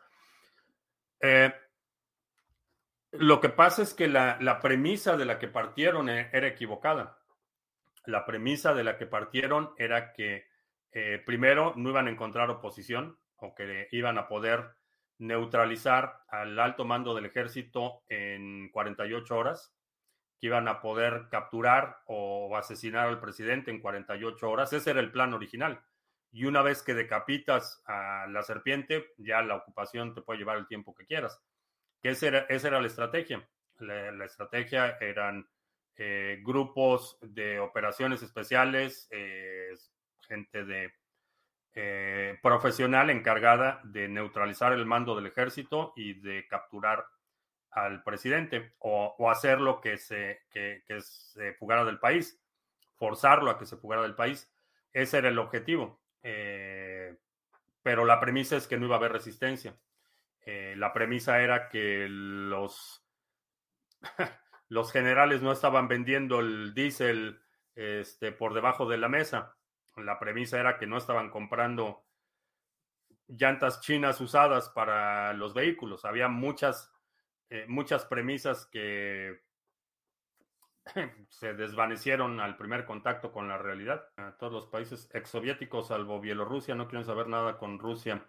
Eh, 1.20 1.54
lo 3.12 3.41
que 3.41 3.49
pasa 3.49 3.82
es 3.82 3.93
que 3.93 4.08
la, 4.08 4.60
premisa 4.62 5.18
de 5.18 5.26
la 5.26 5.39
que 5.39 5.47
partieron 5.47 6.10
e, 6.10 6.30
era 6.32 6.47
equivocada. 6.47 7.20
La 8.06 8.26
premisa 8.26 8.74
de 8.74 8.84
la 8.84 8.97
que 8.97 9.06
partieron 9.06 9.74
era 9.78 10.14
que 10.14 10.47
eh, 10.91 11.22
primero 11.26 11.74
no 11.76 11.89
iban 11.89 12.08
a 12.08 12.12
encontrar 12.12 12.49
oposición 12.49 13.20
o 13.38 13.54
que 13.54 13.88
iban 13.91 14.18
a 14.18 14.28
poder 14.28 14.76
neutralizar 15.18 16.22
al 16.30 16.58
alto 16.60 16.86
mando 16.86 17.14
del 17.14 17.26
ejército 17.26 18.04
en 18.08 18.70
48 18.72 19.38
horas 19.38 19.74
que 20.44 20.48
iban 20.48 20.68
a 20.68 20.82
poder 20.82 21.30
capturar 21.32 22.02
o 22.06 22.58
asesinar 22.58 23.08
al 23.08 23.22
presidente 23.22 23.72
en 23.72 23.80
48 23.80 24.50
horas. 24.52 24.74
Ese 24.74 24.89
era 24.89 25.00
el 25.00 25.10
plan 25.10 25.34
original. 25.34 25.82
Y 26.34 26.44
una 26.44 26.62
vez 26.62 26.84
que 26.84 26.94
decapitas 26.94 27.82
a 27.86 28.28
la 28.28 28.44
serpiente, 28.44 29.14
ya 29.16 29.41
la 29.41 29.56
ocupación 29.56 30.14
te 30.14 30.22
puede 30.22 30.39
llevar 30.39 30.58
el 30.58 30.68
tiempo 30.68 30.94
que 30.94 31.06
quieras. 31.06 31.41
Que 32.02 32.10
esa 32.10 32.28
era, 32.28 32.39
esa 32.50 32.68
era 32.68 32.82
la 32.82 32.88
estrategia. 32.88 33.48
La, 33.80 34.26
estrategia 34.26 34.98
eran 35.00 35.48
eh, 35.96 36.41
grupos 36.44 37.18
de 37.22 37.62
operaciones 37.62 38.22
especiales, 38.22 39.08
eh, 39.12 39.70
gente 40.28 40.66
de 40.66 40.94
eh, 41.74 42.38
profesional 42.44 43.10
encargada 43.12 43.80
de 43.86 44.10
neutralizar 44.10 44.74
el 44.74 44.86
mando 44.86 45.16
del 45.16 45.28
ejército 45.28 45.94
y 45.96 46.16
de 46.16 46.46
capturar 46.50 47.06
al 47.74 48.03
presidente 48.03 48.76
o, 48.80 49.30
hacerlo 49.30 49.82
que 49.82 49.97
se, 49.97 50.43
que, 50.51 50.84
se 51.01 51.53
fugara 51.53 51.84
del 51.84 51.99
país, 51.99 52.39
forzarlo 52.95 53.49
a 53.49 53.57
que 53.57 53.65
se 53.65 53.78
fugara 53.78 54.03
del 54.03 54.15
país. 54.15 54.51
Ese 54.91 55.17
era 55.17 55.30
el 55.30 55.39
objetivo. 55.39 56.01
Eh, 56.21 57.17
pero 57.82 58.05
la 58.05 58.19
premisa 58.19 58.55
es 58.55 58.67
que 58.67 58.78
no 58.78 58.86
iba 58.86 58.95
a 58.95 58.99
haber 58.99 59.11
resistencia. 59.11 59.76
Eh, 60.45 60.76
la 60.78 60.93
premisa 60.93 61.41
era 61.41 61.67
que 61.69 62.07
los, 62.09 63.03
los 64.69 64.91
generales 64.91 65.41
no 65.41 65.51
estaban 65.51 65.88
vendiendo 65.88 66.39
el 66.39 66.74
diésel 66.74 67.41
este, 67.76 68.32
por 68.32 68.53
debajo 68.53 68.88
de 68.88 68.97
la 68.97 69.09
mesa. 69.09 69.57
La 69.97 70.19
premisa 70.19 70.59
era 70.59 70.78
que 70.78 70.88
no 70.88 70.97
estaban 70.97 71.30
comprando 71.30 72.05
llantas 73.28 73.82
chinas 73.82 74.21
usadas 74.21 74.69
para 74.69 75.34
los 75.34 75.53
vehículos. 75.53 76.05
Había 76.05 76.28
muchas 76.28 76.93
eh, 77.50 77.66
muchas 77.68 78.06
premisas 78.06 78.66
que 78.66 79.41
se 81.30 81.54
desvanecieron 81.54 82.39
al 82.39 82.58
primer 82.58 82.86
contacto 82.86 83.32
con 83.32 83.48
la 83.48 83.58
realidad. 83.58 84.08
todos 84.39 84.54
los 84.54 84.68
países 84.68 85.10
exsoviéticos, 85.14 85.89
salvo 85.89 86.20
Bielorrusia, 86.20 86.76
no 86.76 86.88
quieren 86.88 87.06
saber 87.06 87.28
nada 87.28 87.58
con 87.58 87.80
Rusia. 87.80 88.26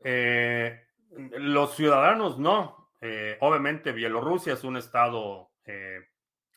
Eh, 0.00 0.86
los 1.10 1.74
ciudadanos 1.74 2.38
no. 2.38 2.92
Eh, 3.00 3.36
obviamente 3.40 3.92
Bielorrusia 3.92 4.54
es 4.54 4.64
un 4.64 4.76
estado 4.76 5.50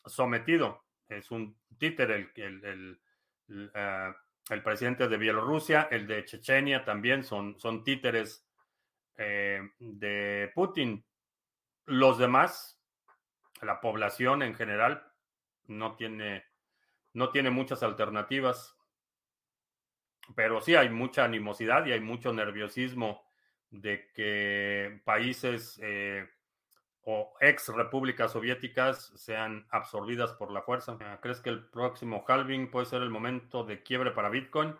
sometido, 0.04 0.84
es 1.08 1.30
un 1.30 1.56
títer 1.78 2.10
el, 2.10 3.00
el, 3.48 4.62
presidente 4.62 5.08
de 5.08 5.16
Bielorrusia, 5.16 5.88
el 5.90 6.06
de 6.06 6.24
Chechenia 6.24 6.84
también 6.84 7.24
son, 7.24 7.58
son 7.58 7.82
títeres 7.82 8.46
de 9.16 10.52
Putin, 10.54 11.05
los 11.86 12.18
demás, 12.18 12.80
la 13.62 13.80
población 13.80 14.42
en 14.42 14.54
general, 14.54 15.10
no 15.66 15.96
tiene, 15.96 16.44
no 17.12 17.30
tiene 17.30 17.50
muchas 17.50 17.82
alternativas. 17.82 18.76
Pero 20.34 20.60
sí 20.60 20.74
hay 20.74 20.90
mucha 20.90 21.24
animosidad 21.24 21.86
y 21.86 21.92
hay 21.92 22.00
mucho 22.00 22.32
nerviosismo 22.32 23.24
de 23.70 24.10
que 24.12 25.00
países 25.04 25.78
eh, 25.82 26.28
o 27.02 27.34
ex 27.40 27.68
repúblicas 27.68 28.32
soviéticas 28.32 29.12
sean 29.14 29.66
absorbidas 29.70 30.32
por 30.32 30.50
la 30.50 30.62
fuerza. 30.62 30.98
¿Crees 31.22 31.40
que 31.40 31.50
el 31.50 31.64
próximo 31.68 32.24
halving 32.26 32.70
puede 32.70 32.86
ser 32.86 33.02
el 33.02 33.10
momento 33.10 33.62
de 33.62 33.82
quiebre 33.84 34.10
para 34.10 34.28
Bitcoin? 34.28 34.74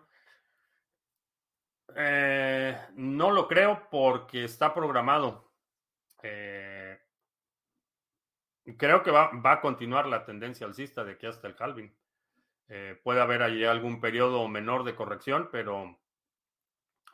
Eh, 1.94 2.76
no 2.96 3.30
lo 3.30 3.46
creo 3.46 3.88
porque 3.90 4.44
está 4.44 4.74
programado. 4.74 5.52
Eh, 6.22 6.65
Creo 8.76 9.02
que 9.02 9.12
va, 9.12 9.30
a 9.44 9.60
continuar 9.60 10.06
la 10.06 10.24
tendencia 10.24 10.66
alcista 10.66 11.04
de 11.04 11.12
aquí 11.12 11.26
hasta 11.26 11.46
el 11.46 11.54
halving. 11.58 11.94
Eh, 12.68 13.00
puede 13.02 13.20
haber 13.20 13.42
allí 13.42 13.64
algún 13.64 14.00
periodo 14.00 14.48
menor 14.48 14.82
de 14.82 14.96
corrección, 14.96 15.48
pero 15.52 16.00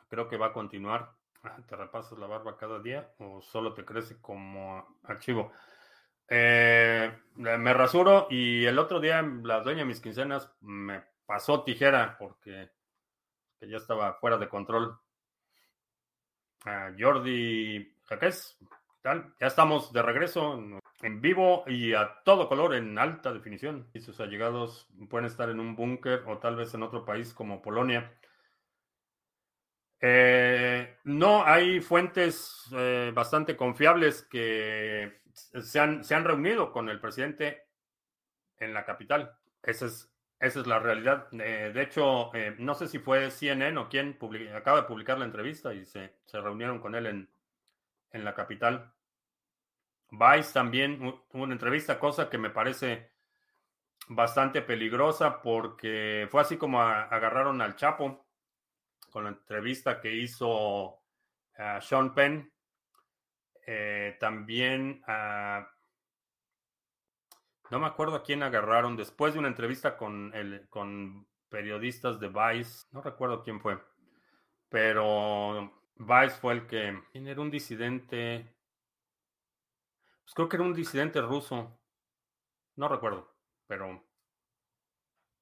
creo 0.09 0.27
que 0.27 0.37
va 0.37 0.47
a 0.47 0.53
continuar. 0.53 1.11
Ah, 1.43 1.57
¿Te 1.67 1.75
repasas 1.75 2.17
la 2.17 2.25
barba 2.25 2.57
cada 2.57 2.79
día 2.79 3.13
o 3.19 3.41
solo 3.41 3.73
te 3.73 3.85
crece 3.85 4.19
como 4.19 4.97
archivo? 5.03 5.51
Eh, 6.27 7.15
me 7.35 7.73
rasuro 7.73 8.27
y 8.31 8.65
el 8.65 8.79
otro 8.79 8.99
día 8.99 9.21
la 9.21 9.59
dueña 9.59 9.79
de 9.79 9.85
mis 9.85 9.99
quincenas 9.99 10.51
me 10.61 11.03
pasó 11.25 11.63
tijera 11.63 12.17
porque 12.17 12.71
ya 13.61 13.77
estaba 13.77 14.13
fuera 14.15 14.37
de 14.37 14.49
control. 14.49 14.97
Ah, 16.65 16.91
Jordi 16.97 17.95
Jaques, 18.05 18.57
tal? 19.01 19.35
Ya 19.39 19.47
estamos 19.47 19.91
de 19.93 20.01
regreso 20.01 20.57
en 21.03 21.21
vivo 21.21 21.63
y 21.67 21.93
a 21.93 22.21
todo 22.23 22.47
color 22.47 22.73
en 22.73 22.97
alta 22.97 23.33
definición. 23.33 23.87
Y 23.93 23.99
sus 23.99 24.19
allegados 24.19 24.87
pueden 25.09 25.27
estar 25.27 25.49
en 25.49 25.59
un 25.59 25.75
búnker 25.75 26.23
o 26.27 26.39
tal 26.39 26.55
vez 26.55 26.73
en 26.73 26.81
otro 26.81 27.05
país 27.05 27.33
como 27.33 27.61
Polonia. 27.61 28.11
Eh, 29.99 30.97
no, 31.03 31.45
hay 31.45 31.81
fuentes 31.81 32.67
eh, 32.73 33.11
bastante 33.13 33.55
confiables 33.55 34.23
que 34.23 35.21
se 35.33 35.79
han, 35.79 36.03
reunido 36.25 36.71
con 36.71 36.89
el 36.89 36.99
presidente 36.99 37.63
en 38.57 38.73
la 38.73 38.85
capital. 38.85 39.37
Esa 39.61 39.87
es, 40.39 40.57
la 40.67 40.79
realidad. 40.79 41.27
Eh, 41.33 41.71
de 41.73 41.81
hecho, 41.81 42.31
no 42.59 42.75
sé 42.75 42.87
si 42.87 42.99
fue 42.99 43.29
CNN 43.29 43.77
o 43.77 43.89
quién 43.89 44.17
acaba 44.55 44.81
de 44.81 44.87
publicar 44.87 45.17
la 45.19 45.25
entrevista 45.25 45.73
y 45.73 45.85
se, 45.85 46.15
se 46.25 46.41
reunieron 46.41 46.79
con 46.79 46.95
él 46.95 47.07
en, 47.07 47.29
en 48.11 48.25
la 48.25 48.33
capital. 48.33 48.93
Vice 50.13 50.53
también 50.53 50.99
tuvo 51.31 51.43
una 51.43 51.53
entrevista, 51.53 51.97
cosa 51.97 52.29
que 52.29 52.37
me 52.37 52.51
parece 52.51 53.11
bastante 54.09 54.61
peligrosa 54.61 55.41
porque 55.41 56.27
fue 56.29 56.41
así 56.41 56.57
como 56.57 56.81
agarraron 56.81 57.61
al 57.61 57.75
Chapo 57.75 58.27
con 59.09 59.23
la 59.23 59.31
entrevista 59.31 59.99
que 59.99 60.13
hizo 60.15 60.99
a 61.57 61.81
Sean 61.81 62.13
Penn. 62.13 62.51
Eh, 63.65 64.17
también. 64.19 65.01
No 67.71 67.79
me 67.79 67.87
acuerdo 67.87 68.15
a 68.15 68.23
quién 68.23 68.43
agarraron 68.43 68.95
después 68.95 69.33
de 69.33 69.39
una 69.39 69.47
entrevista 69.47 69.97
con, 69.97 70.31
el, 70.35 70.67
con 70.69 71.27
periodistas 71.49 72.19
de 72.19 72.27
Vice. 72.27 72.85
No 72.91 73.01
recuerdo 73.01 73.41
quién 73.41 73.59
fue. 73.59 73.79
Pero 74.69 75.73
Vice 75.95 76.37
fue 76.39 76.53
el 76.53 76.67
que... 76.67 77.01
¿Quién 77.11 77.27
era 77.27 77.41
un 77.41 77.49
disidente? 77.49 78.52
Pues 80.23 80.33
creo 80.33 80.49
que 80.49 80.55
era 80.57 80.65
un 80.65 80.73
disidente 80.73 81.21
ruso. 81.21 81.79
No 82.75 82.87
recuerdo, 82.87 83.35
pero 83.67 84.03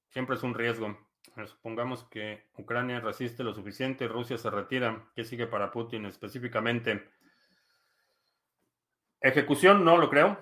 siempre 0.10 0.36
es 0.36 0.44
un 0.44 0.54
riesgo. 0.54 0.98
Supongamos 1.46 2.04
que 2.06 2.50
Ucrania 2.58 3.00
resiste 3.00 3.44
lo 3.44 3.54
suficiente, 3.54 4.08
Rusia 4.08 4.38
se 4.38 4.50
retira. 4.50 5.10
¿Qué 5.16 5.24
sigue 5.24 5.48
para 5.48 5.72
Putin 5.72 6.06
específicamente? 6.06 7.10
Ejecución, 9.22 9.86
no 9.86 9.98
lo 9.98 10.10
creo. 10.10 10.38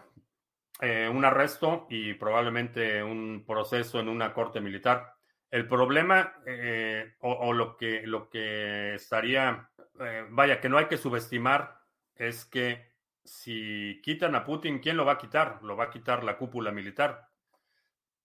Eh, 0.81 1.09
un 1.09 1.25
arresto 1.25 1.87
y 1.89 2.13
probablemente 2.13 3.03
un 3.03 3.43
proceso 3.45 3.99
en 3.99 4.07
una 4.07 4.33
corte 4.33 4.61
militar. 4.61 5.13
El 5.51 5.67
problema 5.67 6.33
eh, 6.45 7.15
o, 7.19 7.51
lo, 7.53 7.75
que, 7.75 8.05
lo 8.05 8.29
que 8.29 8.95
estaría, 8.95 9.69
eh, 9.99 10.25
vaya, 10.29 10.61
que 10.61 10.69
no 10.69 10.77
hay 10.77 10.85
que 10.85 10.97
subestimar 10.97 11.81
es 12.15 12.45
que 12.45 12.88
si 13.23 14.01
quitan 14.03 14.35
a 14.35 14.43
Putin, 14.43 14.79
¿quién 14.79 14.97
lo 14.97 15.05
va 15.05 15.13
a 15.13 15.17
quitar? 15.17 15.59
Lo 15.63 15.75
va 15.75 15.85
a 15.85 15.89
quitar 15.89 16.23
la 16.23 16.37
cúpula 16.37 16.71
militar. 16.71 17.29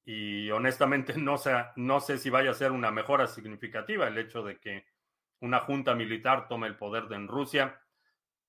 Y 0.04 0.50
honestamente 0.50 1.14
no 1.18 1.38
sé, 1.38 1.52
no 1.76 2.00
sé 2.00 2.18
si 2.18 2.30
vaya 2.30 2.50
a 2.50 2.54
ser 2.54 2.72
una 2.72 2.90
mejora 2.90 3.26
significativa 3.26 4.06
el 4.06 4.18
hecho 4.18 4.42
de 4.42 4.58
que 4.58 4.86
una 5.40 5.60
junta 5.60 5.94
militar 5.94 6.48
tome 6.48 6.66
el 6.66 6.76
poder 6.76 7.08
de 7.08 7.16
en 7.16 7.28
Rusia. 7.28 7.80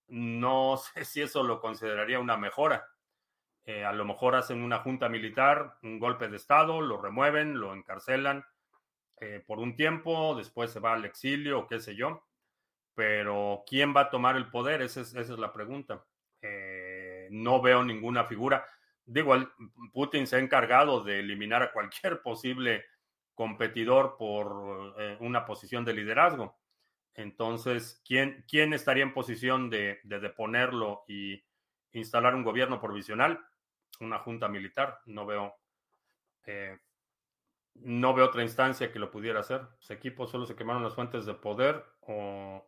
No 0.07 0.77
sé 0.93 1.05
si 1.05 1.21
eso 1.21 1.43
lo 1.43 1.59
consideraría 1.59 2.19
una 2.19 2.37
mejora. 2.37 2.87
Eh, 3.65 3.83
a 3.83 3.93
lo 3.93 4.05
mejor 4.05 4.35
hacen 4.35 4.61
una 4.61 4.79
junta 4.79 5.09
militar, 5.09 5.77
un 5.81 5.97
golpe 5.99 6.27
de 6.27 6.37
Estado, 6.37 6.81
lo 6.81 7.01
remueven, 7.01 7.59
lo 7.59 7.73
encarcelan 7.73 8.45
eh, 9.19 9.43
por 9.45 9.57
un 9.59 9.75
tiempo, 9.75 10.35
después 10.35 10.71
se 10.71 10.79
va 10.79 10.93
al 10.93 11.05
exilio 11.05 11.59
o 11.59 11.67
qué 11.67 11.79
sé 11.79 11.95
yo. 11.95 12.25
Pero 12.93 13.63
¿quién 13.67 13.95
va 13.95 14.01
a 14.01 14.09
tomar 14.09 14.35
el 14.37 14.49
poder? 14.49 14.81
Esa 14.81 15.01
es, 15.01 15.15
esa 15.15 15.33
es 15.33 15.39
la 15.39 15.51
pregunta. 15.51 16.05
No 17.35 17.61
veo 17.61 17.83
ninguna 17.83 18.23
figura. 18.23 18.65
Digo, 19.05 19.35
Putin 19.93 20.25
se 20.25 20.37
ha 20.37 20.39
encargado 20.39 21.03
de 21.03 21.19
eliminar 21.19 21.61
a 21.61 21.71
cualquier 21.71 22.21
posible 22.21 22.85
competidor 23.33 24.15
por 24.17 24.95
eh, 24.97 25.17
una 25.19 25.45
posición 25.45 25.83
de 25.83 25.93
liderazgo. 25.93 26.57
Entonces, 27.13 28.01
¿quién, 28.05 28.45
quién 28.47 28.73
estaría 28.73 29.03
en 29.03 29.13
posición 29.13 29.69
de, 29.69 29.99
deponerlo 30.03 31.03
y 31.07 31.43
instalar 31.91 32.35
un 32.35 32.43
gobierno 32.43 32.79
provisional? 32.79 33.45
Una 33.99 34.19
junta 34.19 34.47
militar. 34.47 34.99
No 35.05 35.25
veo, 35.25 35.55
eh, 36.45 36.79
no 37.75 38.13
veo 38.13 38.25
otra 38.25 38.43
instancia 38.43 38.91
que 38.91 38.99
lo 38.99 39.11
pudiera 39.11 39.41
hacer. 39.41 39.61
Los 39.77 39.91
equipos 39.91 40.31
solo 40.31 40.45
se 40.45 40.55
quemaron 40.55 40.83
las 40.83 40.95
fuentes 40.95 41.25
de 41.25 41.33
poder 41.33 41.83
o 42.01 42.65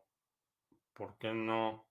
¿por 0.93 1.17
qué 1.17 1.33
no 1.33 1.87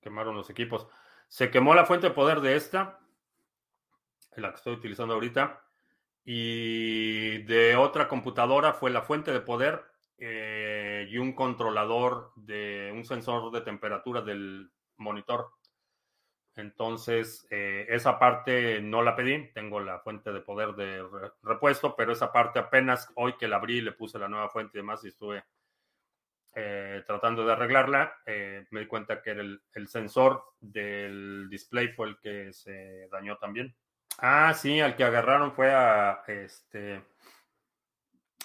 quemaron 0.00 0.34
los 0.34 0.48
equipos? 0.48 0.86
Se 1.30 1.48
quemó 1.48 1.74
la 1.74 1.86
fuente 1.86 2.08
de 2.08 2.12
poder 2.12 2.40
de 2.40 2.56
esta, 2.56 2.98
la 4.34 4.50
que 4.50 4.56
estoy 4.56 4.74
utilizando 4.74 5.14
ahorita, 5.14 5.62
y 6.24 7.44
de 7.44 7.76
otra 7.76 8.08
computadora 8.08 8.72
fue 8.72 8.90
la 8.90 9.02
fuente 9.02 9.32
de 9.32 9.40
poder 9.40 9.80
eh, 10.18 11.06
y 11.08 11.18
un 11.18 11.32
controlador 11.32 12.32
de 12.34 12.90
un 12.92 13.04
sensor 13.04 13.52
de 13.52 13.60
temperatura 13.60 14.22
del 14.22 14.72
monitor. 14.96 15.52
Entonces, 16.56 17.46
eh, 17.48 17.86
esa 17.88 18.18
parte 18.18 18.80
no 18.80 19.00
la 19.00 19.14
pedí, 19.14 19.52
tengo 19.52 19.78
la 19.78 20.00
fuente 20.00 20.32
de 20.32 20.40
poder 20.40 20.74
de 20.74 21.06
repuesto, 21.44 21.94
pero 21.94 22.12
esa 22.12 22.32
parte 22.32 22.58
apenas 22.58 23.08
hoy 23.14 23.36
que 23.36 23.46
la 23.46 23.56
abrí 23.56 23.80
le 23.80 23.92
puse 23.92 24.18
la 24.18 24.28
nueva 24.28 24.48
fuente 24.48 24.78
y 24.78 24.80
demás 24.80 25.04
y 25.04 25.08
estuve 25.08 25.44
eh, 26.54 27.02
tratando 27.06 27.44
de 27.44 27.52
arreglarla, 27.52 28.12
me 28.70 28.80
di 28.80 28.86
cuenta 28.86 29.22
que 29.22 29.30
el, 29.30 29.62
el, 29.72 29.88
sensor 29.88 30.42
del 30.60 31.48
display 31.48 31.88
fue 31.88 32.08
el 32.08 32.18
que 32.18 32.52
se 32.52 33.08
dañó 33.10 33.36
también. 33.38 33.74
Ah, 34.18 34.52
sí, 34.54 34.80
al 34.80 34.96
que 34.96 35.04
agarraron 35.04 35.52
fue 35.52 35.72
a 35.72 36.22
este 36.26 37.02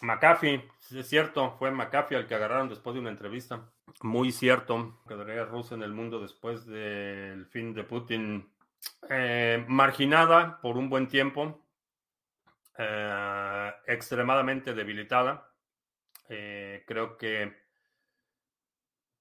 McAfee, 0.01 0.63
es 0.91 1.07
cierto, 1.07 1.55
fue 1.57 1.71
McAfee 1.71 2.17
al 2.17 2.27
que 2.27 2.35
agarraron 2.35 2.69
después 2.69 2.93
de 2.93 2.99
una 2.99 3.09
entrevista. 3.09 3.69
Muy 4.01 4.31
cierto, 4.31 5.01
quedaría 5.07 5.45
Rusia 5.45 5.75
en 5.75 5.83
el 5.83 5.93
mundo 5.93 6.19
después 6.19 6.65
del 6.65 7.45
fin 7.47 7.73
de 7.73 7.83
Putin. 7.83 8.51
Eh, 9.09 9.63
marginada 9.67 10.59
por 10.61 10.77
un 10.77 10.89
buen 10.89 11.07
tiempo, 11.07 11.65
eh, 12.77 13.71
extremadamente 13.87 14.73
debilitada. 14.73 15.49
Eh, 16.27 16.83
creo 16.85 17.17
que 17.17 17.64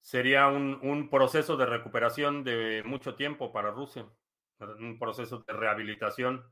sería 0.05 0.47
un 0.49 1.09
proceso 1.11 1.57
de 1.57 1.67
recuperación 1.67 2.45
de 2.45 2.83
mucho 2.85 3.17
tiempo 3.17 3.51
para 3.51 3.71
Rusia 3.71 4.07
un 4.61 4.99
proceso 4.99 5.45
de 5.47 5.53
rehabilitación 5.53 6.45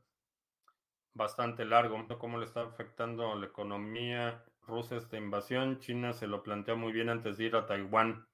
bastante 1.13 1.65
largo. 1.65 2.05
¿Cómo 2.19 2.37
le 2.37 2.45
está 2.45 2.61
afectando 2.61 3.35
la 3.35 3.45
economía 3.45 4.43
rusa 4.61 4.97
esta 4.97 5.17
invasión? 5.17 5.79
China 5.79 6.13
se 6.13 6.27
lo 6.27 6.43
planteó 6.43 6.75
muy 6.75 6.91
bien 6.91 7.09
antes 7.09 7.37
de 7.37 7.45
ir 7.45 7.55
a 7.55 7.65
Taiwán. 7.65 8.27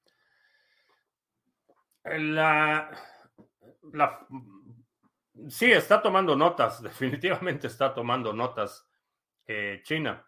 La, 2.04 2.90
la, 3.94 4.28
sí, 5.50 5.72
está 5.72 6.02
tomando 6.02 6.36
notas, 6.36 6.82
definitivamente 6.84 7.68
está 7.68 7.94
tomando 7.94 8.34
notas 8.34 8.88
eh, 9.46 9.82
China. 9.84 10.26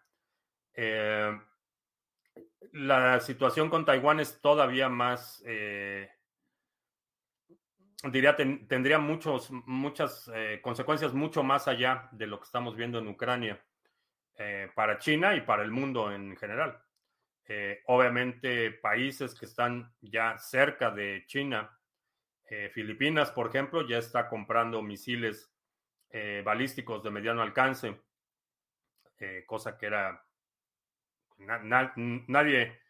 Eh, 0.74 1.38
la 2.72 3.20
situación 3.20 3.68
con 3.68 3.84
Taiwán 3.84 4.20
es 4.20 4.40
todavía 4.40 4.88
más 4.88 5.42
eh, 5.46 6.10
diría, 8.10 8.34
tendría 8.34 8.98
muchos, 8.98 9.50
muchas 9.50 10.30
eh, 10.34 10.58
consecuencias 10.62 11.12
mucho 11.12 11.42
más 11.42 11.68
allá 11.68 12.08
de 12.12 12.26
lo 12.26 12.38
que 12.40 12.46
estamos 12.46 12.74
viendo 12.74 12.98
en 12.98 13.08
Ucrania 13.08 13.62
eh, 14.38 14.70
para 14.74 14.98
China 14.98 15.36
y 15.36 15.42
para 15.42 15.62
el 15.62 15.70
mundo 15.70 16.12
en 16.12 16.36
general. 16.36 16.82
Obviamente, 17.84 18.70
países 18.70 19.34
que 19.34 19.44
están 19.44 19.92
ya 20.00 20.38
cerca 20.38 20.90
de 20.90 21.24
China, 21.26 21.78
Filipinas, 22.72 23.30
por 23.30 23.48
ejemplo, 23.48 23.86
ya 23.86 23.98
está 23.98 24.26
comprando 24.26 24.80
misiles 24.80 25.52
balísticos 26.42 27.02
de 27.02 27.10
mediano 27.10 27.42
alcance, 27.42 28.00
cosa 29.44 29.76
que 29.76 29.84
era 29.84 30.24
nadie 31.46 32.82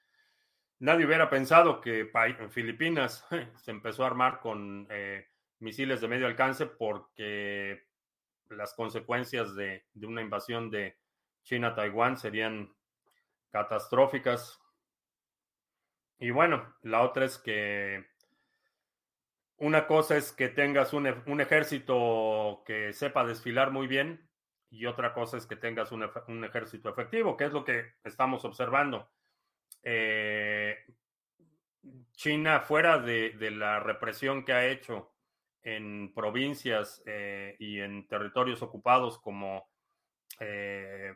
Nadie 0.83 1.07
hubiera 1.07 1.31
pensado 1.31 1.81
que 1.81 2.11
Filipinas 2.51 3.25
se 3.63 3.71
empezó 3.71 4.03
a 4.03 4.09
armar 4.09 4.41
con 4.41 4.89
eh, 4.91 5.29
misiles 5.61 6.01
de 6.01 6.09
medio 6.09 6.27
alcance 6.27 6.67
porque 6.67 7.85
las 8.49 8.75
consecuencias 8.75 9.55
de, 9.55 9.85
una 10.03 10.23
invasión 10.23 10.73
de 10.73 10.99
China 11.45 11.69
a 11.69 11.75
Taiwán 11.77 12.17
serían 12.17 12.75
catastróficas. 13.53 14.61
Y 16.19 16.31
bueno, 16.31 16.75
la 16.83 17.03
otra 17.03 17.27
es 17.27 17.39
que 17.39 18.05
una 19.59 19.87
cosa 19.87 20.17
es 20.17 20.33
que 20.33 20.49
tengas 20.49 20.95
un, 20.95 21.07
un 21.27 21.41
ejército 21.41 22.65
que 22.67 22.93
sepa 22.93 23.25
desfilar 23.25 23.71
muy 23.71 23.87
bien 23.87 24.29
y 24.73 24.87
otra 24.87 25.13
cosa 25.13 25.37
es 25.37 25.47
que 25.47 25.57
tengas 25.57 25.93
un, 25.93 26.45
ejército 26.45 26.89
efectivo, 26.89 27.37
que 27.37 27.45
es 27.45 27.53
lo 27.53 27.63
que 27.63 27.93
estamos 28.03 28.43
observando. 28.47 29.11
Eh, 29.83 30.79
China, 32.13 32.61
fuera 32.61 32.99
de, 32.99 33.37
la 33.51 33.81
represión 33.81 34.47
que 34.47 34.55
ha 34.55 34.67
hecho 34.67 35.13
en 35.61 36.15
provincias 36.15 37.03
eh, 37.05 37.55
y 37.59 37.81
en 37.81 38.09
territorios 38.09 38.63
ocupados 38.63 39.19
como 39.19 39.69
eh, 40.41 41.15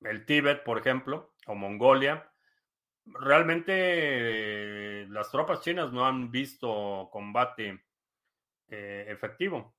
el 0.00 0.26
Tíbet, 0.26 0.64
por 0.64 0.78
ejemplo, 0.78 1.34
o 1.46 1.54
Mongolia, 1.54 2.28
realmente 3.04 5.06
las 5.06 5.30
tropas 5.30 5.60
chinas 5.60 5.92
no 5.92 6.04
han 6.04 6.32
visto 6.32 7.08
combate 7.12 7.84
efectivo. 8.66 9.76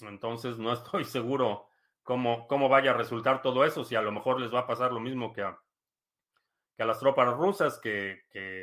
Entonces 0.00 0.58
no 0.58 0.72
estoy 0.72 1.04
seguro 1.18 1.68
cómo, 2.02 2.46
cómo 2.48 2.68
vaya 2.68 2.92
a 2.92 2.94
resultar 2.94 3.42
todo 3.42 3.64
eso, 3.64 3.84
si 3.84 3.94
a 3.94 4.02
lo 4.02 4.12
mejor 4.12 4.40
les 4.40 4.52
va 4.52 4.60
a 4.60 4.66
pasar 4.66 4.92
lo 4.92 5.00
mismo 5.00 5.32
que 5.32 5.42
a 5.42 5.58
que 6.76 6.82
a 6.82 6.86
las 6.86 7.00
tropas 7.00 7.34
rusas, 7.34 7.78
que, 7.78 8.22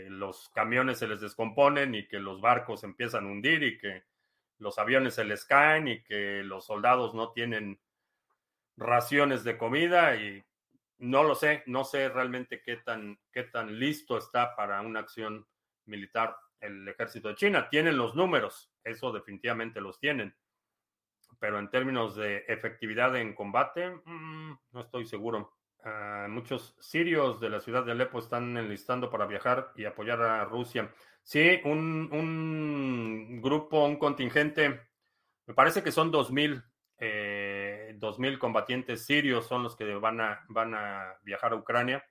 los 0.10 0.50
camiones 0.50 1.00
se 1.00 1.08
les 1.08 1.22
descomponen 1.22 1.94
y 1.96 2.08
que 2.08 2.20
los 2.20 2.42
barcos 2.42 2.84
empiezan 2.84 3.26
a 3.26 3.30
hundir 3.30 3.64
y 3.64 3.78
que 3.78 4.04
los 4.58 4.78
aviones 4.80 5.16
se 5.16 5.24
les 5.24 5.46
caen 5.46 5.88
y 5.88 6.04
que 6.04 6.44
los 6.44 6.66
soldados 6.66 7.14
no 7.14 7.32
tienen 7.32 7.80
raciones 8.76 9.44
de 9.44 9.58
comida 9.58 10.16
y 10.16 10.44
no 10.98 11.24
lo 11.24 11.36
sé, 11.36 11.64
no 11.68 11.86
sé 11.86 12.10
realmente 12.10 12.62
qué 12.62 12.78
tan, 12.78 13.20
qué 13.32 13.44
tan 13.44 13.80
listo 13.80 14.18
está 14.18 14.56
para 14.56 14.82
una 14.82 15.00
acción 15.00 15.48
militar 15.86 16.36
el 16.60 16.88
ejército 16.88 17.30
de 17.30 17.36
China. 17.36 17.70
Tienen 17.70 17.98
los 17.98 18.16
números, 18.16 18.72
eso 18.84 19.12
definitivamente 19.12 19.80
los 19.80 20.00
tienen, 20.00 20.36
pero 21.40 21.60
en 21.60 21.70
términos 21.70 22.16
de 22.16 22.46
efectividad 22.48 23.16
en 23.18 23.34
combate, 23.34 23.90
mm, 24.06 24.54
no 24.72 24.82
estoy 24.82 25.06
seguro. 25.06 25.54
Ah, 25.84 26.28
muchos 26.30 26.76
sirios 26.80 27.40
de 27.40 27.50
la 27.50 27.62
ciudad 27.62 27.86
de 27.86 27.94
Alepo 27.94 28.20
están 28.20 28.58
enlistando 28.58 29.10
para 29.10 29.26
viajar 29.26 29.72
y 29.76 29.86
apoyar 29.86 30.22
a 30.22 30.44
Rusia. 30.46 30.94
Sí, 31.24 31.62
un, 31.64 32.10
un 32.12 33.42
grupo, 33.42 33.86
un 33.86 33.98
contingente, 33.98 34.82
me 35.46 35.54
parece 35.54 35.82
que 35.82 35.92
son 35.92 36.12
2.000, 36.12 36.64
eh, 36.98 37.96
2.000 37.98 38.38
combatientes 38.38 39.06
sirios 39.06 39.48
son 39.48 39.64
los 39.64 39.76
que 39.76 39.86
van 39.96 40.20
a, 40.22 40.46
van 40.50 40.74
a 40.76 41.16
viajar 41.24 41.54
a 41.54 41.56
Ucrania. 41.56 42.04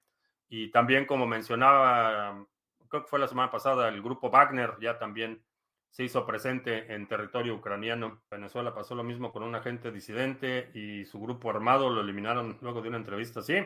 Y 0.48 0.70
también, 0.70 1.04
como 1.04 1.26
mencionaba, 1.26 2.46
creo 2.88 3.02
que 3.02 3.08
fue 3.08 3.18
la 3.18 3.28
semana 3.28 3.50
pasada, 3.50 3.88
el 3.88 4.02
grupo 4.02 4.30
Wagner 4.30 4.76
ya 4.80 4.98
también 4.98 5.44
se 5.90 6.04
hizo 6.04 6.26
presente 6.26 6.92
en 6.94 7.08
territorio 7.08 7.54
ucraniano. 7.54 8.22
Venezuela 8.30 8.74
pasó 8.74 8.94
lo 8.94 9.04
mismo 9.04 9.32
con 9.32 9.42
un 9.42 9.54
agente 9.54 9.90
disidente 9.90 10.70
y 10.74 11.04
su 11.06 11.20
grupo 11.20 11.50
armado 11.50 11.90
lo 11.90 12.00
eliminaron 12.00 12.58
luego 12.60 12.82
de 12.82 12.88
una 12.88 12.98
entrevista. 12.98 13.42
Sí, 13.42 13.56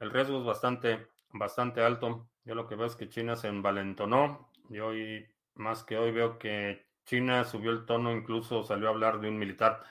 el 0.00 0.10
riesgo 0.10 0.38
es 0.38 0.44
bastante, 0.44 1.08
bastante 1.32 1.82
alto. 1.82 2.28
Yo 2.44 2.54
lo 2.54 2.66
que 2.66 2.76
veo 2.76 2.86
es 2.86 2.96
que 2.96 3.08
China 3.08 3.36
se 3.36 3.48
envalentonó 3.48 4.50
y 4.70 4.78
hoy, 4.78 5.26
más 5.54 5.84
que 5.84 5.96
hoy, 5.96 6.12
veo 6.12 6.38
que 6.38 6.86
China 7.04 7.44
subió 7.44 7.70
el 7.70 7.86
tono, 7.86 8.12
incluso 8.12 8.64
salió 8.64 8.88
a 8.88 8.90
hablar 8.90 9.20
de 9.20 9.28
un 9.28 9.38
militar. 9.38 9.82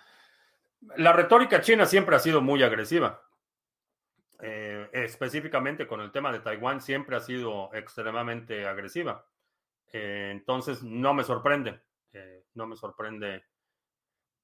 La 0.97 1.13
retórica 1.13 1.61
china 1.61 1.85
siempre 1.85 2.15
ha 2.15 2.19
sido 2.19 2.41
muy 2.41 2.61
agresiva. 2.61 3.21
Eh, 4.41 4.89
específicamente 4.91 5.87
con 5.87 6.01
el 6.01 6.11
tema 6.11 6.31
de 6.31 6.39
Taiwán, 6.39 6.81
siempre 6.81 7.15
ha 7.15 7.21
sido 7.21 7.73
extremadamente 7.73 8.67
agresiva. 8.67 9.25
Eh, 9.97 10.29
entonces, 10.29 10.83
no 10.83 11.13
me 11.13 11.23
sorprende, 11.23 11.79
eh, 12.11 12.43
no 12.55 12.67
me 12.67 12.75
sorprende 12.75 13.45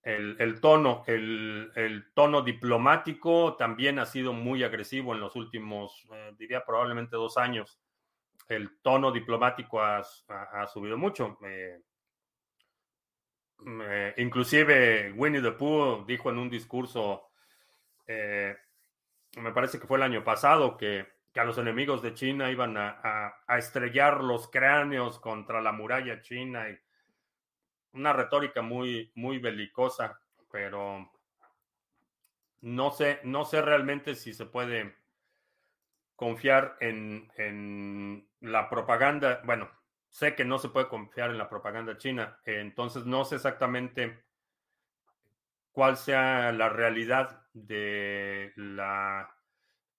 el, 0.01 0.61
tono, 0.61 1.03
el, 1.07 2.05
tono 2.13 2.41
diplomático 2.41 3.57
también 3.57 3.99
ha 3.99 4.05
sido 4.05 4.31
muy 4.31 4.63
agresivo 4.63 5.13
en 5.13 5.19
los 5.19 5.35
últimos, 5.35 6.07
eh, 6.13 6.31
diría 6.37 6.63
probablemente 6.65 7.17
dos 7.17 7.37
años. 7.37 7.81
El 8.47 8.79
tono 8.81 9.11
diplomático 9.11 9.81
ha, 9.81 10.01
subido 10.71 10.97
mucho. 10.97 11.37
inclusive 14.15 15.11
Winnie 15.17 15.41
the 15.41 15.51
Pooh 15.51 16.05
dijo 16.05 16.29
en 16.29 16.37
un 16.37 16.49
discurso, 16.49 17.29
me 18.07 19.51
parece 19.53 19.81
que 19.81 19.87
fue 19.87 19.97
el 19.97 20.03
año 20.03 20.23
pasado, 20.23 20.77
que 20.77 21.20
que 21.33 21.39
a 21.39 21.45
los 21.45 21.57
enemigos 21.57 22.01
de 22.01 22.13
China 22.13 22.51
iban 22.51 22.75
a, 22.77 23.35
estrellar 23.57 24.23
los 24.23 24.49
cráneos 24.49 25.19
contra 25.19 25.61
la 25.61 25.71
muralla 25.71 26.21
china 26.21 26.69
y 26.69 26.77
una 27.93 28.13
retórica 28.13 28.61
muy, 28.61 29.11
muy 29.15 29.39
belicosa, 29.39 30.21
pero 30.51 31.11
no 32.61 32.91
sé, 32.91 33.19
no 33.23 33.45
sé 33.45 33.61
realmente 33.61 34.15
si 34.15 34.33
se 34.33 34.45
puede 34.45 34.95
confiar 36.15 36.77
en, 36.79 37.31
en 37.37 38.27
la 38.41 38.69
propaganda. 38.69 39.41
Bueno, 39.43 39.69
sé 40.09 40.35
que 40.35 40.45
no 40.45 40.59
se 40.59 40.69
puede 40.69 40.87
confiar 40.87 41.31
en 41.31 41.37
la 41.37 41.49
propaganda 41.49 41.97
china, 41.97 42.39
entonces 42.45 43.05
no 43.05 43.25
sé 43.25 43.35
exactamente 43.35 44.23
cuál 45.71 45.97
sea 45.97 46.51
la 46.51 46.69
realidad 46.69 47.45
de 47.53 48.53
la 48.55 49.33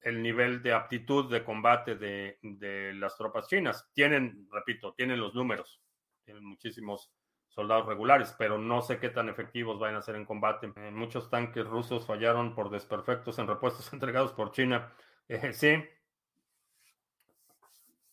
el 0.03 0.23
nivel 0.23 0.63
de 0.63 0.73
aptitud 0.73 1.31
de 1.31 1.45
combate 1.45 1.97
de, 1.97 2.93
las 2.95 3.17
tropas 3.17 3.47
chinas. 3.47 3.89
Tienen, 3.93 4.49
repito, 4.51 4.93
tienen 4.95 5.21
los 5.21 5.35
números, 5.35 5.81
tienen 6.25 6.45
muchísimos 6.45 7.11
soldados 7.49 7.87
regulares, 7.87 8.35
pero 8.39 8.59
no 8.59 8.83
sé 8.83 8.99
qué 8.99 9.11
tan 9.11 9.29
efectivos 9.29 9.79
van 9.79 9.95
a 9.95 10.03
ser 10.03 10.17
en 10.17 10.25
combate. 10.25 10.73
Eh, 10.77 10.91
muchos 10.91 11.31
tanques 11.31 11.67
rusos 11.67 12.07
fallaron 12.07 12.55
por 12.55 12.71
desperfectos 12.71 13.39
en 13.39 13.47
repuestos 13.47 13.93
entregados 13.93 14.33
por 14.33 14.53
China. 14.53 14.93
Eh, 15.29 15.53
sí. 15.53 15.85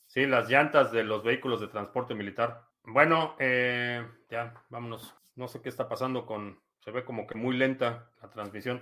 Sí, 0.06 0.26
las 0.26 0.50
llantas 0.50 0.92
de 0.92 1.04
los 1.04 1.24
vehículos 1.24 1.62
de 1.62 1.68
transporte 1.68 2.16
militar. 2.16 2.66
Bueno, 2.84 3.36
eh, 3.40 4.06
ya, 4.30 4.54
vámonos. 4.70 5.16
No 5.36 5.48
sé 5.48 5.62
qué 5.62 5.70
está 5.70 5.88
pasando 5.88 6.26
con... 6.26 6.60
Se 6.80 6.92
ve 6.92 7.04
como 7.04 7.28
que 7.28 7.36
muy 7.36 7.56
lenta 7.56 8.10
la 8.22 8.30
transmisión. 8.30 8.82